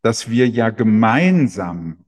[0.02, 2.04] dass wir ja gemeinsam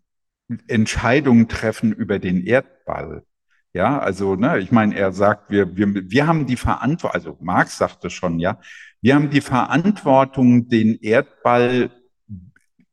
[0.67, 3.25] Entscheidungen treffen über den Erdball.
[3.73, 7.79] Ja, also, ne, ich meine, er sagt, wir, wir, wir haben die Verantwortung, also Marx
[7.79, 8.61] sagte schon, ja,
[9.03, 11.91] wir haben die Verantwortung, den Erdball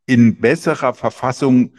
[0.07, 1.75] in besserer Verfassung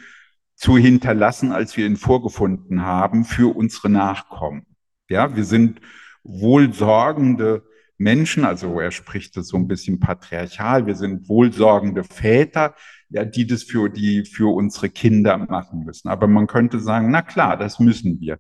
[0.55, 4.67] zu hinterlassen, als wir ihn vorgefunden haben, für unsere Nachkommen.
[5.09, 5.81] Ja, wir sind
[6.23, 7.65] wohlsorgende
[8.01, 12.75] Menschen, also er spricht das so ein bisschen patriarchal, wir sind wohlsorgende Väter,
[13.11, 16.09] ja, die das für die, für unsere Kinder machen müssen.
[16.09, 18.39] Aber man könnte sagen, na klar, das müssen wir.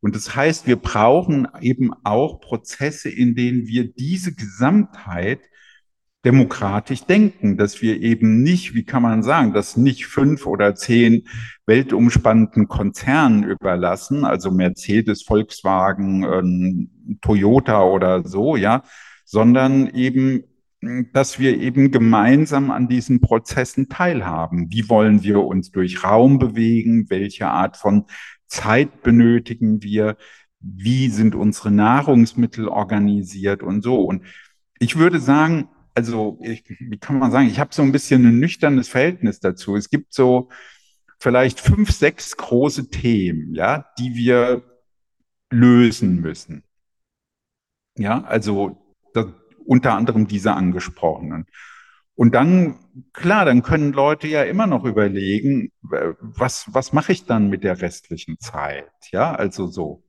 [0.00, 5.40] Und das heißt, wir brauchen eben auch Prozesse, in denen wir diese Gesamtheit
[6.24, 11.26] demokratisch denken, dass wir eben nicht, wie kann man sagen, das nicht fünf oder zehn
[11.66, 18.82] weltumspannenden Konzernen überlassen, also Mercedes, Volkswagen, äh, Toyota oder so, ja,
[19.24, 20.44] sondern eben,
[21.12, 24.70] dass wir eben gemeinsam an diesen Prozessen teilhaben.
[24.70, 27.08] Wie wollen wir uns durch Raum bewegen?
[27.08, 28.04] Welche Art von
[28.46, 30.16] Zeit benötigen wir?
[30.60, 34.04] Wie sind unsere Nahrungsmittel organisiert und so?
[34.04, 34.22] Und
[34.78, 38.38] ich würde sagen, also ich, wie kann man sagen, ich habe so ein bisschen ein
[38.38, 39.76] nüchternes Verhältnis dazu.
[39.76, 40.48] Es gibt so
[41.18, 44.62] vielleicht fünf, sechs große Themen, ja, die wir
[45.50, 46.64] lösen müssen.
[47.96, 48.78] Ja, also
[49.14, 49.26] das,
[49.64, 51.46] unter anderem diese angesprochenen.
[52.14, 52.78] Und dann,
[53.12, 57.80] klar, dann können Leute ja immer noch überlegen, was, was mache ich dann mit der
[57.80, 58.90] restlichen Zeit?
[59.10, 60.04] Ja, also so.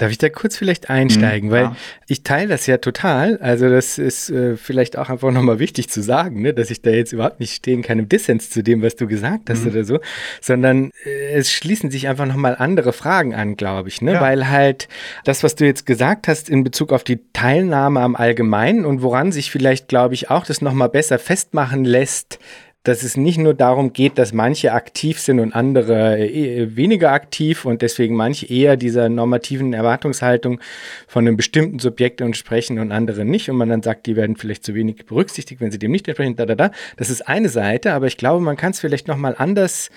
[0.00, 1.50] Darf ich da kurz vielleicht einsteigen?
[1.50, 1.70] Mhm, Weil
[2.06, 3.36] ich teile das ja total.
[3.36, 6.54] Also das ist äh, vielleicht auch einfach nochmal wichtig zu sagen, ne?
[6.54, 9.50] dass ich da jetzt überhaupt nicht stehen kann im Dissens zu dem, was du gesagt
[9.50, 9.72] hast mhm.
[9.72, 10.00] oder so,
[10.40, 14.00] sondern äh, es schließen sich einfach nochmal andere Fragen an, glaube ich.
[14.00, 14.14] Ne?
[14.14, 14.22] Ja.
[14.22, 14.88] Weil halt
[15.24, 19.32] das, was du jetzt gesagt hast in Bezug auf die Teilnahme am Allgemeinen und woran
[19.32, 22.38] sich vielleicht, glaube ich, auch das nochmal besser festmachen lässt,
[22.82, 27.66] dass es nicht nur darum geht, dass manche aktiv sind und andere äh, weniger aktiv
[27.66, 30.60] und deswegen manche eher dieser normativen Erwartungshaltung
[31.06, 34.64] von einem bestimmten Subjekt entsprechen und andere nicht und man dann sagt, die werden vielleicht
[34.64, 36.70] zu wenig berücksichtigt, wenn sie dem nicht entsprechen, da, da, da.
[36.96, 39.90] Das ist eine Seite, aber ich glaube, man kann es vielleicht nochmal anders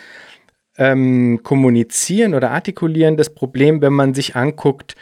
[0.77, 4.95] ähm, kommunizieren oder artikulieren, das Problem, wenn man sich anguckt,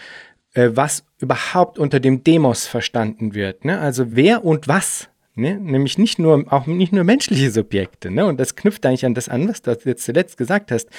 [0.53, 3.65] äh, was überhaupt unter dem Demos verstanden wird.
[3.65, 3.79] Ne?
[3.79, 5.57] Also wer und was Ne?
[5.59, 8.11] Nämlich nicht nur, auch nicht nur menschliche Subjekte.
[8.11, 8.25] Ne?
[8.25, 10.89] Und das knüpft eigentlich an das an, was du jetzt zuletzt gesagt hast.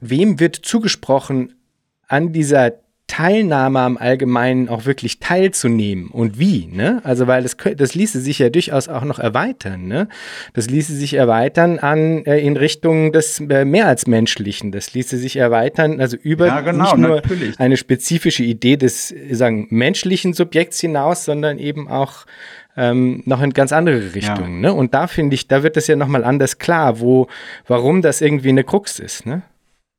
[0.00, 1.54] Wem wird zugesprochen,
[2.08, 2.72] an dieser
[3.12, 7.02] Teilnahme am Allgemeinen auch wirklich teilzunehmen und wie, ne?
[7.04, 10.08] Also weil das, das ließe sich ja durchaus auch noch erweitern, ne?
[10.54, 14.72] Das ließe sich erweitern an äh, in Richtung des äh, mehr als menschlichen.
[14.72, 17.60] Das ließe sich erweitern, also über ja, genau, nicht nur natürlich.
[17.60, 22.24] eine spezifische Idee des sagen menschlichen Subjekts hinaus, sondern eben auch
[22.76, 24.62] ähm, noch in ganz andere Richtungen.
[24.62, 24.70] Ja.
[24.70, 24.74] Ne?
[24.74, 27.28] Und da finde ich, da wird es ja nochmal anders klar, wo,
[27.66, 29.26] warum das irgendwie eine Krux ist.
[29.26, 29.42] Ne?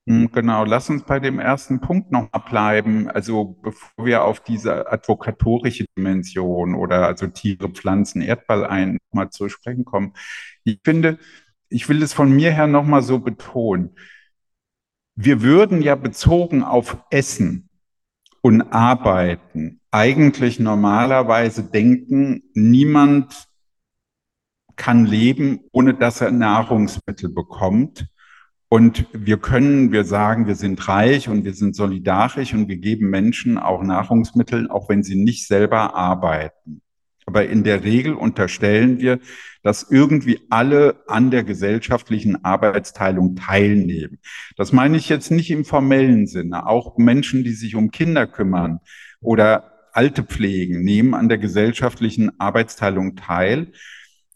[0.07, 3.09] Hm, genau, lass uns bei dem ersten Punkt noch mal bleiben.
[3.09, 9.47] Also bevor wir auf diese advokatorische Dimension oder also Tiere, Pflanzen, Erdball ein mal zu
[9.49, 10.13] sprechen kommen.
[10.63, 11.19] Ich finde,
[11.69, 13.91] ich will es von mir her noch mal so betonen.
[15.15, 17.69] Wir würden ja bezogen auf Essen
[18.43, 23.47] und Arbeiten eigentlich normalerweise denken, niemand
[24.75, 28.07] kann leben, ohne dass er Nahrungsmittel bekommt.
[28.67, 33.09] Und wir können, wir sagen, wir sind reich und wir sind solidarisch und wir geben
[33.09, 36.82] Menschen auch Nahrungsmittel, auch wenn sie nicht selber arbeiten.
[37.25, 39.19] Aber in der Regel unterstellen wir,
[39.63, 44.19] dass irgendwie alle an der gesellschaftlichen Arbeitsteilung teilnehmen.
[44.57, 46.67] Das meine ich jetzt nicht im formellen Sinne.
[46.67, 48.79] Auch Menschen, die sich um Kinder kümmern
[49.21, 53.71] oder Alte pflegen, nehmen an der gesellschaftlichen Arbeitsteilung teil.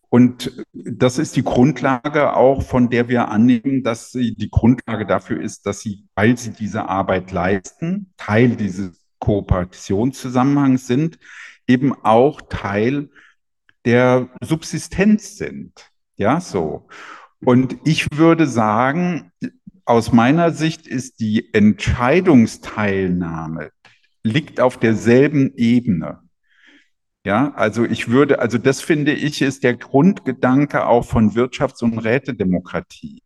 [0.09, 5.41] Und das ist die Grundlage auch, von der wir annehmen, dass sie die Grundlage dafür
[5.41, 11.19] ist, dass sie, weil sie diese Arbeit leisten, Teil dieses Kooperationszusammenhangs sind,
[11.67, 13.09] eben auch Teil
[13.85, 15.91] der Subsistenz sind.
[16.15, 16.87] Ja, so.
[17.39, 19.31] Und ich würde sagen,
[19.85, 23.69] aus meiner Sicht ist die Entscheidungsteilnahme
[24.23, 26.21] liegt auf derselben Ebene.
[27.25, 31.99] Ja, also ich würde, also das finde ich ist der Grundgedanke auch von Wirtschafts- und
[31.99, 33.21] Rätedemokratie.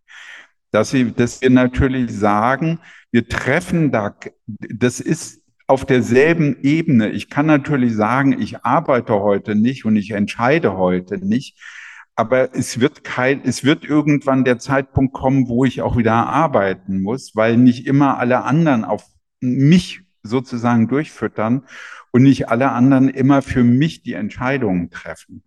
[0.71, 2.79] Dass, sie, dass wir natürlich sagen,
[3.11, 4.15] wir treffen da,
[4.47, 5.40] das ist
[5.71, 7.11] auf derselben Ebene.
[7.11, 11.57] Ich kann natürlich sagen, ich arbeite heute nicht und ich entscheide heute nicht.
[12.13, 17.01] Aber es wird kein, es wird irgendwann der Zeitpunkt kommen, wo ich auch wieder arbeiten
[17.01, 19.05] muss, weil nicht immer alle anderen auf
[19.39, 21.63] mich sozusagen durchfüttern
[22.11, 25.41] und nicht alle anderen immer für mich die Entscheidungen treffen.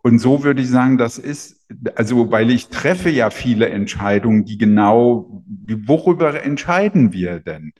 [0.00, 4.56] Und so würde ich sagen, das ist, also, weil ich treffe ja viele Entscheidungen, die
[4.56, 5.44] genau,
[5.84, 7.74] worüber entscheiden wir denn?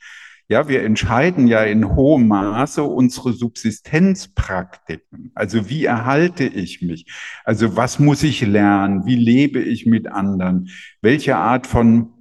[0.50, 5.30] Ja, wir entscheiden ja in hohem Maße unsere Subsistenzpraktiken.
[5.34, 7.04] Also wie erhalte ich mich?
[7.44, 9.04] Also was muss ich lernen?
[9.04, 10.70] Wie lebe ich mit anderen?
[11.02, 12.14] Welche Art von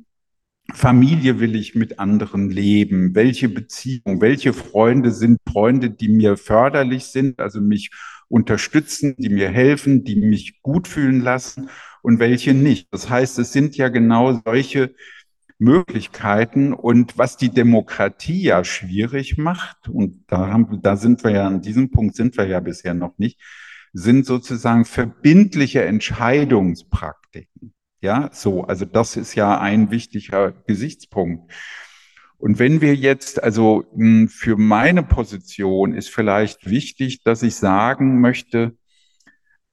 [0.74, 3.16] Familie will ich mit anderen leben?
[3.16, 4.20] Welche Beziehung?
[4.20, 7.92] Welche Freunde sind Freunde, die mir förderlich sind, also mich
[8.28, 11.70] unterstützen, die mir helfen, die mich gut fühlen lassen
[12.02, 12.90] und welche nicht?
[12.92, 14.94] Das heißt, es sind ja genau solche
[15.60, 16.74] Möglichkeiten.
[16.74, 21.62] Und was die Demokratie ja schwierig macht, und da, haben, da sind wir ja, an
[21.62, 23.40] diesem Punkt sind wir ja bisher noch nicht,
[23.94, 27.74] sind sozusagen verbindliche Entscheidungspraktiken.
[28.02, 31.52] Ja, so, also das ist ja ein wichtiger Gesichtspunkt.
[32.38, 38.22] Und wenn wir jetzt, also hm, für meine Position ist vielleicht wichtig, dass ich sagen
[38.22, 38.78] möchte,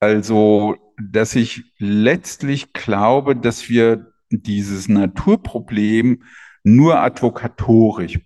[0.00, 6.22] also, dass ich letztlich glaube, dass wir dieses Naturproblem
[6.62, 8.20] nur advokatorisch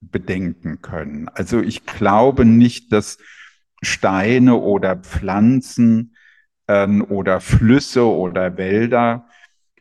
[0.00, 1.28] bedenken können.
[1.28, 3.18] Also ich glaube nicht, dass
[3.82, 6.14] Steine oder Pflanzen
[6.66, 9.26] äh, oder Flüsse oder Wälder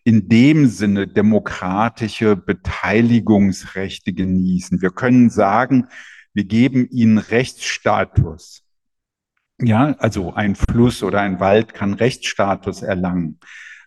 [0.04, 4.82] in dem Sinne demokratische Beteiligungsrechte genießen.
[4.82, 5.88] Wir können sagen,
[6.34, 8.64] wir geben ihnen Rechtsstatus.
[9.62, 13.40] Ja, also ein Fluss oder ein Wald kann Rechtsstatus erlangen.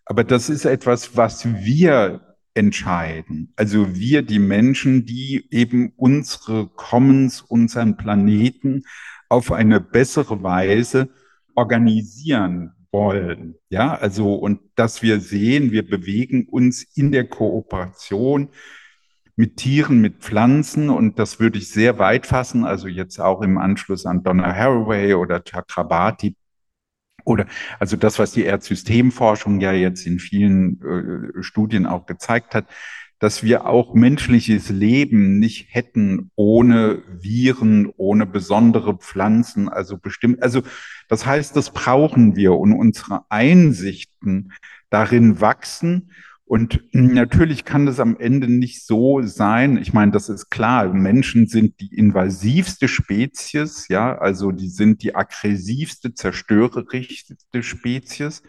[0.07, 3.53] Aber das ist etwas, was wir entscheiden.
[3.57, 8.85] Also wir, die Menschen, die eben unsere Commons, unseren Planeten
[9.29, 11.11] auf eine bessere Weise
[11.55, 13.57] organisieren wollen.
[13.69, 18.49] Ja, also, und dass wir sehen, wir bewegen uns in der Kooperation
[19.35, 23.59] mit Tieren, mit Pflanzen und das würde ich sehr weit fassen, also jetzt auch im
[23.59, 26.37] Anschluss an Donna Haraway oder Chakrabarti
[27.27, 27.47] Oder
[27.81, 32.67] also das, was die Erdsystemforschung ja jetzt in vielen äh, Studien auch gezeigt hat,
[33.19, 40.63] dass wir auch menschliches Leben nicht hätten ohne Viren, ohne besondere Pflanzen, also bestimmt, also
[41.09, 44.53] das heißt, das brauchen wir und unsere Einsichten
[44.91, 46.13] darin wachsen.
[46.47, 49.77] Und natürlich kann das am Ende nicht so sein.
[49.77, 50.87] Ich meine, das ist klar.
[50.95, 58.45] Menschen sind die invasivste Spezies, ja, also die sind die aggressivste, zerstörerischste Spezies.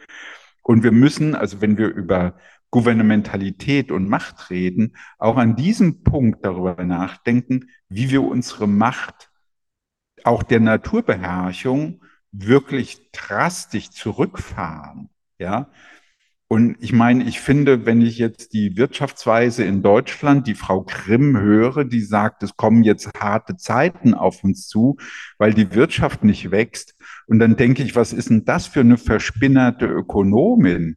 [0.61, 2.37] Und wir müssen, also wenn wir über
[2.69, 9.31] Gouvernementalität und Macht reden, auch an diesem Punkt darüber nachdenken, wie wir unsere Macht
[10.23, 15.09] auch der Naturbeherrschung wirklich drastisch zurückfahren.
[15.39, 15.71] Ja,
[16.49, 21.37] und ich meine, ich finde, wenn ich jetzt die Wirtschaftsweise in Deutschland, die Frau Grimm
[21.37, 24.95] höre, die sagt, es kommen jetzt harte Zeiten auf uns zu,
[25.37, 26.95] weil die Wirtschaft nicht wächst.
[27.27, 30.95] Und dann denke ich, was ist denn das für eine verspinnerte Ökonomin?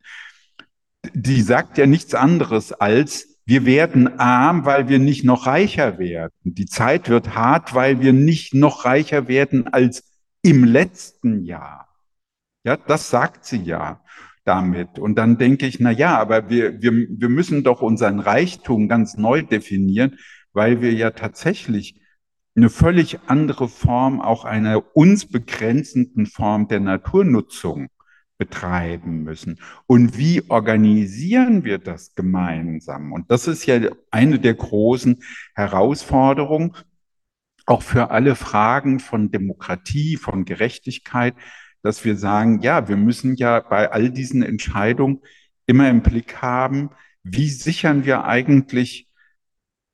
[1.15, 6.31] Die sagt ja nichts anderes als, wir werden arm, weil wir nicht noch reicher werden.
[6.45, 10.05] Die Zeit wird hart, weil wir nicht noch reicher werden als
[10.43, 11.89] im letzten Jahr.
[12.63, 14.01] Ja, das sagt sie ja
[14.51, 14.99] damit.
[14.99, 19.17] Und dann denke ich, na ja, aber wir, wir, wir müssen doch unseren Reichtum ganz
[19.17, 20.19] neu definieren,
[20.53, 22.01] weil wir ja tatsächlich
[22.57, 27.91] eine völlig andere Form, auch einer uns begrenzenden Form der Naturnutzung
[28.39, 29.61] betreiben müssen.
[29.87, 33.13] Und wie organisieren wir das gemeinsam?
[33.13, 33.79] Und das ist ja
[34.11, 35.23] eine der großen
[35.55, 36.73] Herausforderungen,
[37.67, 41.37] auch für alle Fragen von Demokratie, von Gerechtigkeit,
[41.83, 45.21] dass wir sagen, ja, wir müssen ja bei all diesen Entscheidungen
[45.67, 46.91] immer im Blick haben,
[47.23, 49.09] wie sichern wir eigentlich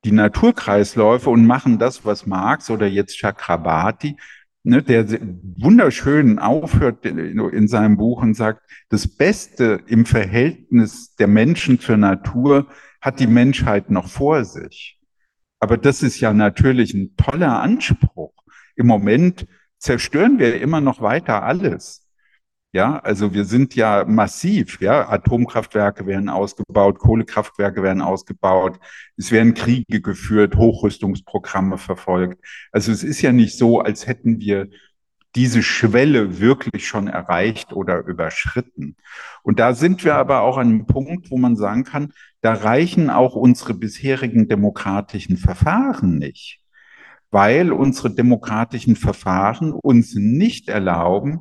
[0.05, 4.17] die Naturkreisläufe und machen das, was Marx oder jetzt Chakrabarti,
[4.63, 5.07] ne, der
[5.59, 12.69] wunderschön aufhört in seinem Buch und sagt, das Beste im Verhältnis der Menschen zur Natur
[13.01, 15.01] hat die Menschheit noch vor sich.
[15.61, 18.35] Aber das ist ja natürlich ein toller Anspruch.
[18.77, 19.47] Im Moment
[19.79, 22.07] zerstören wir immer noch weiter alles.
[22.73, 28.79] Ja, also wir sind ja massiv, ja, Atomkraftwerke werden ausgebaut, Kohlekraftwerke werden ausgebaut,
[29.17, 32.45] es werden Kriege geführt, Hochrüstungsprogramme verfolgt.
[32.73, 34.69] Also es ist ja nicht so, als hätten wir
[35.35, 38.97] diese Schwelle wirklich schon erreicht oder überschritten.
[39.43, 42.13] Und da sind wir aber auch an einem Punkt, wo man sagen kann,
[42.43, 46.61] da reichen auch unsere bisherigen demokratischen Verfahren nicht
[47.31, 51.41] weil unsere demokratischen Verfahren uns nicht erlauben,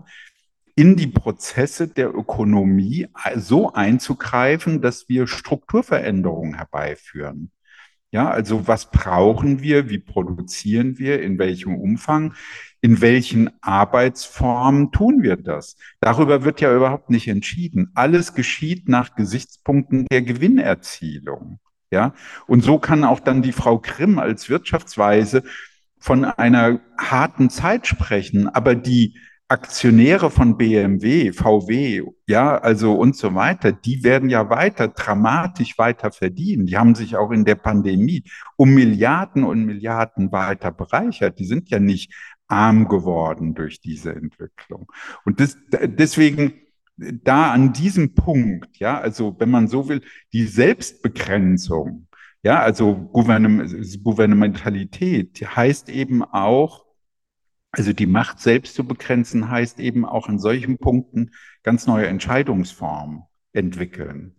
[0.75, 7.51] in die Prozesse der Ökonomie so einzugreifen, dass wir Strukturveränderungen herbeiführen.
[8.11, 9.89] Ja, also was brauchen wir?
[9.89, 11.21] Wie produzieren wir?
[11.21, 12.33] In welchem Umfang?
[12.81, 15.75] In welchen Arbeitsformen tun wir das?
[15.99, 17.91] Darüber wird ja überhaupt nicht entschieden.
[17.93, 21.59] Alles geschieht nach Gesichtspunkten der Gewinnerzielung.
[21.91, 22.13] Ja,
[22.47, 25.43] und so kann auch dann die Frau Grimm als Wirtschaftsweise
[26.05, 29.17] von einer harten Zeit sprechen, aber die
[29.47, 36.11] Aktionäre von BMW, VW, ja, also und so weiter, die werden ja weiter dramatisch weiter
[36.11, 36.67] verdienen.
[36.67, 38.23] Die haben sich auch in der Pandemie
[38.55, 41.39] um Milliarden und Milliarden weiter bereichert.
[41.39, 42.13] Die sind ja nicht
[42.47, 44.91] arm geworden durch diese Entwicklung.
[45.25, 46.53] Und das, deswegen
[46.97, 50.01] da an diesem Punkt, ja, also wenn man so will,
[50.33, 52.05] die Selbstbegrenzung
[52.45, 56.85] ja, also Gouvernementalität heißt eben auch,
[57.71, 61.31] also die Macht selbst zu begrenzen, heißt eben auch in solchen Punkten
[61.63, 64.35] ganz neue Entscheidungsformen entwickeln.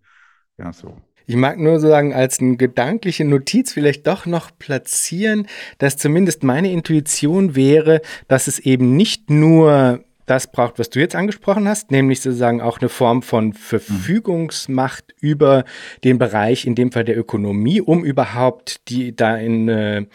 [0.56, 0.96] Ja, so.
[1.26, 6.70] Ich mag nur sagen, als eine gedankliche Notiz vielleicht doch noch platzieren, dass zumindest meine
[6.70, 12.20] Intuition wäre, dass es eben nicht nur das braucht, was du jetzt angesprochen hast, nämlich
[12.20, 15.64] sozusagen auch eine Form von Verfügungsmacht über
[16.02, 20.06] den Bereich, in dem Fall der Ökonomie, um überhaupt die da in äh,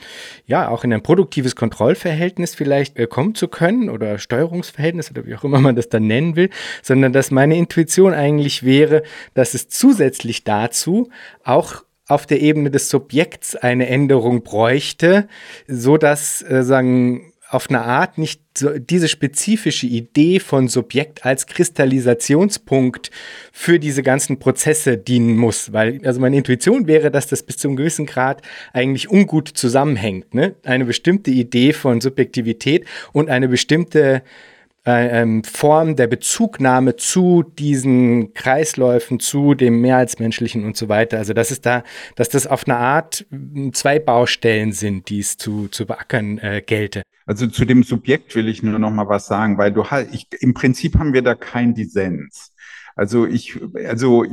[0.45, 5.35] ja auch in ein produktives Kontrollverhältnis vielleicht äh, kommen zu können oder Steuerungsverhältnis oder wie
[5.35, 6.49] auch immer man das dann nennen will,
[6.83, 11.09] sondern dass meine Intuition eigentlich wäre, dass es zusätzlich dazu
[11.43, 15.29] auch auf der Ebene des Subjekts eine Änderung bräuchte,
[15.67, 21.47] so dass äh, sagen auf eine Art nicht so diese spezifische Idee von Subjekt als
[21.47, 23.11] Kristallisationspunkt
[23.51, 25.73] für diese ganzen Prozesse dienen muss.
[25.73, 28.41] Weil, also meine Intuition wäre, dass das bis zu einem gewissen Grad
[28.71, 30.33] eigentlich ungut zusammenhängt.
[30.33, 30.55] Ne?
[30.63, 34.23] Eine bestimmte Idee von Subjektivität und eine bestimmte
[34.85, 40.89] äh, ähm, Form der Bezugnahme zu diesen Kreisläufen, zu dem mehr als menschlichen und so
[40.89, 41.17] weiter.
[41.17, 41.83] Also dass es da,
[42.15, 43.25] dass das auf eine Art
[43.73, 47.03] zwei Baustellen sind, die es zu, zu beackern äh, gelte.
[47.25, 50.27] Also zu dem Subjekt will ich nur noch mal was sagen, weil du halt, ich,
[50.39, 52.53] im Prinzip haben wir da keinen Dissens.
[52.95, 54.25] Also ich, also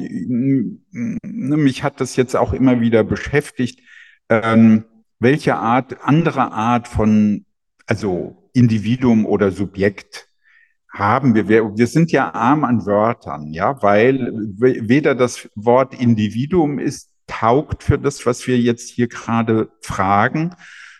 [0.93, 3.81] mich hat das jetzt auch immer wieder beschäftigt,
[4.29, 4.85] ähm,
[5.21, 7.45] welche Art, andere Art von,
[7.87, 10.29] also Individuum oder Subjekt
[10.91, 11.49] haben wir.
[11.49, 11.77] wir.
[11.77, 17.99] Wir sind ja arm an Wörtern, ja, weil weder das Wort Individuum ist, taugt für
[17.99, 20.55] das, was wir jetzt hier gerade fragen,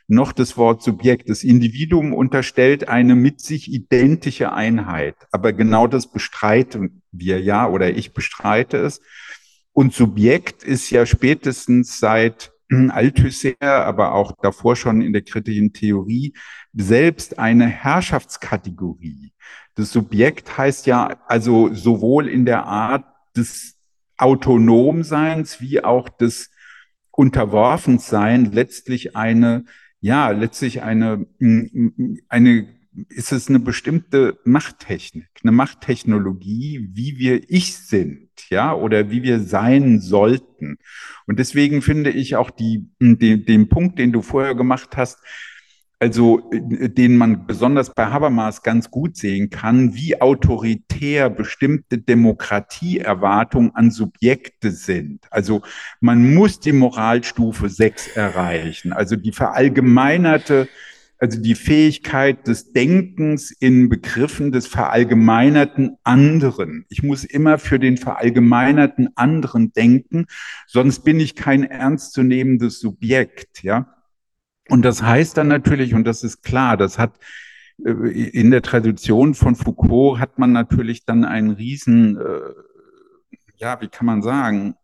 [0.09, 1.29] noch das Wort Subjekt.
[1.29, 5.15] Das Individuum unterstellt eine mit sich identische Einheit.
[5.31, 9.01] Aber genau das bestreiten wir ja oder ich bestreite es.
[9.73, 16.33] Und Subjekt ist ja spätestens seit Althusser, aber auch davor schon in der kritischen Theorie
[16.73, 19.33] selbst eine Herrschaftskategorie.
[19.75, 23.05] Das Subjekt heißt ja also sowohl in der Art
[23.37, 23.77] des
[24.17, 26.51] Autonomseins wie auch des
[27.11, 29.65] Unterworfensein letztlich eine
[30.01, 31.27] ja, letztlich eine,
[32.29, 32.69] eine,
[33.09, 39.41] ist es eine bestimmte Machttechnik, eine Machttechnologie, wie wir ich sind, ja, oder wie wir
[39.41, 40.79] sein sollten.
[41.27, 45.19] Und deswegen finde ich auch die, den, den Punkt, den du vorher gemacht hast,
[45.99, 53.75] also äh, den man besonders bei Habermas ganz gut sehen kann, wie autoritär bestimmte Demokratieerwartungen
[53.75, 55.27] an Subjekte sind.
[55.31, 55.63] Also
[56.01, 60.69] man muss die Moralstufe 6 erreichen, also die verallgemeinerte,
[61.21, 66.85] also die Fähigkeit des Denkens in Begriffen des verallgemeinerten anderen.
[66.91, 70.27] Ich muss immer für den verallgemeinerten anderen denken,
[70.69, 73.98] sonst bin ich kein ernstzunehmendes Subjekt, ja.
[74.69, 77.19] Und das heißt dann natürlich, und das ist klar, das hat
[77.85, 82.41] äh, in der Tradition von Foucault hat man natürlich dann einen riesen, äh,
[83.57, 84.75] ja, wie kann man sagen,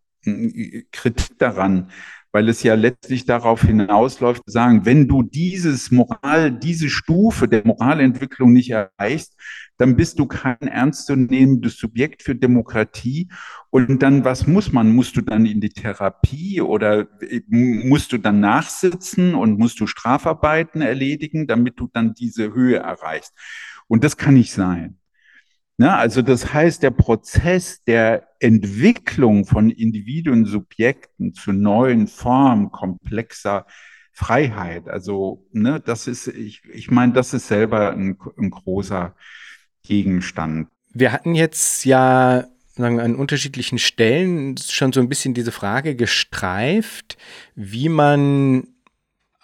[0.90, 1.90] Kritik daran,
[2.32, 7.64] weil es ja letztlich darauf hinausläuft, zu sagen, wenn du dieses Moral, diese Stufe der
[7.64, 9.36] Moralentwicklung nicht erreichst,
[9.76, 13.28] dann bist du kein ernstzunehmendes Subjekt für Demokratie.
[13.70, 14.94] Und dann, was muss man?
[14.94, 17.08] Musst du dann in die Therapie oder
[17.48, 23.32] musst du dann nachsitzen und musst du Strafarbeiten erledigen, damit du dann diese Höhe erreichst?
[23.88, 24.98] Und das kann nicht sein.
[25.76, 33.66] Na, also das heißt, der Prozess der Entwicklung von Individuen, Subjekten zu neuen Formen komplexer
[34.12, 39.16] Freiheit, also ne, das ist, ich, ich meine, das ist selber ein, ein großer
[39.86, 40.68] Gegenstand.
[40.92, 42.46] Wir hatten jetzt ja
[42.76, 47.16] sagen, an unterschiedlichen Stellen schon so ein bisschen diese Frage gestreift,
[47.54, 48.68] wie man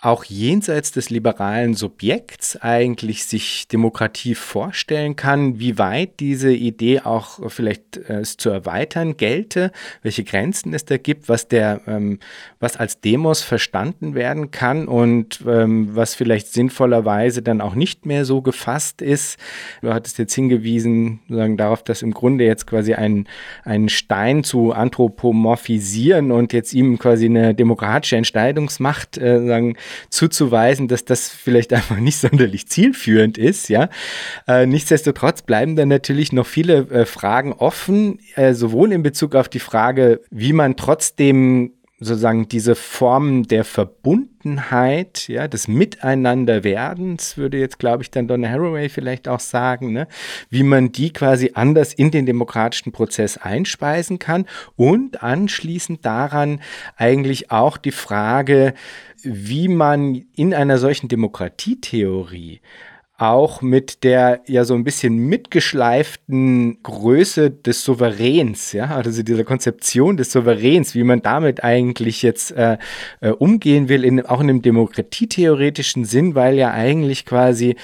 [0.02, 7.50] auch jenseits des liberalen Subjekts eigentlich sich Demokratie vorstellen kann, wie weit diese Idee auch
[7.50, 9.72] vielleicht äh, zu erweitern gelte,
[10.02, 12.18] welche Grenzen es da gibt, was der, ähm,
[12.60, 18.24] was als Demos verstanden werden kann und ähm, was vielleicht sinnvollerweise dann auch nicht mehr
[18.24, 19.38] so gefasst ist.
[19.82, 23.28] Du hattest jetzt hingewiesen, sagen darauf, dass im Grunde jetzt quasi ein,
[23.64, 29.76] ein Stein zu anthropomorphisieren und jetzt ihm quasi eine demokratische Entscheidungsmacht äh, sagen,
[30.08, 33.88] zuzuweisen, dass das vielleicht einfach nicht sonderlich zielführend ist, ja.
[34.46, 39.48] Äh, nichtsdestotrotz bleiben dann natürlich noch viele äh, Fragen offen, äh, sowohl in Bezug auf
[39.48, 47.78] die Frage, wie man trotzdem sozusagen diese Form der Verbundenheit, ja, des Miteinanderwerdens, würde jetzt,
[47.78, 50.08] glaube ich, dann Donna Haraway vielleicht auch sagen, ne,
[50.48, 54.46] wie man die quasi anders in den demokratischen Prozess einspeisen kann
[54.76, 56.60] und anschließend daran
[56.96, 58.72] eigentlich auch die Frage,
[59.22, 62.60] wie man in einer solchen Demokratietheorie
[63.20, 70.16] auch mit der ja so ein bisschen mitgeschleiften Größe des Souveräns, ja, also dieser Konzeption
[70.16, 72.78] des Souveräns, wie man damit eigentlich jetzt äh,
[73.20, 77.76] äh, umgehen will, in, auch in einem demokratietheoretischen Sinn, weil ja eigentlich quasi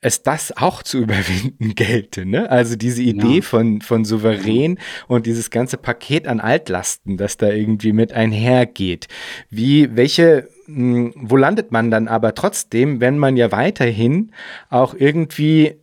[0.00, 2.24] es das auch zu überwinden gelte.
[2.24, 2.48] Ne?
[2.48, 3.42] Also diese Idee ja.
[3.42, 4.78] von, von souverän
[5.08, 9.08] und dieses ganze Paket an Altlasten, das da irgendwie mit einhergeht.
[9.50, 14.32] Wie, welche, mh, hm, wo landet man dann aber trotzdem, wenn man ja weiterhin
[14.70, 15.76] auch irgendwie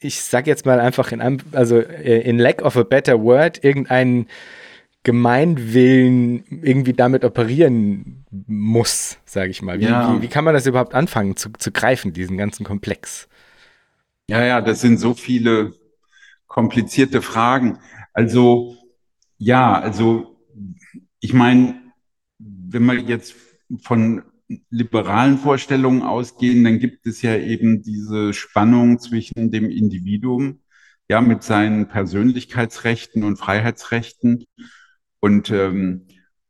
[0.00, 4.28] ich sag jetzt mal einfach in, also äh, in lack of a better word, irgendeinen
[5.02, 9.80] Gemeinwillen irgendwie damit operieren muss, sage ich mal.
[9.80, 10.14] Wie, ja.
[10.14, 13.28] wie, wie, kann man das überhaupt anfangen zu, zu greifen, diesen ganzen Komplex?
[14.28, 15.72] Ja, ja, das sind so viele
[16.46, 17.78] komplizierte Fragen.
[18.12, 18.76] Also,
[19.38, 20.36] ja, also,
[21.20, 21.80] ich meine,
[22.38, 23.34] wenn wir jetzt
[23.82, 24.22] von
[24.70, 30.60] liberalen Vorstellungen ausgehen, dann gibt es ja eben diese Spannung zwischen dem Individuum,
[31.08, 34.44] ja, mit seinen Persönlichkeitsrechten und Freiheitsrechten
[35.20, 36.06] und, ähm,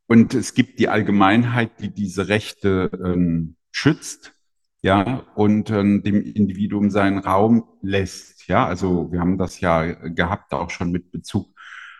[0.07, 4.33] und es gibt die Allgemeinheit, die diese Rechte ähm, schützt
[4.81, 8.47] ja, und äh, dem Individuum seinen Raum lässt.
[8.47, 11.53] Ja, also wir haben das ja gehabt, auch schon mit Bezug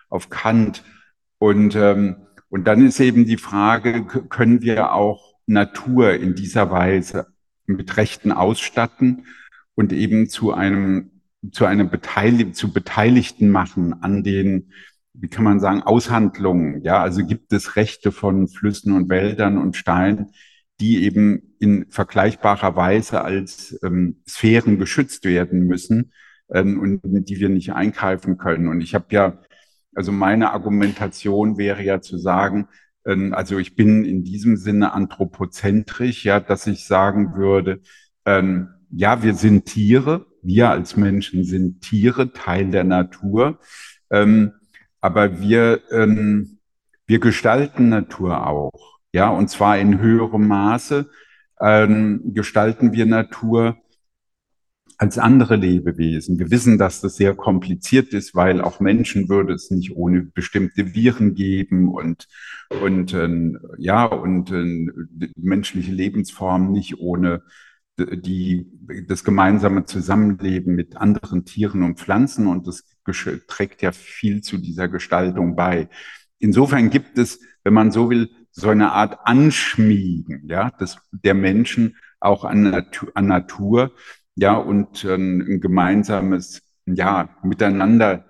[0.10, 0.84] auf Kant.
[1.40, 7.28] Und, ähm, und dann ist eben die Frage, können wir auch Natur in dieser Weise
[7.66, 9.26] mit Rechten ausstatten
[9.76, 11.22] und eben zu einem,
[11.52, 14.72] zu einem Beteilig zu Beteiligten machen an den,
[15.14, 16.82] wie kann man sagen, Aushandlungen.
[16.84, 20.32] Ja, also gibt es Rechte von Flüssen und Wäldern und Steinen,
[20.80, 26.14] die eben in vergleichbarer Weise als ähm, Sphären geschützt werden müssen
[26.50, 28.68] ähm, und die wir nicht eingreifen können.
[28.68, 29.40] Und ich habe ja,
[29.96, 32.68] also meine Argumentation wäre ja zu sagen,
[33.06, 37.82] ähm, also ich bin in diesem Sinne anthropozentrisch, ja, dass ich sagen würde,
[38.26, 43.60] ähm, ja, wir sind Tiere, wir als Menschen sind Tiere, Teil der Natur,
[44.10, 44.54] ähm,
[45.02, 46.60] aber wir, ähm,
[47.06, 49.00] wir gestalten Natur auch.
[49.12, 51.10] Ja, und zwar in höherem Maße
[51.60, 53.78] ähm, gestalten wir Natur
[55.00, 56.40] als andere Lebewesen.
[56.40, 60.94] Wir wissen, dass das sehr kompliziert ist, weil auch Menschen würde es nicht ohne bestimmte
[60.94, 62.28] Viren geben und
[62.82, 67.44] und äh, ja und äh, menschliche Lebensformen nicht ohne
[67.98, 68.68] die
[69.08, 72.84] das gemeinsame Zusammenleben mit anderen Tieren und Pflanzen und das
[73.48, 75.90] trägt ja viel zu dieser Gestaltung bei.
[76.40, 81.98] Insofern gibt es, wenn man so will, so eine Art Anschmiegen, ja, des, der Menschen
[82.20, 83.92] auch an, Natur, an Natur,
[84.36, 88.26] ja, und äh, ein gemeinsames, ja, Miteinander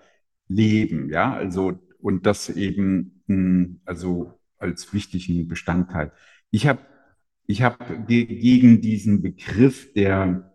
[0.48, 6.12] leben, ja, also, und das eben, mh, hm, also als wichtigen Bestandteil.
[6.52, 6.82] Ich habe
[7.48, 10.54] ich hab ge gegen diesen Begriff der,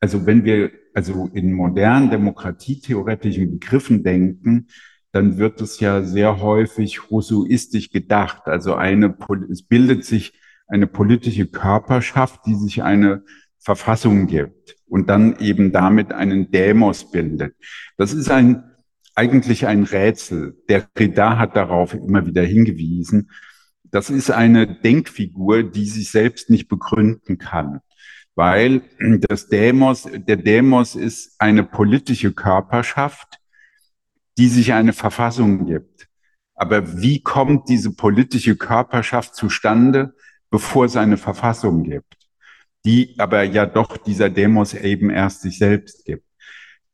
[0.00, 4.68] also wenn wir also in modernen demokratietheoretischen Begriffen denken,
[5.12, 8.46] dann wird es ja sehr häufig rousseauistisch gedacht.
[8.46, 9.16] Also eine,
[9.50, 10.32] es bildet sich
[10.68, 13.24] eine politische Körperschaft, die sich eine
[13.60, 17.54] Verfassung gibt und dann eben damit einen Demos bildet.
[17.96, 18.64] Das ist ein,
[19.14, 20.56] eigentlich ein Rätsel.
[20.68, 23.30] Der Reda hat darauf immer wieder hingewiesen.
[23.84, 27.80] Das ist eine Denkfigur, die sich selbst nicht begründen kann,
[28.34, 28.82] weil
[29.28, 33.40] das Demos, der Demos ist eine politische Körperschaft,
[34.38, 36.08] die sich eine Verfassung gibt.
[36.54, 40.14] Aber wie kommt diese politische Körperschaft zustande,
[40.50, 42.19] bevor es eine Verfassung gibt,
[42.84, 46.24] die aber ja doch dieser Demos eben erst sich selbst gibt?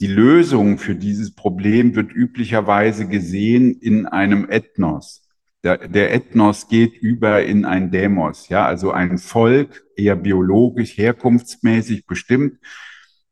[0.00, 5.26] Die Lösung für dieses Problem wird üblicherweise gesehen in einem Ethnos.
[5.64, 12.06] Der, der Ethnos geht über in ein Demos, ja, also ein Volk, eher biologisch, herkunftsmäßig
[12.06, 12.58] bestimmt.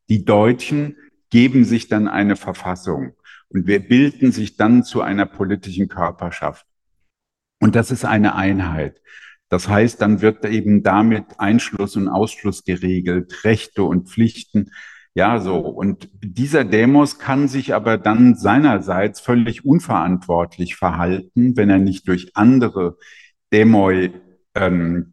[0.09, 0.97] Die Deutschen
[1.31, 3.13] geben sich dann eine Verfassung.
[3.49, 6.67] Und wir bilden sich dann zu einer politischen Körperschaft.
[7.61, 9.01] Und das ist eine Einheit.
[9.49, 14.71] Das heißt, dann wird eben damit Einschluss und Ausschluss geregelt, Rechte und Pflichten.
[15.15, 15.59] Ja, so.
[15.59, 22.37] Und dieser Demos kann sich aber dann seinerseits völlig unverantwortlich verhalten, wenn er nicht durch
[22.37, 22.97] andere
[23.53, 24.11] Dämoi,
[24.55, 25.13] ähm,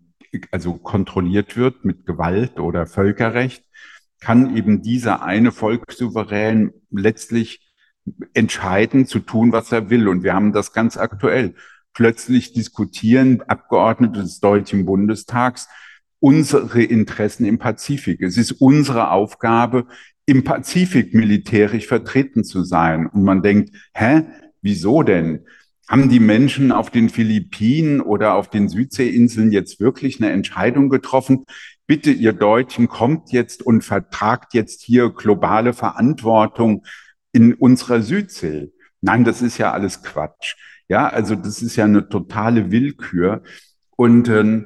[0.52, 3.64] also kontrolliert wird mit Gewalt oder Völkerrecht,
[4.20, 7.72] kann eben dieser eine Volkssouverän letztlich
[8.34, 10.08] entscheiden, zu tun, was er will.
[10.08, 11.56] Und wir haben das ganz aktuell.
[11.94, 15.68] Plötzlich diskutieren Abgeordnete des Deutschen Bundestags
[16.20, 18.22] unsere Interessen im Pazifik.
[18.22, 19.88] Es ist unsere Aufgabe,
[20.26, 23.08] im Pazifik militärisch vertreten zu sein.
[23.08, 24.24] Und man denkt, hä,
[24.62, 25.46] wieso denn?
[25.90, 31.44] Haben die Menschen auf den Philippinen oder auf den Südseeinseln jetzt wirklich eine Entscheidung getroffen?
[31.88, 36.86] Bitte, ihr Deutschen, kommt jetzt und vertragt jetzt hier globale Verantwortung
[37.34, 38.72] in unserer Südsee.
[39.02, 40.56] Nein, das ist ja alles Quatsch.
[40.88, 43.44] Ja, also das ist ja eine totale Willkür.
[43.96, 44.64] Und, äh,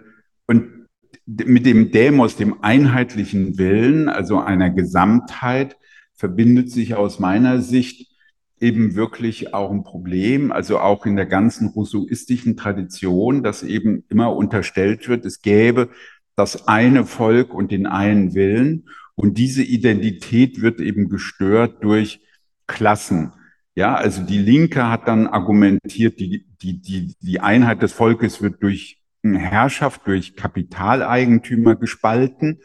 [0.47, 0.87] und
[1.25, 5.77] mit dem Demos, dem einheitlichen Willen, also einer Gesamtheit,
[6.13, 8.11] verbindet sich aus meiner Sicht
[8.59, 14.33] eben wirklich auch ein Problem, also auch in der ganzen rousseauistischen Tradition, dass eben immer
[14.35, 15.89] unterstellt wird, es gäbe
[16.35, 18.89] das eine Volk und den einen Willen.
[19.15, 22.21] Und diese Identität wird eben gestört durch
[22.67, 23.31] Klassen.
[23.75, 28.63] Ja, also die Linke hat dann argumentiert, die, die, die, die Einheit des Volkes wird
[28.63, 32.61] durch Herrschaft, durch Kapitaleigentümer gespalten.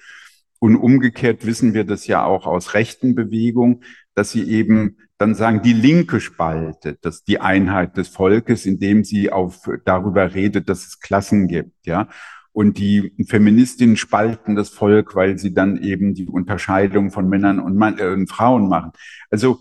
[0.60, 3.82] Und umgekehrt wissen wir das ja auch aus rechten Bewegungen,
[4.14, 9.32] dass sie eben dann sagen, die Linke spaltet, dass die Einheit des Volkes, indem sie
[9.32, 12.08] auf, darüber redet, dass es Klassen gibt, ja.
[12.52, 17.76] Und die Feministinnen spalten das Volk, weil sie dann eben die Unterscheidung von Männern und,
[17.76, 18.90] Mann, äh, Frauen machen.
[19.30, 19.60] Also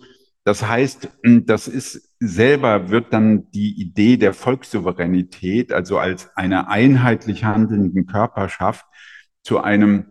[0.50, 6.70] das heißt, hm, das ist selber wird dann die Idee der Volkssouveränität, also als einer
[6.70, 8.84] einheitlich handelnden Körperschaft,
[9.44, 10.08] zu einem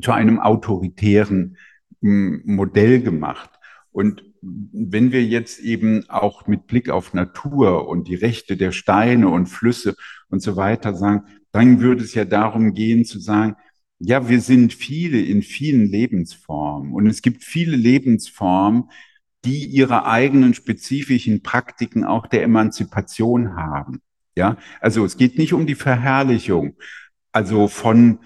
[0.00, 1.56] zu einem autoritären
[2.00, 3.50] Modell gemacht.
[3.90, 9.28] Und wenn wir jetzt eben auch mit Blick auf Natur und die Rechte der Steine
[9.28, 9.96] und Flüsse
[10.28, 13.56] und so weiter sagen, dann würde es ja darum gehen zu sagen,
[13.98, 18.84] ja, wir sind viele in vielen Lebensformen und es gibt viele Lebensformen,
[19.48, 24.02] die ihre eigenen spezifischen Praktiken auch der Emanzipation haben.
[24.36, 26.76] Ja, also es geht nicht um die Verherrlichung,
[27.32, 28.18] also von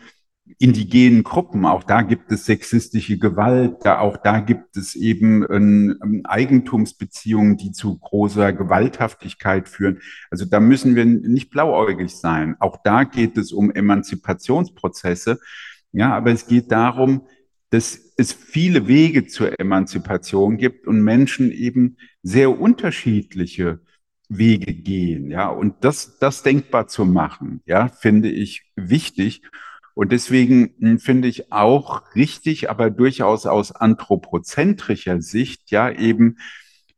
[0.58, 1.64] indigenen Gruppen.
[1.64, 7.70] Auch da gibt es sexistische Gewalt, da, auch da gibt es eben ähm, Eigentumsbeziehungen, die
[7.70, 10.00] zu großer Gewalthaftigkeit führen.
[10.28, 12.56] Also da müssen wir nicht blauäugig sein.
[12.58, 15.38] Auch da geht es um Emanzipationsprozesse.
[15.92, 17.26] Ja, aber es geht darum,
[17.72, 23.80] dass es viele Wege zur Emanzipation gibt und Menschen eben sehr unterschiedliche
[24.28, 25.30] Wege gehen.
[25.30, 29.40] Ja, und das, das denkbar zu machen, ja, finde ich wichtig.
[29.94, 36.36] Und deswegen hm, finde ich auch richtig, aber durchaus aus anthropozentrischer Sicht, ja, eben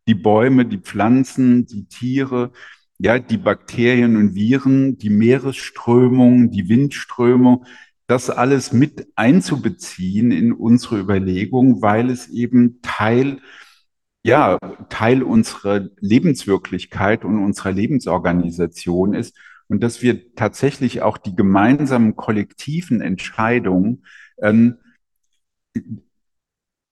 [0.09, 2.51] die Bäume, die Pflanzen, die Tiere,
[2.99, 7.65] ja, die Bakterien und Viren, die Meeresströmung, die Windströmung,
[8.07, 13.41] das alles mit einzubeziehen in unsere Überlegung, weil es eben Teil,
[14.23, 14.59] ja,
[14.89, 19.37] Teil unserer Lebenswirklichkeit und unserer Lebensorganisation ist
[19.69, 24.05] und dass wir tatsächlich auch die gemeinsamen kollektiven Entscheidungen
[24.43, 24.77] ähm,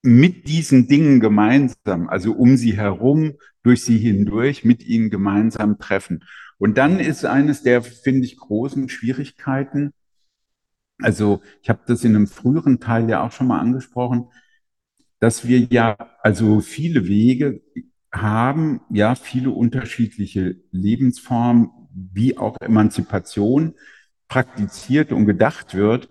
[0.02, 6.24] mit diesen Dingen gemeinsam, also um sie herum, durch sie hindurch, mit ihnen gemeinsam treffen.
[6.58, 9.92] Und dann ist eines der, finde ich, großen Schwierigkeiten,
[11.02, 14.28] also ich habe das in einem früheren Teil ja auch schon mal angesprochen,
[15.20, 17.62] dass wir ja also viele Wege
[18.12, 23.74] haben, ja, viele unterschiedliche Lebensformen, wie auch Emanzipation
[24.28, 26.08] praktiziert und gedacht wird.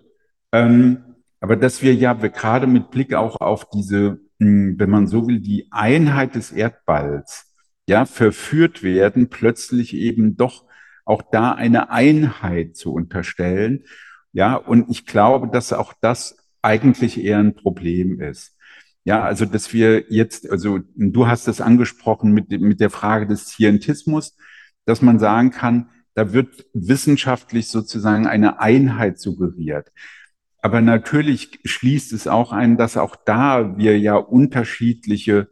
[0.52, 1.04] Ähm,
[1.40, 5.40] aber dass wir ja gerade mit Blick auch auf diese, hm, wenn man so will,
[5.40, 7.52] die Einheit des Erdballs,
[7.88, 10.64] ja, verführt werden, plötzlich eben doch
[11.04, 13.84] auch da eine Einheit zu unterstellen.
[14.32, 18.56] Ja, und ich glaube, dass auch das eigentlich eher ein Problem ist.
[19.04, 23.46] Ja, also dass wir jetzt, also du hast es angesprochen mit, mit der Frage des
[23.46, 24.36] Scientismus,
[24.84, 29.90] dass man sagen kann, da wird wissenschaftlich sozusagen eine Einheit suggeriert.
[30.58, 35.48] Aber natürlich schließt es auch ein, dass auch da wir ja unterschiedliche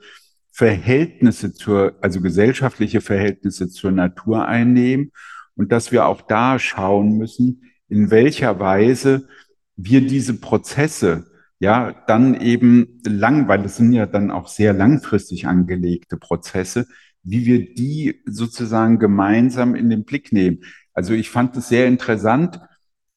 [0.53, 5.11] Verhältnisse zur, also gesellschaftliche Verhältnisse zur Natur einnehmen
[5.57, 9.29] und dass wir auch da schauen müssen, in welcher Weise
[9.77, 11.27] wir diese Prozesse
[11.59, 16.87] ja dann eben lang, weil es sind ja dann auch sehr langfristig angelegte Prozesse,
[17.23, 20.61] wie wir die sozusagen gemeinsam in den Blick nehmen.
[20.95, 22.61] Also ich fand es sehr interessant.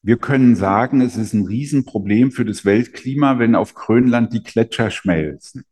[0.02, 4.90] Wir können sagen, es ist ein Riesenproblem für das Weltklima, wenn auf Grönland die Gletscher
[4.90, 5.64] schmelzen.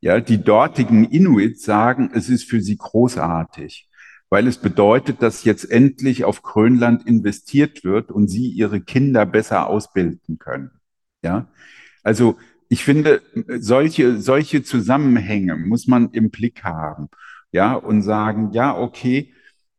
[0.00, 3.89] Ja, die dortigen Inuit sagen, es ist für sie großartig
[4.30, 9.66] weil es bedeutet, dass jetzt endlich auf Grönland investiert wird und sie ihre Kinder besser
[9.66, 10.70] ausbilden können.
[11.22, 11.48] Ja,
[12.02, 12.38] also
[12.68, 13.20] ich finde,
[13.58, 17.08] solche, solche Zusammenhänge muss man im Blick haben.
[17.52, 19.34] Ja, und sagen, ja, okay,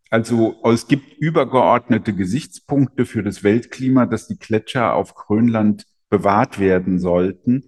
[0.09, 6.99] also es gibt übergeordnete Gesichtspunkte für das Weltklima, dass die Gletscher auf Grönland bewahrt werden
[6.99, 7.63] sollten.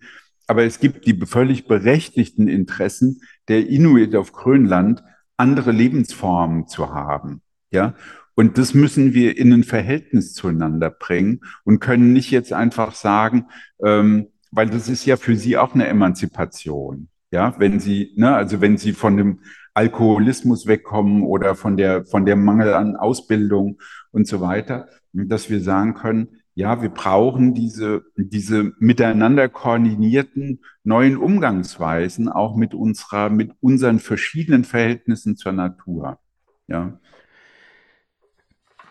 [0.46, 5.02] Aber es gibt die völlig berechtigten Interessen der Inuit auf Grönland,
[5.44, 7.42] andere Lebensformen zu haben.
[7.70, 7.96] Ja,
[8.34, 13.48] und das müssen wir in ein Verhältnis zueinander bringen und können nicht jetzt einfach sagen,
[13.84, 17.10] ähm, weil das ist ja für sie auch eine Emanzipation.
[17.32, 19.40] Ja, wenn sie, ne, also wenn sie von dem
[19.74, 23.80] Alkoholismus wegkommen oder von der, von der Mangel an Ausbildung
[24.12, 31.18] und so weiter, dass wir sagen können, ja, wir brauchen diese, diese miteinander koordinierten neuen
[31.18, 36.20] Umgangsweisen auch mit unserer, mit unseren verschiedenen Verhältnissen zur Natur.
[36.68, 37.00] Ja.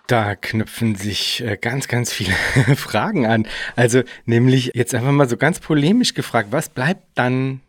[0.09, 2.32] Da knüpfen sich äh, ganz, ganz viele
[2.76, 3.47] Fragen an.
[3.76, 7.60] Also nämlich jetzt einfach mal so ganz polemisch gefragt, was bleibt dann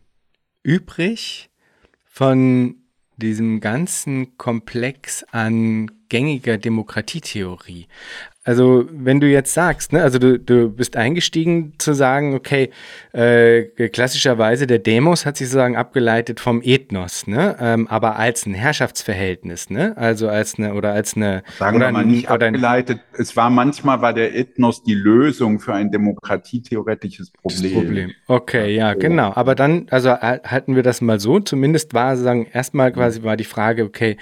[0.64, 1.52] übrig
[2.06, 2.78] von
[3.18, 7.88] diesem ganzen Komplex an gängiger Demokratietheorie.
[8.46, 12.72] Also wenn du jetzt sagst, ne, also du, du bist eingestiegen zu sagen, okay,
[13.14, 18.54] äh, klassischerweise der Demos hat sich sozusagen abgeleitet vom Ethnos, ne, ähm, aber als ein
[18.54, 23.00] Herrschaftsverhältnis, ne, also als eine oder als eine sagen wir mal nicht oder abgeleitet.
[23.18, 27.74] Es war manchmal war der Ethnos die Lösung für ein demokratietheoretisches Problem.
[27.74, 28.12] Problem.
[28.28, 29.32] Okay, ja, genau.
[29.36, 31.40] Aber dann, also halten wir das mal so.
[31.40, 34.18] Zumindest war sozusagen erstmal quasi war die Frage, okay,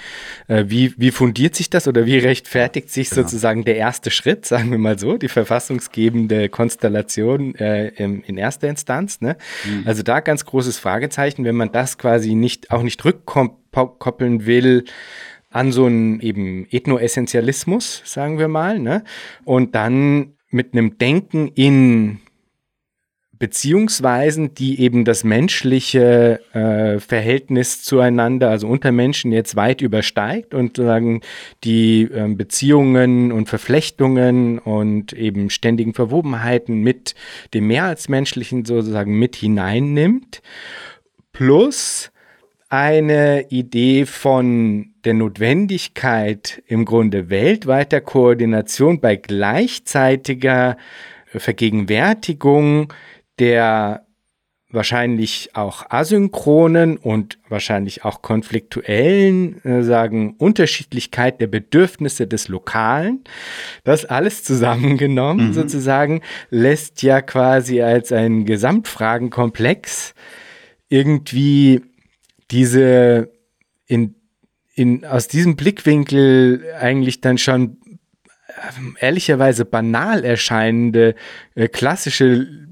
[0.48, 3.24] äh, wie wie fundiert sich das oder wie rechtfertigt sich genau.
[3.24, 8.68] sozusagen der erste Schritt, sagen wir mal so, die verfassungsgebende Konstellation äh, in, in, erster
[8.68, 9.22] Instanz.
[9.22, 9.38] Ne?
[9.66, 9.84] Mhm.
[9.86, 14.86] Also da ganz großes Fragezeichen, wenn man das quasi nicht auch nicht rückkoppeln will
[15.50, 19.04] an so einen eben Ethnoessentialismus, sagen wir mal, ne?
[19.44, 22.20] Und dann mit einem Denken in
[23.42, 30.78] Beziehungsweisen, die eben das menschliche äh, Verhältnis zueinander, also unter Menschen jetzt weit übersteigt und
[30.78, 31.22] sagen
[31.64, 37.16] die äh, Beziehungen und Verflechtungen und eben ständigen Verwobenheiten mit
[37.56, 40.44] dem mehr als menschlichen sozusagen mit hineinnimmt,
[41.34, 42.12] plus
[42.70, 50.78] eine Idee von der Notwendigkeit im Grunde weltweiter Koordination bei gleichzeitiger
[51.26, 52.94] Vergegenwärtigung
[53.42, 54.06] der
[54.74, 63.24] wahrscheinlich auch asynchronen und wahrscheinlich auch konfliktuellen, äh, sagen, Unterschiedlichkeit der Bedürfnisse des Lokalen.
[63.84, 65.54] Das alles zusammengenommen mhm.
[65.54, 70.14] sozusagen lässt ja quasi als ein Gesamtfragenkomplex
[70.90, 71.82] irgendwie
[72.52, 73.32] diese
[73.88, 74.16] in,
[74.74, 77.78] in, aus diesem Blickwinkel eigentlich dann schon
[78.48, 81.16] äh, ehrlicherweise banal erscheinende
[81.56, 82.71] äh, klassische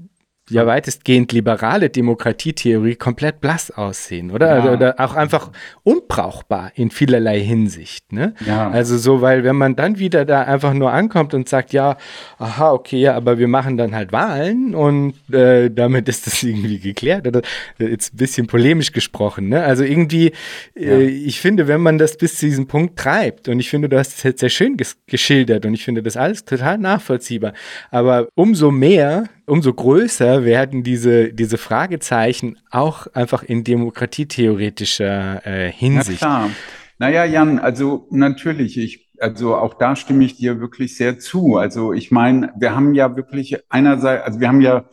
[0.50, 4.64] ja weitestgehend liberale Demokratietheorie komplett blass aussehen, oder?
[4.64, 4.72] Ja.
[4.72, 5.50] Oder auch einfach
[5.82, 8.12] unbrauchbar in vielerlei Hinsicht.
[8.12, 8.34] Ne?
[8.46, 8.70] Ja.
[8.70, 11.96] Also so, weil wenn man dann wieder da einfach nur ankommt und sagt, ja,
[12.38, 16.78] aha, okay, ja, aber wir machen dann halt Wahlen und äh, damit ist das irgendwie
[16.78, 17.26] geklärt.
[17.26, 17.42] Oder
[17.78, 19.48] jetzt ein bisschen polemisch gesprochen.
[19.48, 19.62] Ne?
[19.62, 20.32] Also irgendwie,
[20.74, 20.92] äh, ja.
[20.92, 23.98] äh, ich finde, wenn man das bis zu diesem Punkt treibt, und ich finde, du
[23.98, 27.52] hast es jetzt sehr schön ges geschildert und ich finde das alles total nachvollziehbar,
[27.90, 36.22] aber umso mehr umso größer werden diese, diese Fragezeichen auch einfach in demokratietheoretischer äh, Hinsicht.
[36.22, 36.50] Na klar.
[36.98, 41.56] Naja, Jan, also natürlich, ich, also auch da stimme ich dir wirklich sehr zu.
[41.56, 44.84] Also ich meine, wir haben ja wirklich einerseits, also wir haben ja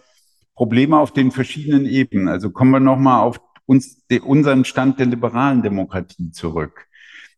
[0.56, 2.28] Probleme auf den verschiedenen Ebenen.
[2.28, 6.88] Also kommen wir nochmal auf uns, unseren Stand der liberalen Demokratie zurück.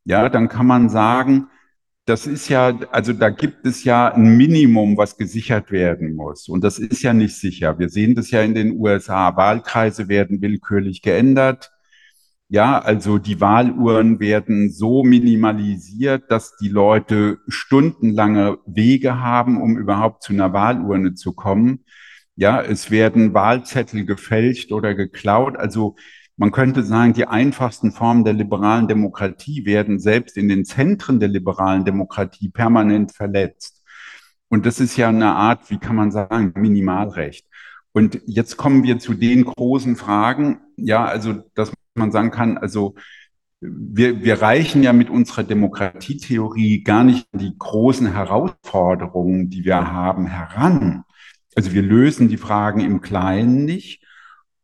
[0.05, 1.47] Ja, dann kann man sagen,
[2.09, 6.49] das ist ja, also da gibt es ja ein Minimum, was gesichert werden muss.
[6.49, 7.77] Und das ist ja nicht sicher.
[7.77, 9.37] Wir sehen das ja in den USA.
[9.37, 11.71] Wahlkreise werden willkürlich geändert.
[12.47, 20.23] Ja, also die Wahluhren werden so minimalisiert, dass die Leute stundenlange Wege haben, um überhaupt
[20.23, 21.85] zu einer Wahlurne zu kommen.
[22.35, 25.57] Ja, es werden Wahlzettel gefälscht oder geklaut.
[25.57, 25.95] Also
[26.39, 31.27] man könnte sagen, die einfachsten Formen der liberalen Demokratie werden selbst in den Zentren der
[31.27, 33.83] liberalen Demokratie permanent verletzt.
[34.47, 37.45] Und das ist ja eine Art, wie kann man sagen, Minimalrecht.
[37.91, 40.61] Und jetzt kommen wir zu den großen Fragen.
[40.77, 42.95] Ja, also, dass man sagen kann, also,
[43.59, 50.25] wir, wir reichen ja mit unserer Demokratietheorie gar nicht die großen Herausforderungen, die wir haben,
[50.27, 51.03] heran.
[51.53, 54.05] Also wir lösen die Fragen im Kleinen nicht,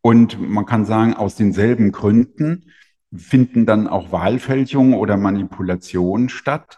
[0.05, 2.71] und man kann sagen, aus denselben Gründen
[3.11, 6.77] finden dann auch Wahlfälschungen oder Manipulationen statt.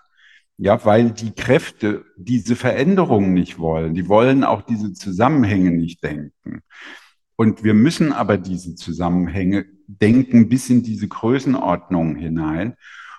[0.55, 3.95] Ja, weil die Kräfte diese Veränderungen nicht wollen.
[3.95, 6.61] Die wollen auch diese Zusammenhänge nicht denken.
[7.35, 12.75] Und wir müssen aber diese Zusammenhänge denken bis in diese Größenordnung hinein.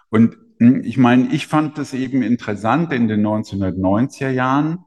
[0.09, 4.79] Und hm, ich meine, ich fand das eben interessant in den 1990er Jahren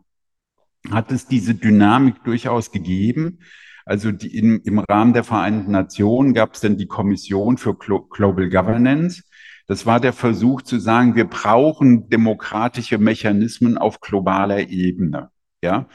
[0.90, 3.38] hat es diese Dynamik durchaus gegeben,
[3.86, 8.50] also die, in, im Rahmen der Vereinten Nationen gab es dann die Kommission für Global
[8.50, 9.24] Governance.
[9.68, 15.30] Das war der Versuch zu sagen, wir brauchen demokratische Mechanismen auf globaler Ebene.
[15.64, 15.88] Ja,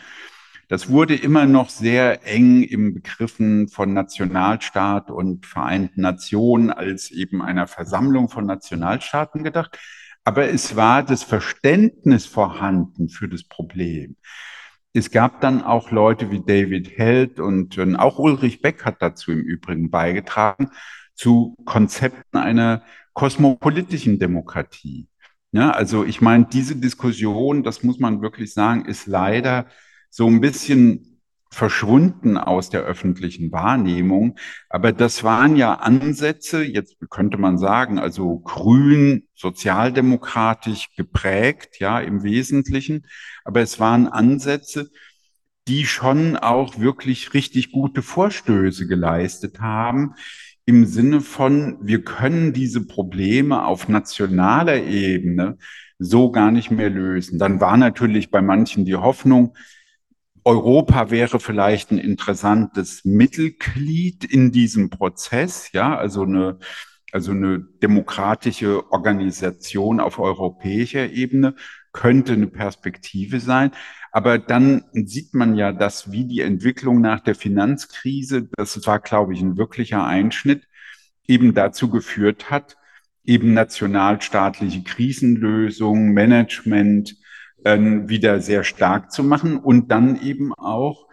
[0.68, 7.40] das wurde immer noch sehr eng im Begriffen von Nationalstaat und Vereinten Nationen als eben
[7.40, 9.78] einer Versammlung von Nationalstaaten gedacht.
[10.24, 14.16] Aber es war das Verständnis vorhanden für das Problem.
[14.96, 19.30] Es gab dann auch Leute wie David Held und äh, auch Ulrich Beck hat dazu
[19.30, 20.70] im Übrigen beigetragen,
[21.14, 22.82] zu Konzepten einer
[23.12, 25.08] kosmopolitischen Demokratie.
[25.52, 29.66] Ja, also ich meine, diese Diskussion, das muss man wirklich sagen, ist leider
[30.08, 31.20] so ein bisschen
[31.50, 34.36] verschwunden aus der öffentlichen Wahrnehmung.
[34.68, 42.22] Aber das waren ja Ansätze, jetzt könnte man sagen, also grün, sozialdemokratisch geprägt, ja, im
[42.22, 43.06] Wesentlichen.
[43.46, 44.90] Aber es waren Ansätze,
[45.68, 50.14] die schon auch wirklich richtig gute Vorstöße geleistet haben,
[50.64, 55.58] im Sinne von, wir können diese Probleme auf nationaler Ebene
[55.98, 57.38] so gar nicht mehr lösen.
[57.38, 59.56] Dann war natürlich bei manchen die Hoffnung,
[60.44, 66.58] Europa wäre vielleicht ein interessantes Mittelglied in diesem Prozess, ja, also eine,
[67.12, 71.54] also eine demokratische Organisation auf europäischer Ebene
[71.96, 73.72] könnte eine Perspektive sein.
[74.12, 79.34] Aber dann sieht man ja, dass wie die Entwicklung nach der Finanzkrise, das war, glaube
[79.34, 80.68] ich, ein wirklicher Einschnitt,
[81.26, 82.76] eben dazu geführt hat,
[83.24, 87.16] eben nationalstaatliche Krisenlösungen, Management
[87.64, 91.06] äh, wieder sehr stark zu machen und dann eben auch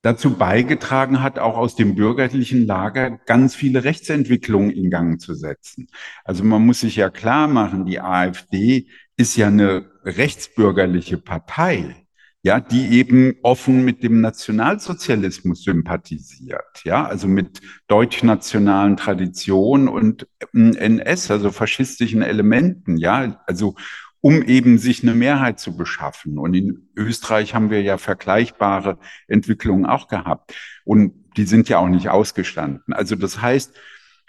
[0.00, 5.88] dazu beigetragen hat, auch aus dem bürgerlichen Lager ganz viele Rechtsentwicklungen in Gang zu setzen.
[6.24, 8.86] Also man muss sich ja klar machen, die AfD
[9.16, 12.04] ist ja eine rechtsbürgerliche Partei
[12.44, 21.30] ja, die eben offen mit dem Nationalsozialismus sympathisiert, ja, also mit deutschnationalen Traditionen und NS,
[21.30, 23.76] also faschistischen Elementen, ja, also
[24.20, 26.38] um eben sich eine Mehrheit zu beschaffen.
[26.38, 30.54] Und in Österreich haben wir ja vergleichbare Entwicklungen auch gehabt.
[30.84, 32.92] Und die sind ja auch nicht ausgestanden.
[32.92, 33.74] Also das heißt,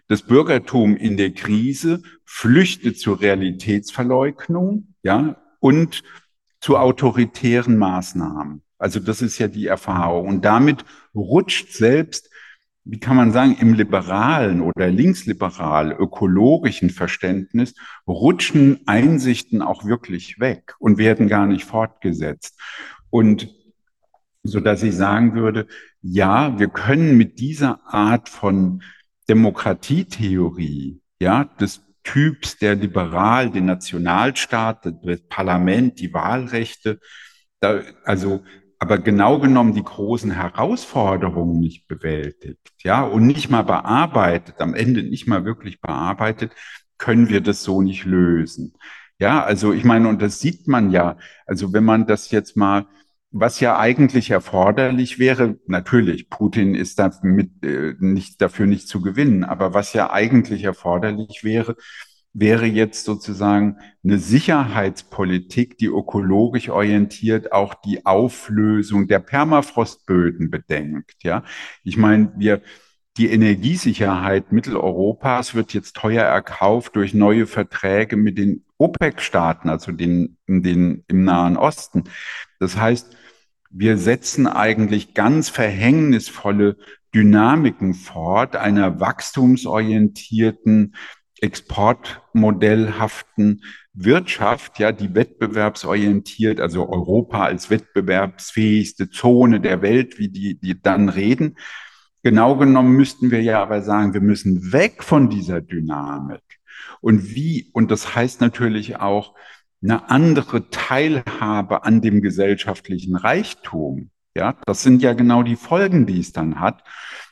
[0.08, 5.36] das Bürgertum in der Krise flüchtet zur Realitätsverleugnung, ja,
[5.66, 6.04] und
[6.60, 8.62] zu autoritären Maßnahmen.
[8.78, 10.28] Also das ist ja die Erfahrung.
[10.28, 10.86] Und damit
[11.16, 12.30] rutscht selbst,
[12.84, 17.74] wie kann man sagen, im liberalen oder linksliberal ökologischen Verständnis
[18.06, 22.60] rutschen Einsichten auch wirklich weg und werden gar nicht fortgesetzt.
[23.10, 23.50] Und
[24.44, 25.66] so dass ich sagen würde,
[26.04, 28.84] ja, wir können mit dieser Art von
[29.28, 37.00] Demokratietheorie, ja, des Typs der Liberal, den Nationalstaat, das Parlament, die Wahlrechte,
[37.60, 38.44] da, also
[38.80, 45.04] aber genau genommen die großen Herausforderungen nicht bewältigt, ja, und nicht mal bearbeitet, am Ende
[45.04, 46.54] nicht mal wirklich bearbeitet,
[46.98, 48.74] können wir das so nicht lösen.
[49.18, 52.86] Ja, also ich meine, und das sieht man ja, also wenn man das jetzt mal
[53.38, 59.44] was ja eigentlich erforderlich wäre, natürlich, Putin ist damit äh, nicht, dafür nicht zu gewinnen,
[59.44, 61.76] aber was ja eigentlich erforderlich wäre,
[62.32, 71.22] wäre jetzt sozusagen eine Sicherheitspolitik, die ökologisch orientiert auch die Auflösung der Permafrostböden bedenkt.
[71.24, 71.44] Ja,
[71.84, 72.62] ich meine, wir
[73.18, 80.38] die Energiesicherheit Mitteleuropas wird jetzt teuer erkauft durch neue Verträge mit den OPEC-Staaten, also den,
[80.48, 82.06] den im Nahen Osten.
[82.60, 83.16] Das heißt,
[83.78, 86.78] wir setzen eigentlich ganz verhängnisvolle
[87.14, 90.96] Dynamiken fort, einer wachstumsorientierten,
[91.42, 100.82] exportmodellhaften Wirtschaft, ja, die wettbewerbsorientiert, also Europa als wettbewerbsfähigste Zone der Welt, wie die, die
[100.82, 101.58] dann reden.
[102.24, 106.44] Genau genommen müssten wir ja aber sagen, wir müssen weg von dieser Dynamik.
[107.02, 109.36] Und wie, und das heißt natürlich auch,
[109.82, 114.10] eine andere Teilhabe an dem gesellschaftlichen Reichtum.
[114.36, 116.84] Ja, das sind ja genau die Folgen, die es dann hat.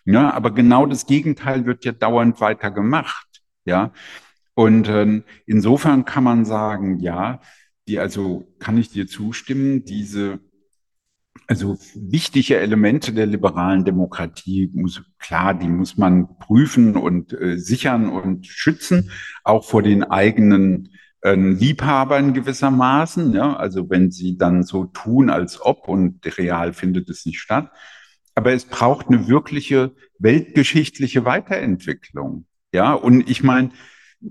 [0.06, 3.42] Ja, aber genau das Gegenteil wird ja dauernd weiter gemacht.
[3.66, 3.92] Ja,
[4.56, 7.42] und äh, insofern kann man sagen, ja,
[7.88, 10.40] die, also kann ich dir zustimmen, diese
[11.48, 18.10] also wichtige Elemente der liberalen Demokratie muss klar, die muss man prüfen und äh, sichern
[18.10, 19.12] und schützen,
[19.44, 20.90] auch vor den eigenen
[21.32, 27.26] Liebhabern gewissermaßen, ja, also wenn sie dann so tun, als ob und real findet es
[27.26, 27.72] nicht statt.
[28.36, 32.46] Aber es braucht eine wirkliche weltgeschichtliche Weiterentwicklung.
[32.74, 33.70] Ja, und ich meine,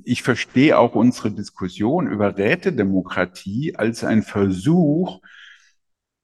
[0.05, 5.20] ich verstehe auch unsere Diskussion über Rätedemokratie als ein Versuch,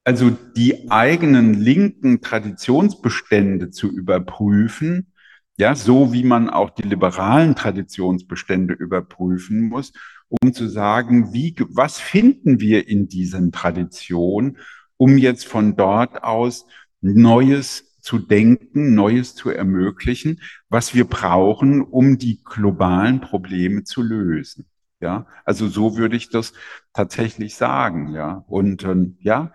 [0.05, 5.13] also die eigenen linken Traditionsbestände zu überprüfen,
[5.59, 9.93] ja, so wie man auch die liberalen Traditionsbestände überprüfen muss
[10.29, 14.59] um zu sagen, wie, was finden wir in diesen Traditionen,
[14.97, 16.67] um jetzt von dort aus
[17.01, 24.67] Neues zu denken, Neues zu ermöglichen, was wir brauchen, um die globalen Probleme zu lösen.
[25.01, 26.53] Ja, also so würde ich das
[26.93, 28.13] tatsächlich sagen.
[28.13, 29.53] Ja, und ähm, ja,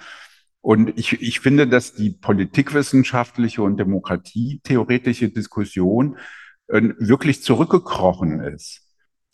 [0.62, 6.18] und ich, ich finde, dass die politikwissenschaftliche und demokratietheoretische Diskussion
[6.68, 8.83] äh, wirklich zurückgekrochen ist.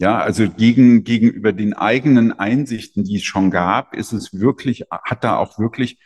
[0.01, 5.25] Ja, also gegen, gegenüber den eigenen Einsichten, die es schon gab, ist es wirklich, hat
[5.25, 5.99] da auch wirklich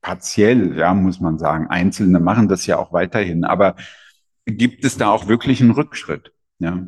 [0.00, 1.66] partiell, ja, muss man sagen.
[1.66, 3.74] Einzelne machen das ja auch weiterhin, aber
[4.46, 6.30] gibt es da auch wirklich einen Rückschritt?
[6.60, 6.86] Ja.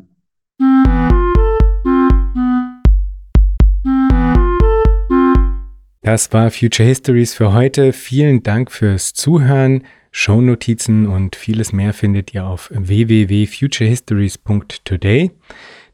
[6.01, 7.91] Das war Future Histories für heute.
[7.91, 9.83] Vielen Dank fürs Zuhören.
[10.15, 15.31] Shownotizen und vieles mehr findet ihr auf www.futurehistories.today.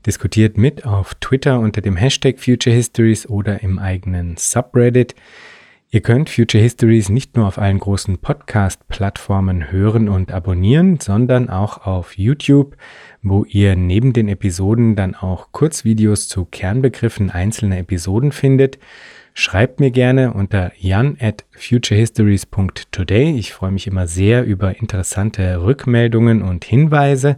[0.06, 5.14] Diskutiert mit auf Twitter unter dem Hashtag Future Histories oder im eigenen Subreddit.
[5.92, 11.86] Ihr könnt Future Histories nicht nur auf allen großen Podcast-Plattformen hören und abonnieren, sondern auch
[11.86, 12.78] auf YouTube,
[13.24, 18.78] wo ihr neben den Episoden dann auch Kurzvideos zu Kernbegriffen einzelner Episoden findet.
[19.34, 23.38] Schreibt mir gerne unter jan at futurehistories.today.
[23.38, 27.38] Ich freue mich immer sehr über interessante Rückmeldungen und Hinweise.